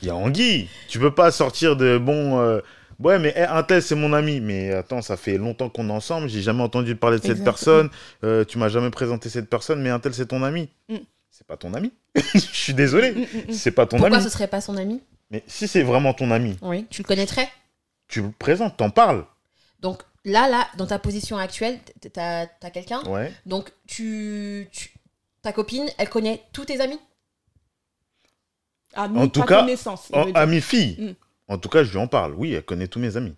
il 0.00 0.08
y 0.08 0.10
a 0.10 0.14
Anguille. 0.16 0.66
Tu 0.88 0.98
peux 0.98 1.14
pas 1.14 1.30
sortir 1.30 1.76
de 1.76 1.98
bon. 1.98 2.40
euh, 2.40 2.60
Ouais, 2.98 3.18
mais 3.18 3.32
eh, 3.34 3.40
un 3.44 3.62
tel, 3.62 3.82
c'est 3.82 3.94
mon 3.94 4.12
ami. 4.12 4.40
Mais 4.40 4.72
attends, 4.72 5.00
ça 5.02 5.16
fait 5.16 5.38
longtemps 5.38 5.68
qu'on 5.70 5.88
est 5.88 5.92
ensemble. 5.92 6.28
J'ai 6.28 6.42
jamais 6.42 6.62
entendu 6.62 6.96
parler 6.96 7.18
de 7.18 7.24
cette 7.24 7.42
personne. 7.44 7.88
Euh, 8.24 8.44
tu 8.44 8.58
m'as 8.58 8.68
jamais 8.68 8.90
présenté 8.90 9.28
cette 9.30 9.48
personne, 9.48 9.80
mais 9.82 9.88
un 9.90 9.98
tel, 9.98 10.12
c'est 10.14 10.26
ton 10.26 10.42
ami. 10.42 10.68
Mm. 10.88 10.96
C'est 11.30 11.46
pas 11.46 11.56
ton 11.56 11.72
ami. 11.74 11.92
Je 12.34 12.38
suis 12.38 12.74
désolé. 12.74 13.12
Mm, 13.12 13.18
mm, 13.20 13.50
mm. 13.50 13.52
C'est 13.52 13.70
pas 13.70 13.86
ton 13.86 13.96
Pourquoi 13.98 14.16
ami. 14.18 14.24
ce 14.24 14.30
serait 14.30 14.48
pas 14.48 14.60
son 14.60 14.76
ami? 14.76 15.00
Mais 15.30 15.42
si 15.46 15.68
c'est 15.68 15.82
vraiment 15.82 16.12
ton 16.12 16.30
ami, 16.30 16.58
Oui. 16.62 16.86
Tu 16.90 17.02
le 17.02 17.06
connaîtrais? 17.06 17.48
Tu 18.08 18.20
le 18.22 18.30
présentes, 18.32 18.76
t'en 18.76 18.90
parles. 18.90 19.24
Donc 19.78 20.02
là, 20.24 20.48
là, 20.48 20.66
dans 20.76 20.86
ta 20.86 20.98
position 20.98 21.38
actuelle, 21.38 21.78
t'as 22.12 22.46
as, 22.62 22.70
quelqu'un? 22.70 23.02
Ouais. 23.04 23.32
Donc 23.46 23.70
tu, 23.86 24.68
tu- 24.72 24.90
ta 25.42 25.52
copine, 25.52 25.88
elle 25.98 26.08
connaît 26.10 26.42
tous 26.52 26.64
tes 26.64 26.80
amis? 26.80 26.98
Ah, 28.94 29.08
En 29.14 29.28
tout 29.28 29.40
pas 29.40 29.46
cas, 29.46 29.66
ami 30.34 30.60
fille. 30.60 30.96
Mm. 31.00 31.14
En 31.52 31.58
tout 31.58 31.68
cas, 31.68 31.84
je 31.84 31.92
lui 31.92 31.98
en 31.98 32.08
parle. 32.08 32.34
Oui, 32.34 32.52
elle 32.52 32.64
connaît 32.64 32.88
tous 32.88 32.98
mes 32.98 33.16
amis. 33.16 33.36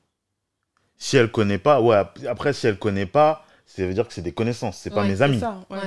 Si 0.96 1.16
elle 1.16 1.30
connaît 1.30 1.58
pas, 1.58 1.80
ouais. 1.80 1.96
ap- 1.96 2.18
Après, 2.28 2.52
si 2.54 2.66
elle 2.66 2.78
connaît 2.78 3.06
pas, 3.06 3.44
ça 3.66 3.84
veut 3.86 3.92
dire 3.94 4.06
que 4.08 4.14
c'est 4.14 4.22
des 4.22 4.32
connaissances. 4.32 4.78
C'est 4.78 4.90
pas 4.90 5.02
Ouais, 5.02 5.08
mes 5.08 5.16
C'est 5.16 5.22
amis. 5.22 5.40
ça, 5.40 5.60
ouais. 5.68 5.78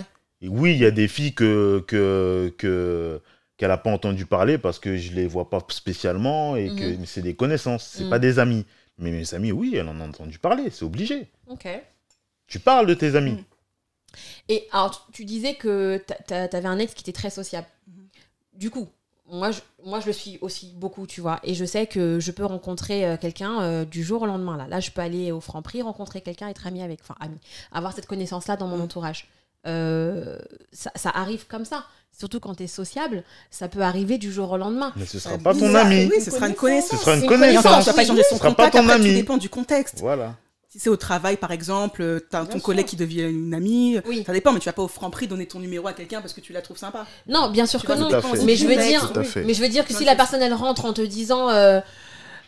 Et 0.42 0.48
oui, 0.48 0.74
il 0.74 0.80
y 0.80 0.86
a 0.86 0.92
des 0.92 1.08
filles 1.08 1.34
que 1.34 1.84
que 1.88 2.54
que 2.58 3.22
qu'elle 3.58 3.72
a 3.72 3.78
pas 3.78 3.92
entendu 3.92 4.26
parler 4.26 4.58
parce 4.58 4.80
que 4.80 4.98
je 4.98 5.14
les 5.14 5.28
vois 5.28 5.50
pas 5.50 5.60
spécialement 5.70 6.56
et 6.58 6.68
que 6.68 6.84
Mhm. 6.94 6.98
mais 7.00 7.06
c'est 7.06 7.22
des 7.22 7.36
connaissances, 7.36 7.86
c'est 7.86 8.04
Mhm. 8.04 8.10
pas 8.10 8.20
des 8.20 8.40
amis. 8.40 8.66
Mais 8.98 9.12
mes 9.12 9.34
amis, 9.34 9.52
oui, 9.52 9.76
elle 9.76 9.88
en 9.90 10.00
a 10.00 10.04
entendu 10.06 10.40
parler, 10.40 10.70
c'est 10.72 10.86
obligé. 10.86 11.28
Ok. 11.48 11.68
Tu 12.48 12.60
parles 12.60 12.86
de 12.88 12.94
tes 12.94 13.16
amis. 13.16 13.32
Mhm. 13.32 13.44
Et 14.50 14.68
alors, 14.72 15.06
tu, 15.08 15.12
tu 15.14 15.26
disais 15.26 15.56
que 15.56 15.98
t'a- 16.28 16.48
t'avais 16.48 16.68
un 16.68 16.80
ex 16.80 16.94
qui 16.94 17.02
était 17.02 17.12
très 17.14 17.30
sociable. 17.30 17.68
Mhm. 17.88 18.08
Du 18.54 18.70
coup, 18.70 18.88
moi 19.28 19.52
je, 19.52 19.62
moi, 19.84 20.00
je 20.00 20.08
le 20.08 20.14
suis 20.14 20.38
aussi 20.42 20.74
beaucoup, 20.76 21.08
tu 21.08 21.22
vois. 21.22 21.40
Et 21.44 21.54
je 21.56 21.66
sais 21.66 21.88
que 21.88 22.20
je 22.20 22.32
peux 22.32 22.46
rencontrer 22.46 23.06
euh, 23.06 23.18
quelqu'un 23.18 23.62
euh, 23.62 23.86
du 23.86 24.04
jour 24.04 24.22
au 24.22 24.26
lendemain. 24.26 24.58
Là, 24.58 24.68
là 24.68 24.80
je 24.80 24.92
peux 24.92 25.02
aller 25.02 25.32
au 25.32 25.42
Franprix, 25.42 25.82
rencontrer 25.82 26.22
quelqu'un, 26.22 26.48
être 26.50 26.68
ami 26.68 26.82
avec, 26.82 27.00
enfin, 27.02 27.16
ami, 27.20 27.38
avoir 27.72 27.94
cette 27.94 28.06
connaissance-là 28.06 28.56
dans 28.58 28.68
mon 28.68 28.78
Mhm. 28.78 28.84
entourage. 28.84 29.28
Euh, 29.66 30.38
ça, 30.72 30.92
ça 30.96 31.10
arrive 31.10 31.46
comme 31.48 31.66
ça. 31.66 31.86
Surtout 32.18 32.40
quand 32.40 32.56
tu 32.56 32.64
es 32.64 32.68
sociable, 32.68 33.24
ça 33.52 33.68
peut 33.68 33.82
arriver 33.82 34.18
du 34.18 34.32
jour 34.32 34.50
au 34.52 34.58
lendemain. 34.58 34.94
Mais 34.96 35.06
ce 35.06 35.20
sera 35.20 35.38
pas 35.38 35.54
ton 35.54 35.74
ami. 35.76 36.10
Oui, 36.14 36.22
ce 36.22 36.32
sera 36.32 36.48
une 36.48 36.54
Ce 36.54 36.60
connaissance. 36.60 37.02
sera 37.02 37.16
une 37.18 37.26
connaissance. 37.26 37.64
tu 37.64 37.68
vas 37.90 37.94
pas 37.94 38.02
Oui, 38.02 38.08
changer 38.08 38.24
son 38.24 38.36
ce 38.36 38.40
sera 38.40 38.50
contact. 38.50 38.74
pas 38.74 38.80
ton 38.80 38.86
Après, 38.86 39.00
tout 39.00 39.04
ami. 39.06 39.14
dépend 39.14 39.38
du 39.38 39.50
contexte. 39.50 40.00
Voilà. 40.00 40.36
Si 40.70 40.80
c'est 40.80 40.90
au 40.90 40.96
travail, 40.98 41.36
par 41.38 41.52
exemple, 41.52 42.02
euh, 42.02 42.20
t'as 42.30 42.42
Bien 42.44 42.48
ton 42.54 42.58
sûr. 42.60 42.64
collègue 42.64 42.86
qui 42.86 42.96
devient 42.96 43.24
une 43.24 43.54
amie. 43.54 44.00
Oui. 44.08 44.24
Ça 44.26 44.32
dépend, 44.34 44.54
mais 44.54 44.60
tu 44.60 44.66
vas 44.66 44.74
pas 44.74 44.82
au 44.84 44.88
franc 44.88 45.10
prix 45.10 45.28
donner 45.28 45.46
ton 45.46 45.60
numéro 45.60 45.88
à 45.88 45.94
quelqu'un 45.94 46.22
parce 46.22 46.34
que 46.34 46.42
tu 46.42 46.54
la 46.54 46.62
trouves 46.62 46.78
sympa. 46.78 47.06
Non, 47.28 47.50
bien 47.50 47.66
sûr 47.66 47.82
Tu 47.82 47.88
que 47.88 47.94
non. 47.94 48.08
Tout 48.10 48.16
à 48.16 48.22
fait. 48.22 48.44
Mais 48.46 48.56
je 48.56 48.66
veux 48.68 48.76
dire. 48.78 49.12
Mais 49.46 49.54
je 49.54 49.62
veux 49.62 49.70
dire 49.70 49.86
que 49.86 49.94
si 49.94 50.06
la 50.06 50.16
personne 50.16 50.42
elle 50.42 50.54
rentre 50.54 50.86
en 50.86 50.94
te 50.94 51.02
disant 51.02 51.50
euh, 51.50 51.80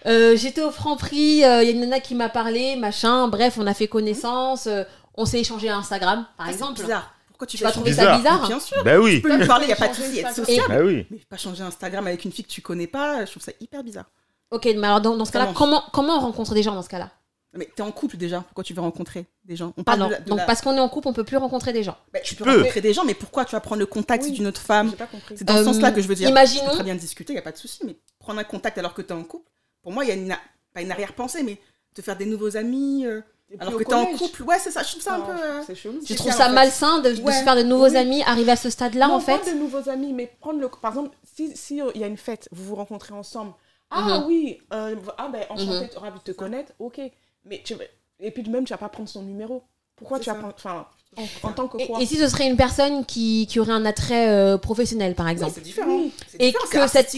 euh, 0.05 0.35
j'étais 0.37 0.61
au 0.61 0.71
franc 0.71 0.95
prix, 0.95 1.17
il 1.17 1.39
y 1.39 1.43
a 1.43 1.63
une 1.63 1.81
nana 1.81 1.99
qui 1.99 2.15
m'a 2.15 2.29
parlé, 2.29 2.75
machin, 2.77 3.27
bref, 3.27 3.55
on 3.59 3.67
a 3.67 3.73
fait 3.73 3.87
connaissance, 3.87 4.67
euh, 4.67 4.83
on 5.17 5.25
s'est 5.25 5.39
échangé 5.39 5.69
à 5.69 5.77
Instagram, 5.77 6.25
par 6.37 6.47
Ah, 6.47 6.51
exemple. 6.51 6.73
C'est 6.77 6.83
bizarre. 6.83 7.13
Pourquoi 7.27 7.47
tu 7.47 7.57
Tu 7.57 7.63
vas 7.63 7.69
fais 7.69 7.73
trouver 7.75 7.91
bizarre. 7.91 8.11
ça 8.13 8.17
bizarre 8.17 8.47
Bien 8.47 8.59
sûr. 8.59 8.83
Bah 8.83 8.97
oui. 8.99 9.15
Tu 9.15 9.21
peux 9.21 9.35
lui 9.37 9.45
parler, 9.45 9.65
il 9.65 9.67
n'y 9.67 9.73
a 9.73 9.77
pas 9.77 9.89
de 9.89 9.93
souci, 9.93 10.19
être 10.19 10.33
sociable. 10.33 10.69
Bah 10.69 10.81
oui. 10.83 11.05
Mais 11.11 11.17
pas 11.29 11.37
changer 11.37 11.61
Instagram 11.63 12.07
avec 12.07 12.25
une 12.25 12.31
fille 12.31 12.45
que 12.45 12.49
tu 12.51 12.61
connais 12.61 12.87
pas, 12.87 13.25
je 13.25 13.31
trouve 13.31 13.43
ça 13.43 13.51
hyper 13.59 13.83
bizarre. 13.83 14.05
Ok, 14.49 14.65
mais 14.65 14.87
alors 14.87 15.01
dans, 15.01 15.15
dans 15.17 15.25
ce 15.25 15.31
cas-là, 15.31 15.51
Comment 15.55 15.83
comment, 15.93 16.17
on 16.17 16.21
rencontre 16.21 16.53
des 16.55 16.63
gens 16.63 16.73
dans 16.73 16.81
ce 16.81 16.89
cas-là? 16.89 17.11
Mais 17.53 17.69
t'es 17.75 17.81
en 17.81 17.91
couple 17.91 18.17
déjà, 18.17 18.41
pourquoi 18.41 18.63
tu 18.63 18.73
veux 18.73 18.81
rencontrer 18.81 19.25
des 19.45 19.55
gens? 19.55 19.73
On 19.77 19.81
Ah 19.81 19.83
parle 19.83 19.99
non, 19.99 20.07
de 20.07 20.11
la- 20.13 20.19
de 20.19 20.29
donc 20.29 20.37
la- 20.39 20.45
parce 20.45 20.61
qu'on 20.61 20.75
est 20.75 20.79
en 20.79 20.89
couple, 20.89 21.07
on 21.07 21.13
peut 21.13 21.23
plus 21.23 21.37
rencontrer 21.37 21.73
des 21.73 21.81
gens. 21.83 21.97
Bah, 22.13 22.19
tu 22.23 22.35
peux 22.35 22.43
peux. 22.43 22.57
rencontrer 22.57 22.81
des 22.81 22.93
gens, 22.93 23.03
mais 23.05 23.13
pourquoi 23.13 23.45
tu 23.45 23.51
vas 23.53 23.59
prendre 23.61 23.79
le 23.79 23.85
contact 23.85 24.23
Oui. 24.25 24.31
d'une 24.31 24.47
autre 24.47 24.61
femme? 24.61 24.89
J'ai 24.91 24.95
pas 24.95 25.05
compris. 25.07 25.35
C'est 25.37 25.43
dans 25.45 25.55
ce 25.55 25.59
Euh, 25.61 25.63
sens-là 25.65 25.91
que 25.91 26.01
je 26.01 26.07
veux 26.07 26.15
dire. 26.15 26.27
Tu 26.27 26.31
imaginons- 26.31 26.65
peux 26.65 26.71
très 26.75 26.83
bien 26.83 26.95
discuter, 26.95 27.33
il 27.33 27.35
n'y 27.35 27.39
a 27.39 27.43
pas 27.43 27.51
de 27.51 27.57
souci, 27.57 27.79
mais 27.85 27.95
prendre 28.19 28.39
un 28.39 28.43
contact 28.43 28.77
alors 28.77 28.93
que 28.93 29.01
tu 29.01 29.09
es 29.09 29.13
en 29.13 29.23
couple, 29.23 29.49
pour 29.81 29.91
moi, 29.91 30.03
il 30.05 30.07
y 30.09 30.11
a 30.11 30.15
une, 30.15 30.35
pas 30.73 30.81
une 30.81 30.91
arrière-pensée, 30.91 31.41
mais 31.43 31.57
te 31.95 32.01
faire 32.01 32.17
des 32.17 32.25
nouveaux 32.25 32.57
amis, 32.57 33.05
euh, 33.05 33.21
Alors 33.59 33.77
que 33.77 33.83
t'es 33.83 33.93
en 33.93 34.05
couple, 34.07 34.43
ouais, 34.43 34.57
c'est 34.59 34.71
ça, 34.71 34.83
je 34.83 34.89
trouve 34.89 35.01
ça 35.01 35.15
un 35.15 35.19
peu. 35.21 35.31
C'est 35.65 35.75
chelou. 35.75 35.99
Tu 35.99 36.07
C'est 36.07 36.15
trouves 36.15 36.31
ça, 36.33 36.49
malsain 36.49 36.99
de, 36.99 37.11
de 37.13 37.21
Ouais. 37.21 37.31
se 37.33 37.43
faire 37.43 37.55
de 37.55 37.63
nouveaux 37.63 37.89
Oui. 37.89 37.95
amis, 37.97 38.21
arriver 38.23 38.51
à 38.51 38.55
ce 38.57 38.69
stade-là, 38.69 39.09
en 39.09 39.19
fait 39.21 39.37
pas 39.39 39.51
de 39.51 39.55
nouveaux 39.57 39.89
amis, 39.89 40.11
mais 40.13 40.27
prendre 40.41 40.59
le. 40.59 40.67
Par 40.67 40.91
exemple, 40.91 41.15
si 41.35 41.55
si, 41.55 41.81
euh, 41.81 41.89
il 41.95 42.01
y 42.01 42.03
a 42.03 42.07
une 42.07 42.17
fête, 42.17 42.49
vous 42.51 42.63
vous 42.65 42.75
rencontrez 42.75 43.13
ensemble. 43.13 43.53
Ah 43.89 44.19
Mhm. 44.19 44.25
oui, 44.27 44.59
euh, 44.73 44.95
ah 45.17 45.29
ben 45.31 45.43
enchanté, 45.49 45.89
ravi 45.95 46.19
de 46.19 46.23
te 46.23 46.31
connaître, 46.31 46.73
ok. 46.79 46.99
Mais 47.45 47.61
tu 47.63 47.75
et 48.19 48.31
puis 48.31 48.43
même 48.49 48.65
tu 48.65 48.73
vas 48.73 48.77
pas 48.77 48.89
prendre 48.89 49.07
son 49.07 49.21
numéro. 49.23 49.63
Pourquoi 49.95 50.19
tu 50.19 50.29
vas 50.29 50.35
prendre, 50.35 50.53
enfin, 50.55 50.85
en, 51.15 51.47
en 51.47 51.51
tant 51.53 51.67
que 51.69 51.77
Et, 51.81 51.87
quoi 51.87 52.01
et 52.01 52.05
si 52.05 52.17
ce 52.17 52.27
serait 52.27 52.47
une 52.47 52.57
personne 52.57 53.05
qui, 53.05 53.47
qui 53.49 53.59
aurait 53.61 53.71
un 53.71 53.85
attrait 53.85 54.29
euh, 54.29 54.57
professionnel, 54.57 55.15
par 55.15 55.29
exemple 55.29 55.53
c'est 55.55 55.61
différent. 55.61 55.89
Oui. 55.95 56.11
Et 56.39 56.51
que 56.51 56.87
cette-. 56.87 57.15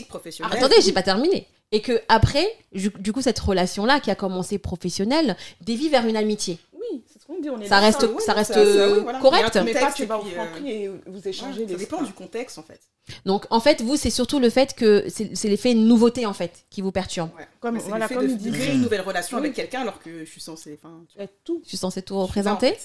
Attendez, 0.52 0.76
j'ai 0.82 0.94
pas 0.94 1.02
terminé. 1.04 1.48
Et 1.72 1.82
que 1.82 2.02
après, 2.08 2.48
du 2.74 3.14
coup, 3.14 3.22
cette 3.22 3.40
relation-là 3.40 4.00
qui 4.00 4.10
a 4.10 4.16
commencé 4.16 4.58
professionnelle 4.58 5.38
dévie 5.62 5.90
vers 5.90 6.06
une 6.08 6.18
amitié. 6.18 6.58
Oui, 6.74 7.04
c'est 7.12 7.22
ce 7.22 7.26
qu'on 7.28 7.40
dit, 7.40 7.50
on 7.50 7.60
est 7.62 7.68
Ça 7.68 7.80
reste, 7.80 8.08
ça 8.20 8.34
reste 8.34 8.54
ça- 8.54 8.66
ça, 8.66 8.92
oui, 8.92 9.00
voilà. 9.04 9.20
correct. 9.20 9.56
Mais 9.64 9.74
pas 9.74 9.92
tu 9.92 10.06
vas 10.06 10.18
au 10.20 10.24
Franprix 10.26 10.68
et 10.72 10.90
vous 11.06 11.28
échangez 11.28 11.62
Ouais, 11.62 11.66
les 11.68 11.74
ça 11.74 11.80
dépend 11.80 12.02
du 12.02 12.12
contexte 12.14 12.58
en 12.58 12.64
fait. 12.64 12.80
Donc, 13.26 13.46
en 13.52 13.60
fait, 13.60 13.82
vous, 13.82 13.98
c'est 13.98 14.10
surtout 14.10 14.40
le 14.40 14.50
fait 14.50 14.76
que 14.76 15.06
c'est 15.10 15.48
l'effet 15.48 15.74
nouveauté, 15.76 16.26
en 16.28 16.34
fait, 16.34 16.66
qui 16.70 16.82
vous 16.82 16.92
perturbe. 16.92 17.30
Ouais. 17.38 17.48
Comme- 17.60 17.76
Mais 17.76 17.80
c'est 17.82 17.90
voilà, 17.90 18.06
le 18.06 18.10
fait 18.10 18.16
comme 18.16 18.26
de, 18.28 18.32
il 18.32 18.38
de 18.38 18.44
disait. 18.44 18.58
créer 18.58 18.74
une 18.74 18.82
nouvelle 18.82 19.02
relation 19.02 19.38
Oui. 19.38 19.44
avec 19.44 19.56
quelqu'un 19.56 19.82
alors 19.82 20.00
que 20.00 20.26
je 20.26 20.30
suis 20.30 20.42
censée. 20.42 20.80
Enfin, 20.82 21.04
tu 21.12 21.20
tout. 21.44 21.62
Je 21.64 21.70
suis 21.70 21.78
censée 21.78 22.02
tout 22.02 22.16
là, 22.16 22.22
représenter. 22.22 22.76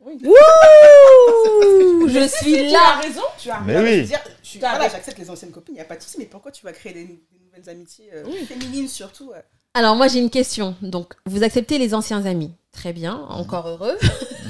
Oui. 0.00 0.18
Ouh, 0.24 2.08
je 2.08 2.28
suis 2.28 2.52
Tu 2.52 2.64
as 2.66 2.70
là. 2.72 3.00
raison, 3.02 3.22
tu 3.38 3.50
as 3.50 3.60
Mais 3.60 3.74
Non, 3.74 3.80
oui. 3.82 3.94
je 3.96 4.00
veux 4.00 4.06
dire, 4.06 4.20
je 4.42 4.48
suis- 4.48 4.58
voilà, 4.58 4.78
raison. 4.78 4.90
j'accepte 4.92 5.18
les 5.18 5.30
anciennes 5.30 5.50
copines, 5.50 5.74
il 5.74 5.78
n'y 5.78 5.82
a 5.82 5.86
pas 5.86 5.96
de 5.96 6.02
souci, 6.02 6.16
mais 6.18 6.26
pourquoi 6.26 6.50
tu 6.52 6.64
vas 6.64 6.72
créer 6.72 6.92
des, 6.92 7.04
des 7.04 7.38
nouvelles 7.56 7.74
amitiés 7.74 8.10
euh, 8.14 8.24
Oui. 8.26 8.44
féminines 8.46 8.88
surtout 8.88 9.32
Alors, 9.74 9.96
moi, 9.96 10.08
j'ai 10.08 10.18
une 10.18 10.30
question. 10.30 10.74
Donc, 10.82 11.14
vous 11.26 11.42
acceptez 11.42 11.78
les 11.78 11.94
anciens 11.94 12.24
amis. 12.26 12.52
Très 12.72 12.92
bien, 12.92 13.14
encore 13.28 13.68
heureux. 13.68 13.96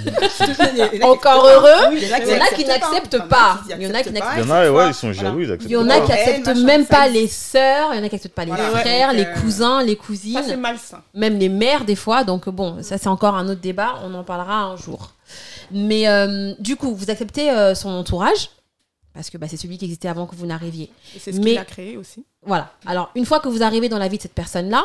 Il 0.07 0.79
y 0.79 0.83
en 0.83 0.85
a 0.85 0.89
qui 0.89 1.03
Encore 1.03 1.45
heureux. 1.47 1.91
pas. 1.91 1.93
Il 1.93 2.03
y 2.03 2.13
en 2.13 2.41
a 2.41 2.49
qui 2.55 2.65
n'acceptent 2.65 3.29
pas. 3.29 3.61
Il 3.69 3.73
y 3.73 3.75
en 3.75 3.77
a 3.77 3.77
qui 3.77 3.83
Il 3.83 3.83
y 3.83 3.87
en 3.87 3.93
n'acceptent 3.93 4.17
a, 4.17 4.47
pas, 4.47 4.71
ouais, 4.73 4.89
ils 4.89 4.95
sont 4.95 5.13
voilà. 5.13 5.29
jaloux, 5.29 5.41
ils 5.43 5.59
Il 5.67 5.71
y 5.71 5.77
en 5.77 5.87
pas. 5.87 5.95
a 5.95 6.01
qui 6.01 6.07
Ouais, 6.13 6.19
acceptent 6.19 6.47
machin, 6.47 6.65
même 6.65 6.87
pas 6.87 7.09
les 7.09 7.29
sœurs, 7.29 7.91
il 7.93 7.99
y 7.99 8.01
en 8.01 8.05
a 8.05 8.09
qui 8.09 8.15
acceptent 8.17 8.35
pas 8.35 8.45
les 8.47 8.53
Voilà, 8.53 8.71
frères, 8.79 9.09
donc, 9.09 9.17
les 9.19 9.25
euh, 9.27 9.35
cousins, 9.41 9.83
les 9.83 9.93
Ça, 9.95 9.99
c'est 10.01 10.07
cousines, 10.07 10.57
malsain. 10.57 11.03
même 11.13 11.39
les 11.39 11.51
mères 11.51 11.85
des 11.85 11.97
fois. 11.97 12.25
Donc 12.25 12.49
bon, 12.49 12.83
ça 12.83 12.97
c'est 12.97 13.09
encore 13.09 13.35
un 13.35 13.47
autre 13.49 13.61
débat, 13.61 13.97
on 14.05 14.15
en 14.15 14.25
parlera 14.25 14.63
un 14.63 14.77
jour. 14.77 15.13
Mais 15.71 16.09
euh, 16.09 16.55
du 16.59 16.77
coup, 16.77 16.95
vous 16.95 17.11
acceptez 17.11 17.51
euh, 17.51 17.75
son 17.75 17.91
entourage? 17.91 18.51
Parce 19.13 19.29
que 19.31 19.37
bah, 19.39 19.47
c'est 19.49 19.57
celui 19.59 19.77
qui 19.79 19.85
existait 19.85 20.09
avant 20.09 20.27
que 20.27 20.35
vous 20.35 20.47
n'arriviez. 20.47 20.91
Et 21.15 21.19
c'est 21.21 21.33
ce 21.33 21.39
Mais- 21.39 21.51
qu'il 21.53 21.59
a 21.59 21.65
créé 21.65 21.97
aussi. 21.99 22.25
Voilà. 22.47 22.73
Alors, 22.87 23.11
une 23.15 23.27
fois 23.27 23.41
que 23.41 23.49
vous 23.49 23.63
arrivez 23.63 23.89
dans 23.89 23.99
la 23.99 24.09
vie 24.09 24.19
de 24.19 24.23
cette 24.23 24.35
personne-là, 24.35 24.85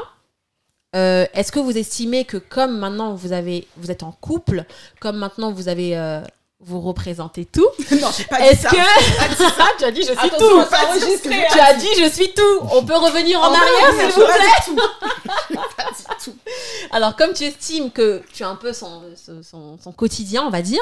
euh, 0.95 1.26
est-ce 1.34 1.52
que 1.52 1.60
vous 1.60 1.78
estimez 1.78 2.26
que 2.26 2.38
comme 2.38 2.78
maintenant 2.80 3.13
vous 3.13 3.32
avez, 3.32 3.67
vous 3.78 3.91
êtes 3.91 4.04
en 4.04 4.12
couple, 4.12 4.63
comme 5.00 5.17
maintenant 5.17 5.52
vous 5.52 5.67
avez, 5.67 5.95
euh, 5.95 6.22
vous 6.60 6.82
représentez 6.82 7.45
tout, 7.45 7.67
Non, 7.91 8.08
j'ai 8.17 8.24
pas 8.24 8.38
dit 8.41 8.48
est-ce 8.48 8.63
ça. 8.63 8.69
que 8.69 9.78
tu 9.78 9.84
as 9.86 9.91
dit 9.91 10.02
je 10.02 10.08
suis 10.19 10.30
tout, 10.32 10.45
enregistré, 10.45 11.36
hein. 11.36 11.48
tu 11.52 11.60
as 11.60 11.74
dit 11.76 11.88
je 12.00 12.10
suis 12.10 12.34
tout, 12.34 12.67
on 12.74 12.84
peut 12.84 12.98
revenir 12.98 13.39
en 13.39 13.54
arrière 13.54 13.93
s'il 14.00 14.19
vous 14.19 14.26
plaît. 14.26 15.58
pas 15.78 15.91
dit 15.95 16.04
tout. 16.24 16.36
Alors, 16.91 17.15
comme 17.15 17.34
tu 17.34 17.43
estimes 17.43 17.91
que 17.91 18.24
tu 18.34 18.43
as 18.43 18.50
un 18.50 18.56
peu 18.56 18.74
son, 18.74 19.04
son, 19.43 19.78
son 19.78 19.91
quotidien, 19.91 20.43
on 20.43 20.50
va 20.50 20.63
dire, 20.63 20.82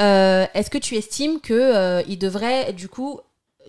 euh, 0.00 0.46
est-ce 0.54 0.70
que 0.70 0.78
tu 0.78 0.96
estimes 0.96 1.40
que 1.40 2.02
il 2.08 2.18
devrait 2.18 2.72
du 2.72 2.88
coup 2.88 3.20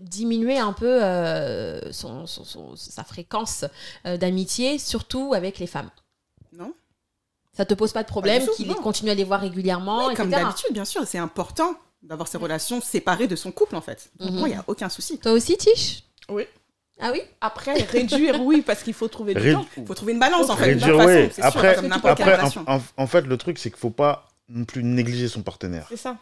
diminuer 0.02 0.58
un 0.58 0.74
peu 0.74 1.04
euh, 1.04 1.92
son, 1.92 2.28
son- 2.28 2.44
son- 2.44 2.76
sa 2.76 3.04
fréquence 3.04 3.66
euh, 4.06 4.18
d'amitié, 4.18 4.78
surtout 4.80 5.34
avec 5.34 5.60
les 5.60 5.68
femmes 5.68 5.90
Non. 6.54 6.74
Ça 7.54 7.66
te 7.66 7.74
pose 7.74 7.94
pas 7.94 8.04
de 8.04 8.08
problème 8.08 8.46
qu'il 8.56 8.68
continue 8.76 9.12
à 9.12 9.16
les 9.16 9.24
voir 9.24 9.40
régulièrement, 9.42 10.08
Oui, 10.08 10.14
comme 10.16 10.30
d'habitude, 10.30 10.74
bien 10.74 10.86
sûr, 10.86 11.08
c'est 11.08 11.18
important 11.18 11.76
d'avoir 12.04 12.28
ces 12.28 12.38
relations 12.38 12.82
séparées 12.82 13.28
de 13.28 13.36
son 13.36 13.52
couple 13.52 13.76
en 13.76 13.82
fait. 13.82 14.12
Donc, 14.20 14.32
Mhm. 14.32 14.40
Moi, 14.40 14.50
il 14.50 14.52
n'y 14.52 14.58
a 14.58 14.64
aucun 14.68 14.90
souci. 14.90 15.18
Toi 15.20 15.32
aussi, 15.32 15.58
Tish 15.58 16.04
Oui. 16.30 16.44
Ah 17.00 17.10
oui? 17.12 17.22
Après, 17.42 17.74
réduire, 17.84 18.42
oui, 18.42 18.62
parce 18.62 18.84
qu'il 18.84 18.94
faut 18.94 19.08
trouver 19.10 19.34
du 19.34 19.42
Ré- 19.42 19.54
temps. 19.54 19.66
Il 19.78 19.86
faut 19.86 19.94
trouver 19.96 20.14
une 20.14 20.20
balance 20.20 20.50
en 20.50 20.56
fait. 20.56 20.66
Réduire, 20.66 20.96
façon, 20.98 21.34
sûr, 21.34 21.44
Après, 21.46 21.76
après 22.10 22.40
en, 22.68 22.76
en- 22.78 22.82
en 22.98 23.08
fait, 23.08 23.22
le 23.22 23.38
truc, 23.38 23.58
c'est 23.60 23.70
qu'il 23.70 23.80
faut 23.80 23.90
pas 23.90 24.28
non 24.48 24.64
plus 24.66 24.84
négliger 24.84 25.28
son 25.28 25.42
partenaire 25.42 25.88
C'est 25.90 25.98
ça. 25.98 26.18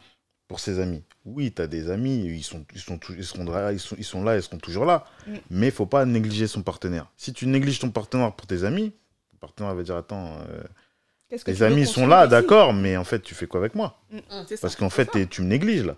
Pour 0.54 0.60
ses 0.60 0.80
amis. 0.80 1.02
Oui, 1.26 1.52
tu 1.52 1.63
as 1.63 1.68
des 1.68 1.89
amis, 1.89 2.26
ils 2.26 2.44
sont, 2.44 2.63
ils, 2.76 2.80
sont, 2.80 3.00
ils, 3.18 3.26
seront 3.26 3.44
là, 3.44 3.72
ils, 3.72 3.80
sont, 3.80 3.96
ils 3.98 4.04
sont 4.04 4.24
là, 4.24 4.36
ils 4.36 4.44
seront 4.44 4.60
toujours 4.60 4.86
là. 4.86 5.04
Mm. 5.26 5.32
Mais 5.50 5.68
il 5.70 5.72
faut 5.72 5.88
pas 5.88 6.06
négliger 6.06 6.46
son 6.46 6.62
partenaire. 6.62 7.08
Si 7.18 7.34
tu 7.34 7.48
négliges 7.48 7.80
ton 7.80 7.89
partenaire 7.89 8.32
pour 8.34 8.46
tes 8.46 8.63
amis, 8.63 8.92
ton 9.32 9.38
partenaire 9.39 9.74
va 9.74 9.82
dire 9.82 9.96
Attends, 9.96 10.38
euh, 10.52 11.38
veux 11.48 11.66
amis 11.66 11.88
sont 11.88 12.06
là, 12.06 12.28
d'accord, 12.28 12.72
mais 12.72 12.96
en 12.98 13.04
fait, 13.04 13.22
tu 13.22 13.34
fais 13.34 13.48
quoi 13.48 13.62
avec 13.62 13.74
moi? 13.74 14.00
C'est 14.48 14.58
ça. 14.58 14.62
Parce 14.62 14.76
qu'en 14.76 14.92
fait, 14.92 15.08
t'es- 15.08 15.26
tu 15.26 15.42
me 15.42 15.48
négliges 15.48 15.86
là. 15.86 15.96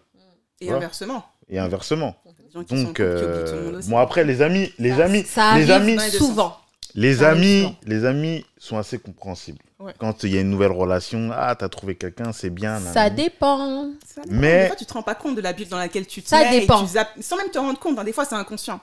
Et 0.61 0.67
voilà. 0.67 0.77
inversement. 0.77 1.25
Et 1.49 1.59
inversement. 1.59 2.15
Sont 2.53 2.61
Donc, 2.61 3.01
euh, 3.01 3.81
bon, 3.87 3.97
après, 3.97 4.23
les 4.23 4.41
amis, 4.41 4.71
les 4.79 4.91
Ça- 4.91 5.03
amis, 5.03 5.23
ça 5.25 5.57
les 5.57 5.69
amis, 5.69 5.99
souvent. 6.11 6.57
les 6.93 7.23
amis, 7.23 7.63
souvent. 7.63 7.75
les 7.87 8.05
amis 8.05 8.45
sont 8.57 8.77
assez 8.77 8.99
compréhensibles. 8.99 9.59
Ouais. 9.79 9.93
Quand 9.99 10.23
il 10.23 10.33
y 10.33 10.37
a 10.37 10.41
une 10.41 10.49
nouvelle 10.49 10.71
relation, 10.71 11.31
ah, 11.33 11.53
t'as 11.55 11.67
trouvé 11.69 11.95
quelqu'un, 11.95 12.31
c'est 12.31 12.49
bien. 12.49 12.79
Ça 12.79 13.09
dépend. 13.09 13.89
Ça 14.05 14.21
dépend. 14.21 14.33
Mais- 14.35 14.61
Des 14.63 14.67
fois, 14.67 14.75
tu 14.77 14.85
te 14.85 14.93
rends 14.93 15.03
pas 15.03 15.15
compte 15.15 15.35
de 15.35 15.41
la 15.41 15.51
bulle 15.53 15.67
dans 15.67 15.77
laquelle 15.77 16.07
tu 16.07 16.23
te 16.23 16.29
Ça 16.29 16.39
mets 16.39 16.57
et 16.57 16.59
dépend. 16.61 16.85
tu 16.85 17.21
sans 17.21 17.35
même 17.37 17.49
te 17.49 17.57
rendre 17.59 17.77
compte. 17.79 17.99
hein. 17.99 18.03
Des 18.05 18.13
fois, 18.13 18.23
c'est 18.25 18.35
inconscient. 18.35 18.79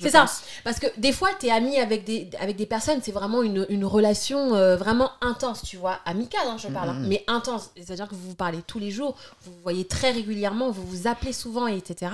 C'est 0.00 0.10
ça. 0.10 0.26
Parce 0.64 0.80
que 0.80 0.86
des 0.98 1.12
fois, 1.12 1.28
tu 1.38 1.46
es 1.46 1.50
ami 1.52 1.78
avec 1.78 2.04
des, 2.04 2.28
avec 2.40 2.56
des 2.56 2.66
personnes, 2.66 3.00
c'est 3.04 3.12
vraiment 3.12 3.42
une, 3.44 3.66
une 3.68 3.84
relation 3.84 4.54
euh, 4.56 4.76
vraiment 4.76 5.10
intense, 5.20 5.62
tu 5.62 5.76
vois, 5.76 6.00
amicale, 6.06 6.42
hein, 6.48 6.56
je 6.58 6.66
parle, 6.66 6.88
hein, 6.88 6.96
mais 7.06 7.22
intense. 7.28 7.70
C'est-à-dire 7.76 8.08
que 8.08 8.16
vous 8.16 8.30
vous 8.30 8.34
parlez 8.34 8.62
tous 8.66 8.80
les 8.80 8.90
jours, 8.90 9.16
vous 9.44 9.52
vous 9.52 9.60
voyez 9.62 9.86
très 9.86 10.10
régulièrement, 10.10 10.72
vous 10.72 10.84
vous 10.84 11.06
appelez 11.06 11.32
souvent, 11.32 11.68
et 11.68 11.76
etc. 11.76 12.10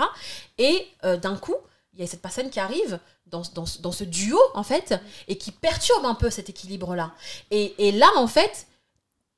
Et 0.59 0.87
euh, 1.05 1.17
d'un 1.17 1.37
coup, 1.37 1.55
il 1.97 2.01
y 2.03 2.05
a 2.05 2.07
cette 2.07 2.23
personne 2.23 2.51
qui 2.51 2.61
arrive 2.61 2.99
dans, 3.27 3.43
dans, 3.55 3.67
ce- 3.67 3.79
dans 3.81 3.93
ce 3.93 4.05
duo, 4.05 4.39
en 4.55 4.63
fait, 4.63 4.95
et 5.29 5.37
qui 5.39 5.51
perturbe 5.51 6.05
un 6.05 6.15
peu 6.15 6.31
cet 6.31 6.49
équilibre-là. 6.51 7.13
Et, 7.51 7.75
et 7.89 7.93
là, 7.93 8.09
en 8.17 8.27
fait, 8.27 8.67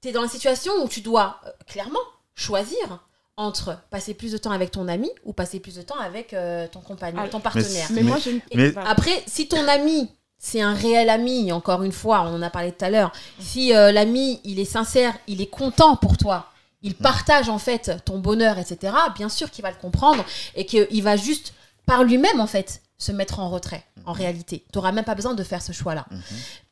tu 0.02 0.08
es 0.08 0.12
dans 0.12 0.22
la 0.22 0.28
situation 0.28 0.72
où 0.82 0.88
tu 0.88 1.00
dois 1.00 1.40
euh, 1.46 1.50
clairement 1.66 1.98
choisir 2.34 3.00
entre 3.36 3.78
passer 3.90 4.14
plus 4.14 4.32
de 4.32 4.38
temps 4.38 4.50
avec 4.50 4.72
ton 4.72 4.88
ami 4.88 5.10
ou 5.24 5.32
passer 5.32 5.60
plus 5.60 5.76
de 5.76 5.82
temps 5.82 5.98
avec 6.00 6.34
euh, 6.34 6.66
ton 6.66 6.80
compagnon, 6.80 7.22
Ah, 7.24 7.28
ton 7.28 7.40
partenaire. 7.40 7.86
Mais, 7.90 8.02
Mais- 8.02 8.08
moi, 8.08 8.18
une. 8.26 8.40
mais- 8.54 8.70
Voilà. 8.70 8.90
Après, 8.90 9.22
si 9.26 9.46
ton 9.48 9.66
ami, 9.68 10.10
c'est 10.38 10.60
un 10.60 10.74
réel 10.74 11.08
ami, 11.10 11.50
encore 11.52 11.82
une 11.84 11.92
fois, 11.92 12.22
on 12.22 12.34
en 12.34 12.42
a 12.42 12.50
parlé 12.50 12.72
tout 12.72 12.84
à 12.84 12.90
l'heure, 12.90 13.12
si 13.38 13.74
euh, 13.74 13.92
l'ami, 13.92 14.40
il 14.44 14.58
est 14.58 14.64
sincère, 14.64 15.16
il 15.28 15.40
est 15.40 15.46
content 15.48 15.96
pour 15.96 16.16
toi, 16.16 16.46
il 16.82 16.94
partage 16.94 17.48
en 17.48 17.58
fait 17.58 17.92
ton 18.04 18.18
bonheur, 18.18 18.56
etc., 18.58 18.92
bien 19.16 19.28
sûr 19.28 19.50
qu'il 19.50 19.62
va 19.62 19.70
le 19.70 19.76
comprendre 19.76 20.24
et 20.54 20.64
qu'il 20.64 21.02
va 21.02 21.16
juste, 21.16 21.54
par 21.88 22.04
lui-même, 22.04 22.38
en 22.40 22.46
fait, 22.46 22.82
se 22.98 23.10
mettre 23.12 23.40
en 23.40 23.48
retrait, 23.50 23.82
en 24.06 24.12
réalité. 24.12 24.64
Tu 24.72 24.78
n'auras 24.78 24.92
même 24.92 25.04
pas 25.04 25.14
besoin 25.16 25.34
de 25.34 25.42
faire 25.42 25.62
ce 25.62 25.72
choix-là. 25.72 26.06
Mhm. 26.10 26.20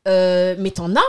Euh, 0.09 0.55
mais 0.59 0.71
t'en 0.71 0.95
as 0.95 1.01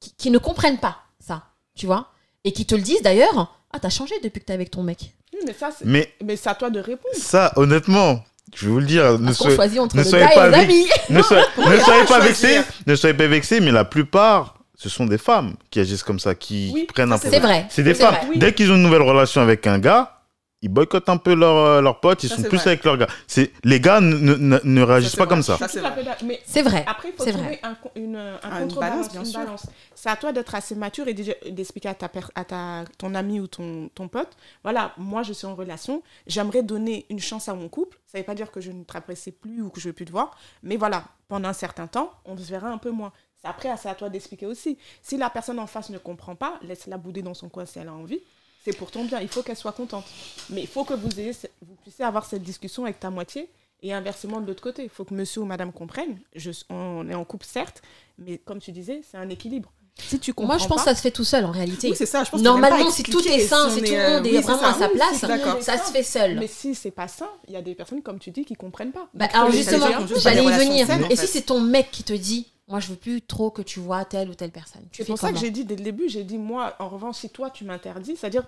qui, 0.00 0.12
qui 0.16 0.30
ne 0.30 0.38
comprennent 0.38 0.78
pas 0.78 0.98
ça, 1.18 1.44
tu 1.74 1.86
vois, 1.86 2.08
et 2.44 2.52
qui 2.52 2.66
te 2.66 2.74
le 2.74 2.82
disent 2.82 3.00
d'ailleurs, 3.02 3.56
ah, 3.72 3.78
t'as 3.80 3.88
changé 3.88 4.14
depuis 4.22 4.40
que 4.40 4.46
t'es 4.46 4.52
avec 4.52 4.70
ton 4.70 4.82
mec. 4.82 5.14
Oui, 5.32 5.40
mais 5.46 5.54
ça, 5.54 5.70
c'est 5.76 5.84
Mais 5.86 6.12
mais 6.22 6.36
à 6.46 6.54
toi 6.54 6.68
de 6.70 6.78
répondre. 6.80 7.14
ça, 7.16 7.52
honnêtement, 7.56 8.22
je 8.54 8.66
vais 8.66 8.72
vous 8.72 8.80
le 8.80 8.86
dire, 8.86 9.18
ne, 9.18 9.32
soyez- 9.32 9.56
choisit 9.56 9.78
entre 9.80 9.96
ne 9.96 10.02
le 10.02 10.08
soyez 10.08 10.24
gars 10.26 10.30
pas 10.34 10.46
et 10.46 10.50
les 10.50 10.56
avec- 10.56 10.68
amis. 10.70 10.86
ne 11.10 11.22
soyez, 11.22 11.44
ne 11.58 11.78
soyez 11.80 12.04
pas 12.04 12.20
vexés, 12.20 12.60
ne 12.86 12.94
soyez 12.96 13.14
pas 13.16 13.26
vexés, 13.26 13.60
mais 13.60 13.72
la 13.72 13.84
plupart, 13.84 14.58
ce 14.76 14.88
sont 14.88 15.06
des 15.06 15.18
femmes 15.18 15.54
qui 15.70 15.80
agissent 15.80 16.02
comme 16.02 16.20
ça, 16.20 16.34
qui 16.34 16.70
Oui, 16.74 16.84
prennent 16.92 17.12
un. 17.12 17.18
C'est 17.18 17.38
vrai. 17.40 17.66
C'est 17.70 17.82
des 17.82 17.94
femmes. 17.94 18.14
vrai. 18.26 18.36
Dès 18.36 18.52
qu'ils 18.54 18.70
ont 18.70 18.76
une 18.76 18.82
nouvelle 18.82 19.02
relation 19.02 19.40
avec 19.40 19.66
un 19.66 19.78
gars, 19.78 20.20
ils 20.64 20.68
boycottent 20.68 21.08
un 21.10 21.18
peu 21.18 21.34
leurs 21.34 21.56
euh, 21.56 21.80
leurs 21.80 22.00
potes, 22.00 22.24
ils 22.24 22.28
Ça, 22.28 22.36
sont 22.36 22.42
plus 22.42 22.56
vrai. 22.58 22.68
avec 22.70 22.84
leurs 22.84 22.96
gars. 22.96 23.06
C'est 23.28 23.52
les 23.64 23.78
gars 23.80 24.00
ne, 24.00 24.16
ne, 24.64 24.82
réagissent 24.82 25.14
pas 25.14 25.24
vrai. 25.26 25.34
comme 25.34 25.42
ça. 25.42 25.58
C'est 25.68 25.80
vrai. 25.80 25.92
Mais. 26.24 26.40
Après, 26.86 27.08
il 27.10 27.12
faut 27.14 27.22
C'est 27.24 27.32
trouver 27.32 27.46
vrai. 27.48 27.60
un, 27.62 27.76
une, 27.96 28.16
un 28.16 28.38
Ah, 28.42 28.60
une 28.62 28.68
contrebalance, 28.68 28.96
balance, 29.08 29.12
bien 29.12 29.20
une 29.20 29.26
sûr. 29.26 29.40
balance. 29.40 29.66
C'est 29.94 30.08
à 30.08 30.16
toi 30.16 30.32
d'être 30.32 30.54
assez 30.54 30.74
mature 30.74 31.06
et 31.06 31.14
d'expliquer 31.14 31.90
à, 31.90 31.94
ta, 31.94 32.10
à 32.34 32.44
ta, 32.44 32.84
ton 32.98 33.14
ami 33.14 33.40
ou 33.40 33.46
ton, 33.46 33.90
ton 33.94 34.08
pote, 34.08 34.36
voilà, 34.62 34.92
moi 34.96 35.22
je 35.22 35.32
suis 35.34 35.46
en 35.46 35.54
relation, 35.54 36.02
j'aimerais 36.26 36.62
donner 36.62 37.04
une 37.10 37.20
chance 37.20 37.48
à 37.48 37.54
mon 37.54 37.68
couple. 37.68 37.98
Ça 38.06 38.18
ne 38.18 38.22
veut 38.22 38.26
pas 38.26 38.34
dire 38.34 38.50
que 38.50 38.60
je 38.60 38.70
ne 38.72 38.84
t'apprécie 38.84 39.32
plus 39.32 39.60
ou 39.62 39.68
que 39.70 39.80
je 39.80 39.86
ne 39.86 39.90
veux 39.90 39.94
plus 39.94 40.04
te 40.06 40.12
voir, 40.12 40.36
mais 40.62 40.76
voilà, 40.76 41.04
pendant 41.28 41.48
un 41.48 41.52
certain 41.52 41.86
temps, 41.86 42.10
on 42.24 42.36
se 42.36 42.48
verra 42.50 42.68
un 42.68 42.78
peu 42.78 42.90
moins. 42.90 43.12
C'est 43.42 43.48
Après, 43.48 43.68
c'est 43.76 43.88
à 43.90 43.94
toi 43.94 44.08
d'expliquer 44.08 44.46
aussi. 44.46 44.78
Si 45.02 45.16
la 45.18 45.28
personne 45.28 45.58
en 45.58 45.66
face 45.66 45.90
ne 45.90 45.98
comprend 45.98 46.34
pas, 46.34 46.54
laisse-la 46.62 46.96
bouder 46.96 47.20
dans 47.22 47.34
son 47.34 47.48
coin 47.50 47.66
si 47.66 47.78
elle 47.78 47.88
a 47.88 47.92
envie. 47.92 48.20
C'est 48.64 48.76
pour 48.76 48.90
ton 48.90 49.04
bien, 49.04 49.20
il 49.20 49.28
faut 49.28 49.42
qu'elle 49.42 49.56
soit 49.56 49.72
contente. 49.72 50.04
Mais 50.50 50.62
il 50.62 50.66
faut 50.66 50.84
que 50.84 50.94
vous, 50.94 51.20
ayez, 51.20 51.32
vous 51.60 51.74
puissiez 51.82 52.04
avoir 52.04 52.24
cette 52.24 52.42
discussion 52.42 52.84
avec 52.84 52.98
ta 52.98 53.10
moitié 53.10 53.50
et 53.82 53.92
inversement 53.92 54.40
de 54.40 54.46
l'autre 54.46 54.62
côté. 54.62 54.84
Il 54.84 54.88
faut 54.88 55.04
que 55.04 55.12
monsieur 55.12 55.42
ou 55.42 55.44
madame 55.44 55.70
comprennent. 55.72 56.18
Je, 56.34 56.50
on 56.70 57.06
est 57.08 57.14
en 57.14 57.24
couple, 57.24 57.44
certes, 57.46 57.82
mais 58.18 58.38
comme 58.38 58.60
tu 58.60 58.72
disais, 58.72 59.02
c'est 59.10 59.18
un 59.18 59.28
équilibre. 59.28 59.70
Si 59.96 60.18
tu 60.18 60.32
comprends 60.34 60.54
Moi, 60.54 60.58
je 60.62 60.66
pense 60.66 60.78
que 60.82 60.88
ça 60.90 60.94
se 60.96 61.02
fait 61.02 61.12
tout 61.12 61.22
seul 61.24 61.44
en 61.44 61.52
réalité. 61.52 61.88
Oui, 61.90 61.94
c'est 61.96 62.06
ça. 62.06 62.24
Je 62.24 62.30
pense 62.30 62.40
Normalement, 62.40 62.90
si 62.90 63.02
tout 63.04 63.20
est 63.28 63.38
sain, 63.46 63.70
si 63.70 63.80
tout 63.80 63.92
le 63.92 63.96
euh, 63.98 64.16
monde 64.16 64.26
est 64.26 64.30
oui, 64.30 64.36
c'est 64.36 64.42
vraiment 64.42 64.58
ça. 64.62 64.68
à 64.70 64.74
sa 64.78 64.86
Oui, 64.88 64.94
place, 64.94 65.20
d'accord. 65.20 65.62
ça 65.62 65.78
se 65.78 65.92
fait 65.92 66.02
seul. 66.02 66.36
mais 66.38 66.48
si 66.48 66.74
c'est 66.74 66.90
pas 66.90 67.06
ça, 67.06 67.30
il 67.46 67.54
y 67.54 67.56
a 67.56 67.62
des 67.62 67.74
personnes, 67.76 68.02
comme 68.02 68.18
tu 68.18 68.30
dis, 68.32 68.44
qui 68.44 68.54
comprennent 68.54 68.90
pas. 68.90 69.08
Bah, 69.14 69.28
alors 69.32 69.52
justement, 69.52 69.86
j'allais 70.16 70.42
y 70.42 70.50
venir. 70.52 70.90
en 70.90 70.98
Et 71.10 71.16
fait. 71.16 71.26
si 71.26 71.26
c'est 71.28 71.42
ton 71.42 71.60
mec 71.60 71.90
qui 71.92 72.02
te 72.02 72.12
dit 72.12 72.48
moi 72.66 72.80
je 72.80 72.88
veux 72.88 72.96
plus 72.96 73.20
trop 73.20 73.50
que 73.50 73.62
tu 73.62 73.78
vois 73.78 74.04
telle 74.04 74.30
ou 74.30 74.34
telle 74.34 74.50
personne. 74.50 74.82
Tu 74.90 75.02
C'est 75.02 75.08
pour 75.08 75.18
ça 75.18 75.32
que 75.32 75.38
j'ai 75.38 75.50
dit 75.50 75.64
dès 75.64 75.76
le 75.76 75.82
début, 75.82 76.08
j'ai 76.08 76.24
dit 76.24 76.38
moi, 76.38 76.74
en 76.78 76.88
revanche, 76.88 77.16
si 77.18 77.30
toi 77.30 77.50
tu 77.50 77.64
m'interdis, 77.64 78.16
c'est-à-dire, 78.16 78.46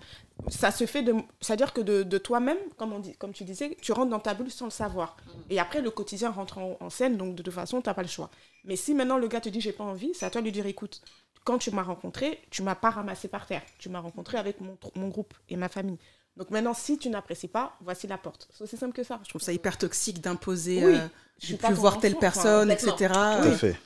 ça 0.48 0.70
se 0.70 0.86
fait 0.86 1.02
de, 1.02 1.14
c'est-à-dire 1.40 1.72
que 1.72 1.80
de, 1.82 2.02
de 2.02 2.18
toi-même, 2.18 2.58
comme 2.76 2.92
on 2.92 2.98
dit, 2.98 3.14
comme 3.16 3.32
tu 3.32 3.44
disais, 3.44 3.76
tu 3.82 3.92
rentres 3.92 4.10
dans 4.10 4.20
ta 4.20 4.34
bulle 4.34 4.50
sans 4.50 4.66
le 4.66 4.70
savoir. 4.70 5.16
Et 5.50 5.60
après 5.60 5.82
le 5.82 5.90
quotidien 5.90 6.30
rentre 6.30 6.58
en, 6.58 6.76
en 6.80 6.90
scène, 6.90 7.16
donc 7.16 7.34
de 7.34 7.42
toute 7.42 7.52
façon 7.54 7.80
t'as 7.82 7.94
pas 7.94 8.02
le 8.02 8.08
choix. 8.08 8.30
Mais 8.64 8.76
si 8.76 8.94
maintenant 8.94 9.18
le 9.18 9.28
gars 9.28 9.40
te 9.40 9.48
dit 9.48 9.60
j'ai 9.60 9.72
pas 9.72 9.84
envie, 9.84 10.12
c'est 10.14 10.24
à 10.24 10.30
toi 10.30 10.40
de 10.40 10.46
lui 10.46 10.52
dire 10.52 10.66
écoute, 10.66 11.02
quand 11.44 11.58
tu 11.58 11.70
m'as 11.70 11.82
rencontré, 11.82 12.40
tu 12.50 12.62
m'as 12.62 12.74
pas 12.74 12.90
ramassé 12.90 13.28
par 13.28 13.46
terre, 13.46 13.62
tu 13.78 13.88
m'as 13.88 14.00
rencontré 14.00 14.38
avec 14.38 14.60
mon, 14.60 14.76
mon 14.96 15.08
groupe 15.08 15.34
et 15.48 15.56
ma 15.56 15.68
famille. 15.68 15.98
Donc 16.36 16.50
maintenant, 16.50 16.74
si 16.74 16.98
tu 16.98 17.08
n'apprécies 17.08 17.48
pas, 17.48 17.76
voici 17.80 18.06
la 18.06 18.18
porte. 18.18 18.48
C'est 18.52 18.64
aussi 18.64 18.76
simple 18.76 18.92
que 18.92 19.02
ça. 19.02 19.20
Je 19.24 19.28
trouve 19.30 19.40
ça 19.40 19.52
hyper 19.52 19.78
toxique 19.78 20.20
d'imposer, 20.20 20.84
Oui, 20.84 20.94
euh, 20.94 21.08
je 21.40 21.46
suis 21.46 21.56
plus 21.56 21.72
voir 21.74 21.98
telle 21.98 22.12
enfant, 22.12 22.20
personne, 22.20 22.70
enfin, 22.70 22.90
etc. 22.90 23.12
Tout 23.14 23.48
à 23.48 23.52
fait. 23.52 23.76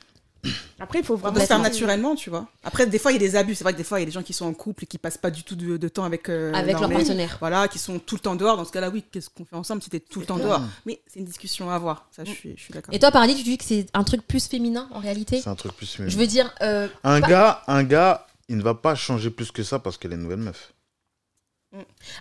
Après, 0.79 1.01
il 1.01 1.05
faut 1.05 1.15
On 1.15 1.17
vraiment 1.19 1.41
faire 1.45 1.59
naturellement, 1.59 2.15
tu 2.15 2.31
vois. 2.31 2.47
Après, 2.65 2.87
des 2.87 2.99
fois, 2.99 3.13
il 3.13 3.15
y 3.15 3.25
a 3.25 3.29
des 3.29 3.37
abus. 3.37 3.55
C'est 3.55 3.65
vrai 3.65 3.75
que 3.75 3.79
des 3.79 3.85
fois, 3.85 3.99
il 3.99 4.03
y 4.03 4.05
a 4.05 4.07
des 4.07 4.13
gens 4.13 4.23
qui 4.23 4.33
sont 4.33 4.47
en 4.47 4.55
couple 4.55 4.85
et 4.85 4.87
qui 4.87 4.97
passent 4.97 5.19
pas 5.19 5.31
du 5.31 5.43
tout 5.43 5.55
de, 5.55 5.77
de 5.77 5.89
temps 5.89 6.05
avec, 6.05 6.31
euh, 6.31 6.53
Avec 6.55 6.81
leur 6.81 6.89
partenaire. 6.89 7.37
Voilà, 7.41 7.69
qui 7.69 7.79
sont 7.79 7.99
tout 7.99 8.15
le 8.15 8.21
temps 8.21 8.35
dehors. 8.37 8.57
Dans 8.57 8.65
ce 8.65 8.73
cas-là, 8.73 8.89
oui, 8.89 9.05
qu'est-ce 9.13 9.29
qu'on 9.29 9.45
fait 9.45 9.57
ensemble 9.57 9.83
si 9.83 9.91
t'es 9.91 10.01
tout 10.01 10.21
le 10.21 10.27
temps 10.27 10.39
dehors? 10.39 10.63
Mais 10.87 11.01
c'est 11.07 11.19
une 11.21 11.27
discussion 11.27 11.71
à 11.71 11.75
avoir. 11.75 12.07
Ça, 12.17 12.25
je 12.25 12.31
suis, 12.31 12.55
je 12.57 12.63
suis 12.63 12.73
d'accord. 12.73 12.95
Et 12.95 12.99
toi, 12.99 13.11
Paradis, 13.11 13.35
tu 13.37 13.43
dis 13.43 13.59
que 13.59 13.65
c'est 13.65 13.87
un 13.93 14.05
truc 14.05 14.27
plus 14.27 14.47
féminin 14.47 14.89
en 14.93 15.01
réalité? 15.01 15.41
C'est 15.43 15.51
un 15.51 15.55
truc 15.55 15.73
plus. 15.75 15.99
Je 16.07 16.17
veux 16.17 16.27
dire, 16.27 16.55
euh, 16.63 16.89
Un 17.05 17.21
pas- 17.21 17.29
gars, 17.29 17.63
un 17.67 17.83
gars, 17.85 18.27
il 18.49 18.57
ne 18.57 18.63
va 18.63 18.75
pas 18.75 18.95
changer 18.95 19.29
plus 19.31 19.51
que 19.53 19.63
ça 19.63 19.79
parce 19.79 19.99
qu'elle 19.99 20.13
est 20.13 20.17
une 20.17 20.23
nouvelle 20.23 20.39
meuf. 20.39 20.73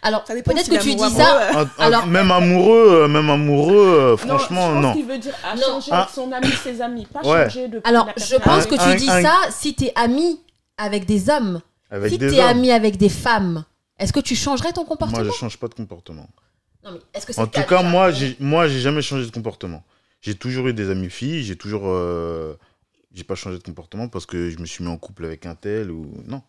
Alors 0.02 0.26
Ça 0.28 0.36
dépend 0.36 0.52
peut-être 0.52 0.66
si 0.66 0.72
que 0.78 0.82
tu 0.84 0.96
dis 0.96 1.10
ça. 1.16 1.60
euh, 1.60 1.66
Alors- 1.80 2.06
même 2.08 2.32
amoureux, 2.32 3.04
euh, 3.04 3.08
même 3.08 3.30
amoureux, 3.30 3.76
euh, 4.14 4.18
franchement, 4.18 4.70
non. 4.70 4.76
Je 4.76 4.76
non. 4.76 4.82
pense 4.90 4.96
qu'il 4.98 5.06
veut 5.08 5.18
dire 5.18 5.36
à 5.44 5.56
Non. 5.56 5.62
changer 5.62 5.90
Ah. 5.92 5.98
avec 6.02 6.10
son 6.14 6.32
ami, 6.32 6.48
ses 6.64 6.82
amis, 6.82 7.06
pas 7.06 7.22
Ouais. 7.28 7.46
changer 7.46 7.68
de. 7.68 7.82
Alors 7.84 8.06
la 8.08 8.14
je 8.24 8.36
pense 8.36 8.64
Un- 8.66 8.68
que 8.70 8.76
tu 8.76 8.82
un- 8.82 8.96
dis 8.96 9.10
un- 9.10 9.22
ça 9.22 9.36
si 9.50 9.74
t'es 9.74 9.92
ami 9.96 10.40
avec 10.78 11.06
des 11.06 11.30
hommes. 11.30 11.62
Avec 11.92 12.12
si 12.12 12.20
t'es 12.20 12.40
ami 12.40 12.72
avec 12.72 12.98
des 12.98 13.10
femmes, 13.10 13.64
est-ce 13.98 14.14
que 14.14 14.20
tu 14.20 14.36
changerais 14.36 14.72
ton 14.72 14.86
comportement? 14.86 15.24
Moi, 15.24 15.28
je 15.32 15.36
change 15.36 15.58
pas 15.58 15.68
de 15.68 15.74
comportement. 15.74 16.28
Non 16.84 16.92
mais 16.92 17.00
est-ce 17.14 17.26
que 17.26 17.34
c'est 17.34 17.42
En 17.42 17.48
tout 17.48 17.62
cas, 17.64 17.82
moi, 17.84 18.12
j'ai, 18.12 18.38
moi, 18.40 18.68
j'ai 18.68 18.80
jamais 18.80 19.02
changé 19.02 19.26
de 19.26 19.32
comportement. 19.32 19.84
J'ai 20.22 20.36
toujours 20.36 20.68
eu 20.68 20.74
des 20.74 20.90
amis 20.92 21.10
filles. 21.10 21.44
J'ai 21.44 21.56
toujours, 21.56 21.84
euh, 21.86 22.54
j'ai 23.14 23.24
pas 23.24 23.36
changé 23.36 23.58
de 23.58 23.64
comportement 23.64 24.08
parce 24.08 24.26
que 24.26 24.50
je 24.52 24.60
me 24.60 24.66
suis 24.66 24.84
mis 24.84 24.90
en 24.90 24.98
couple 24.98 25.26
avec 25.26 25.46
un 25.46 25.56
tel 25.56 25.90
ou 25.92 26.06
non. 26.28 26.42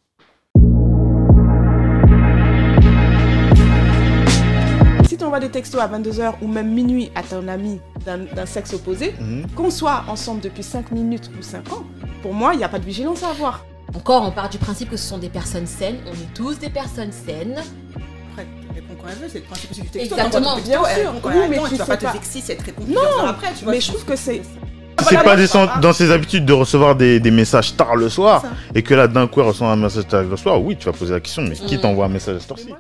Si 5.21 5.25
tu 5.25 5.27
envoies 5.27 5.41
des 5.41 5.51
textos 5.51 5.79
à 5.79 5.87
22h 5.87 6.37
ou 6.41 6.49
même 6.49 6.71
minuit 6.73 7.11
à 7.15 7.23
ton 7.23 7.47
ami 7.47 7.79
d'un 8.07 8.47
sexe 8.47 8.73
opposé, 8.73 9.13
Mhm. 9.21 9.49
qu'on 9.55 9.69
soit 9.71 10.05
ensemble 10.09 10.41
depuis 10.41 10.63
5 10.63 10.91
minutes 10.93 11.31
ou 11.39 11.43
5 11.43 11.71
ans, 11.75 11.85
pour 12.23 12.33
moi, 12.33 12.55
il 12.55 12.57
n'y 12.57 12.65
a 12.65 12.71
pas 12.71 12.79
de 12.79 12.87
vigilance 12.87 13.23
à 13.23 13.29
avoir. 13.29 13.67
Encore, 13.95 14.23
on 14.27 14.31
part 14.31 14.49
du 14.49 14.57
principe 14.57 14.89
que 14.89 14.97
ce 14.97 15.07
sont 15.07 15.19
des 15.19 15.29
personnes 15.29 15.67
saines. 15.67 15.99
On 16.07 16.13
est 16.15 16.33
tous 16.35 16.59
des 16.59 16.71
personnes 16.71 17.13
saines. 17.13 17.59
Après, 18.31 18.47
elle 18.71 18.75
répond 18.77 18.95
quand 18.99 19.09
elle 19.13 19.19
veut, 19.19 19.29
c'est 19.31 19.41
le 19.41 19.45
principe 19.45 19.73
du 19.75 19.83
texto. 19.83 19.99
Exactement. 20.01 20.31
T'envoies 20.57 20.61
Bien 20.63 20.81
elle 20.89 21.03
sûr. 21.03 21.11
répond 21.11 21.21
quand 21.23 21.29
Oui, 21.29 21.35
elle 21.45 21.51
mais 21.51 21.57
attend, 21.59 21.65
tu 21.67 21.73
tu 21.73 21.79
vas 21.81 21.85
pas 21.85 21.97
te 21.99 22.07
vexer 22.07 22.41
si 22.41 22.53
elle 22.53 22.57
te 22.59 22.65
répond 22.65 22.83
Non, 22.89 23.25
après. 23.29 23.53
Tu 23.59 23.65
vois, 23.65 23.73
mais 23.75 23.81
je 23.83 23.89
trouve 23.89 24.05
que 24.07 24.17
c'est. 24.17 24.41
Si 25.01 25.05
c'est 25.07 25.23
pas 25.23 25.37
des 25.37 25.47
dans 25.83 25.93
ses 25.93 26.11
habitudes 26.13 26.47
de 26.47 26.53
recevoir 26.55 26.97
des, 26.97 27.21
des 27.21 27.31
messages 27.31 27.77
tard 27.77 27.95
le 27.95 28.09
soir 28.09 28.43
et 28.75 28.83
que 28.83 28.95
là 28.95 29.07
d'un 29.07 29.27
coup 29.27 29.41
elle 29.41 29.49
reçoit 29.49 29.69
un 29.71 29.77
message 29.77 30.07
tard 30.09 30.23
le 30.23 30.37
soir, 30.39 30.63
oui, 30.63 30.77
tu 30.79 30.87
vas 30.87 30.93
poser 30.93 31.13
la 31.13 31.21
question, 31.21 31.43
mais 31.43 31.57
qui 31.57 31.77
Mm. 31.77 31.81
t'envoie 31.81 32.07
un 32.07 32.09
message 32.09 32.37
à 32.37 32.41
cette 32.41 32.51
heure-ci 32.53 32.75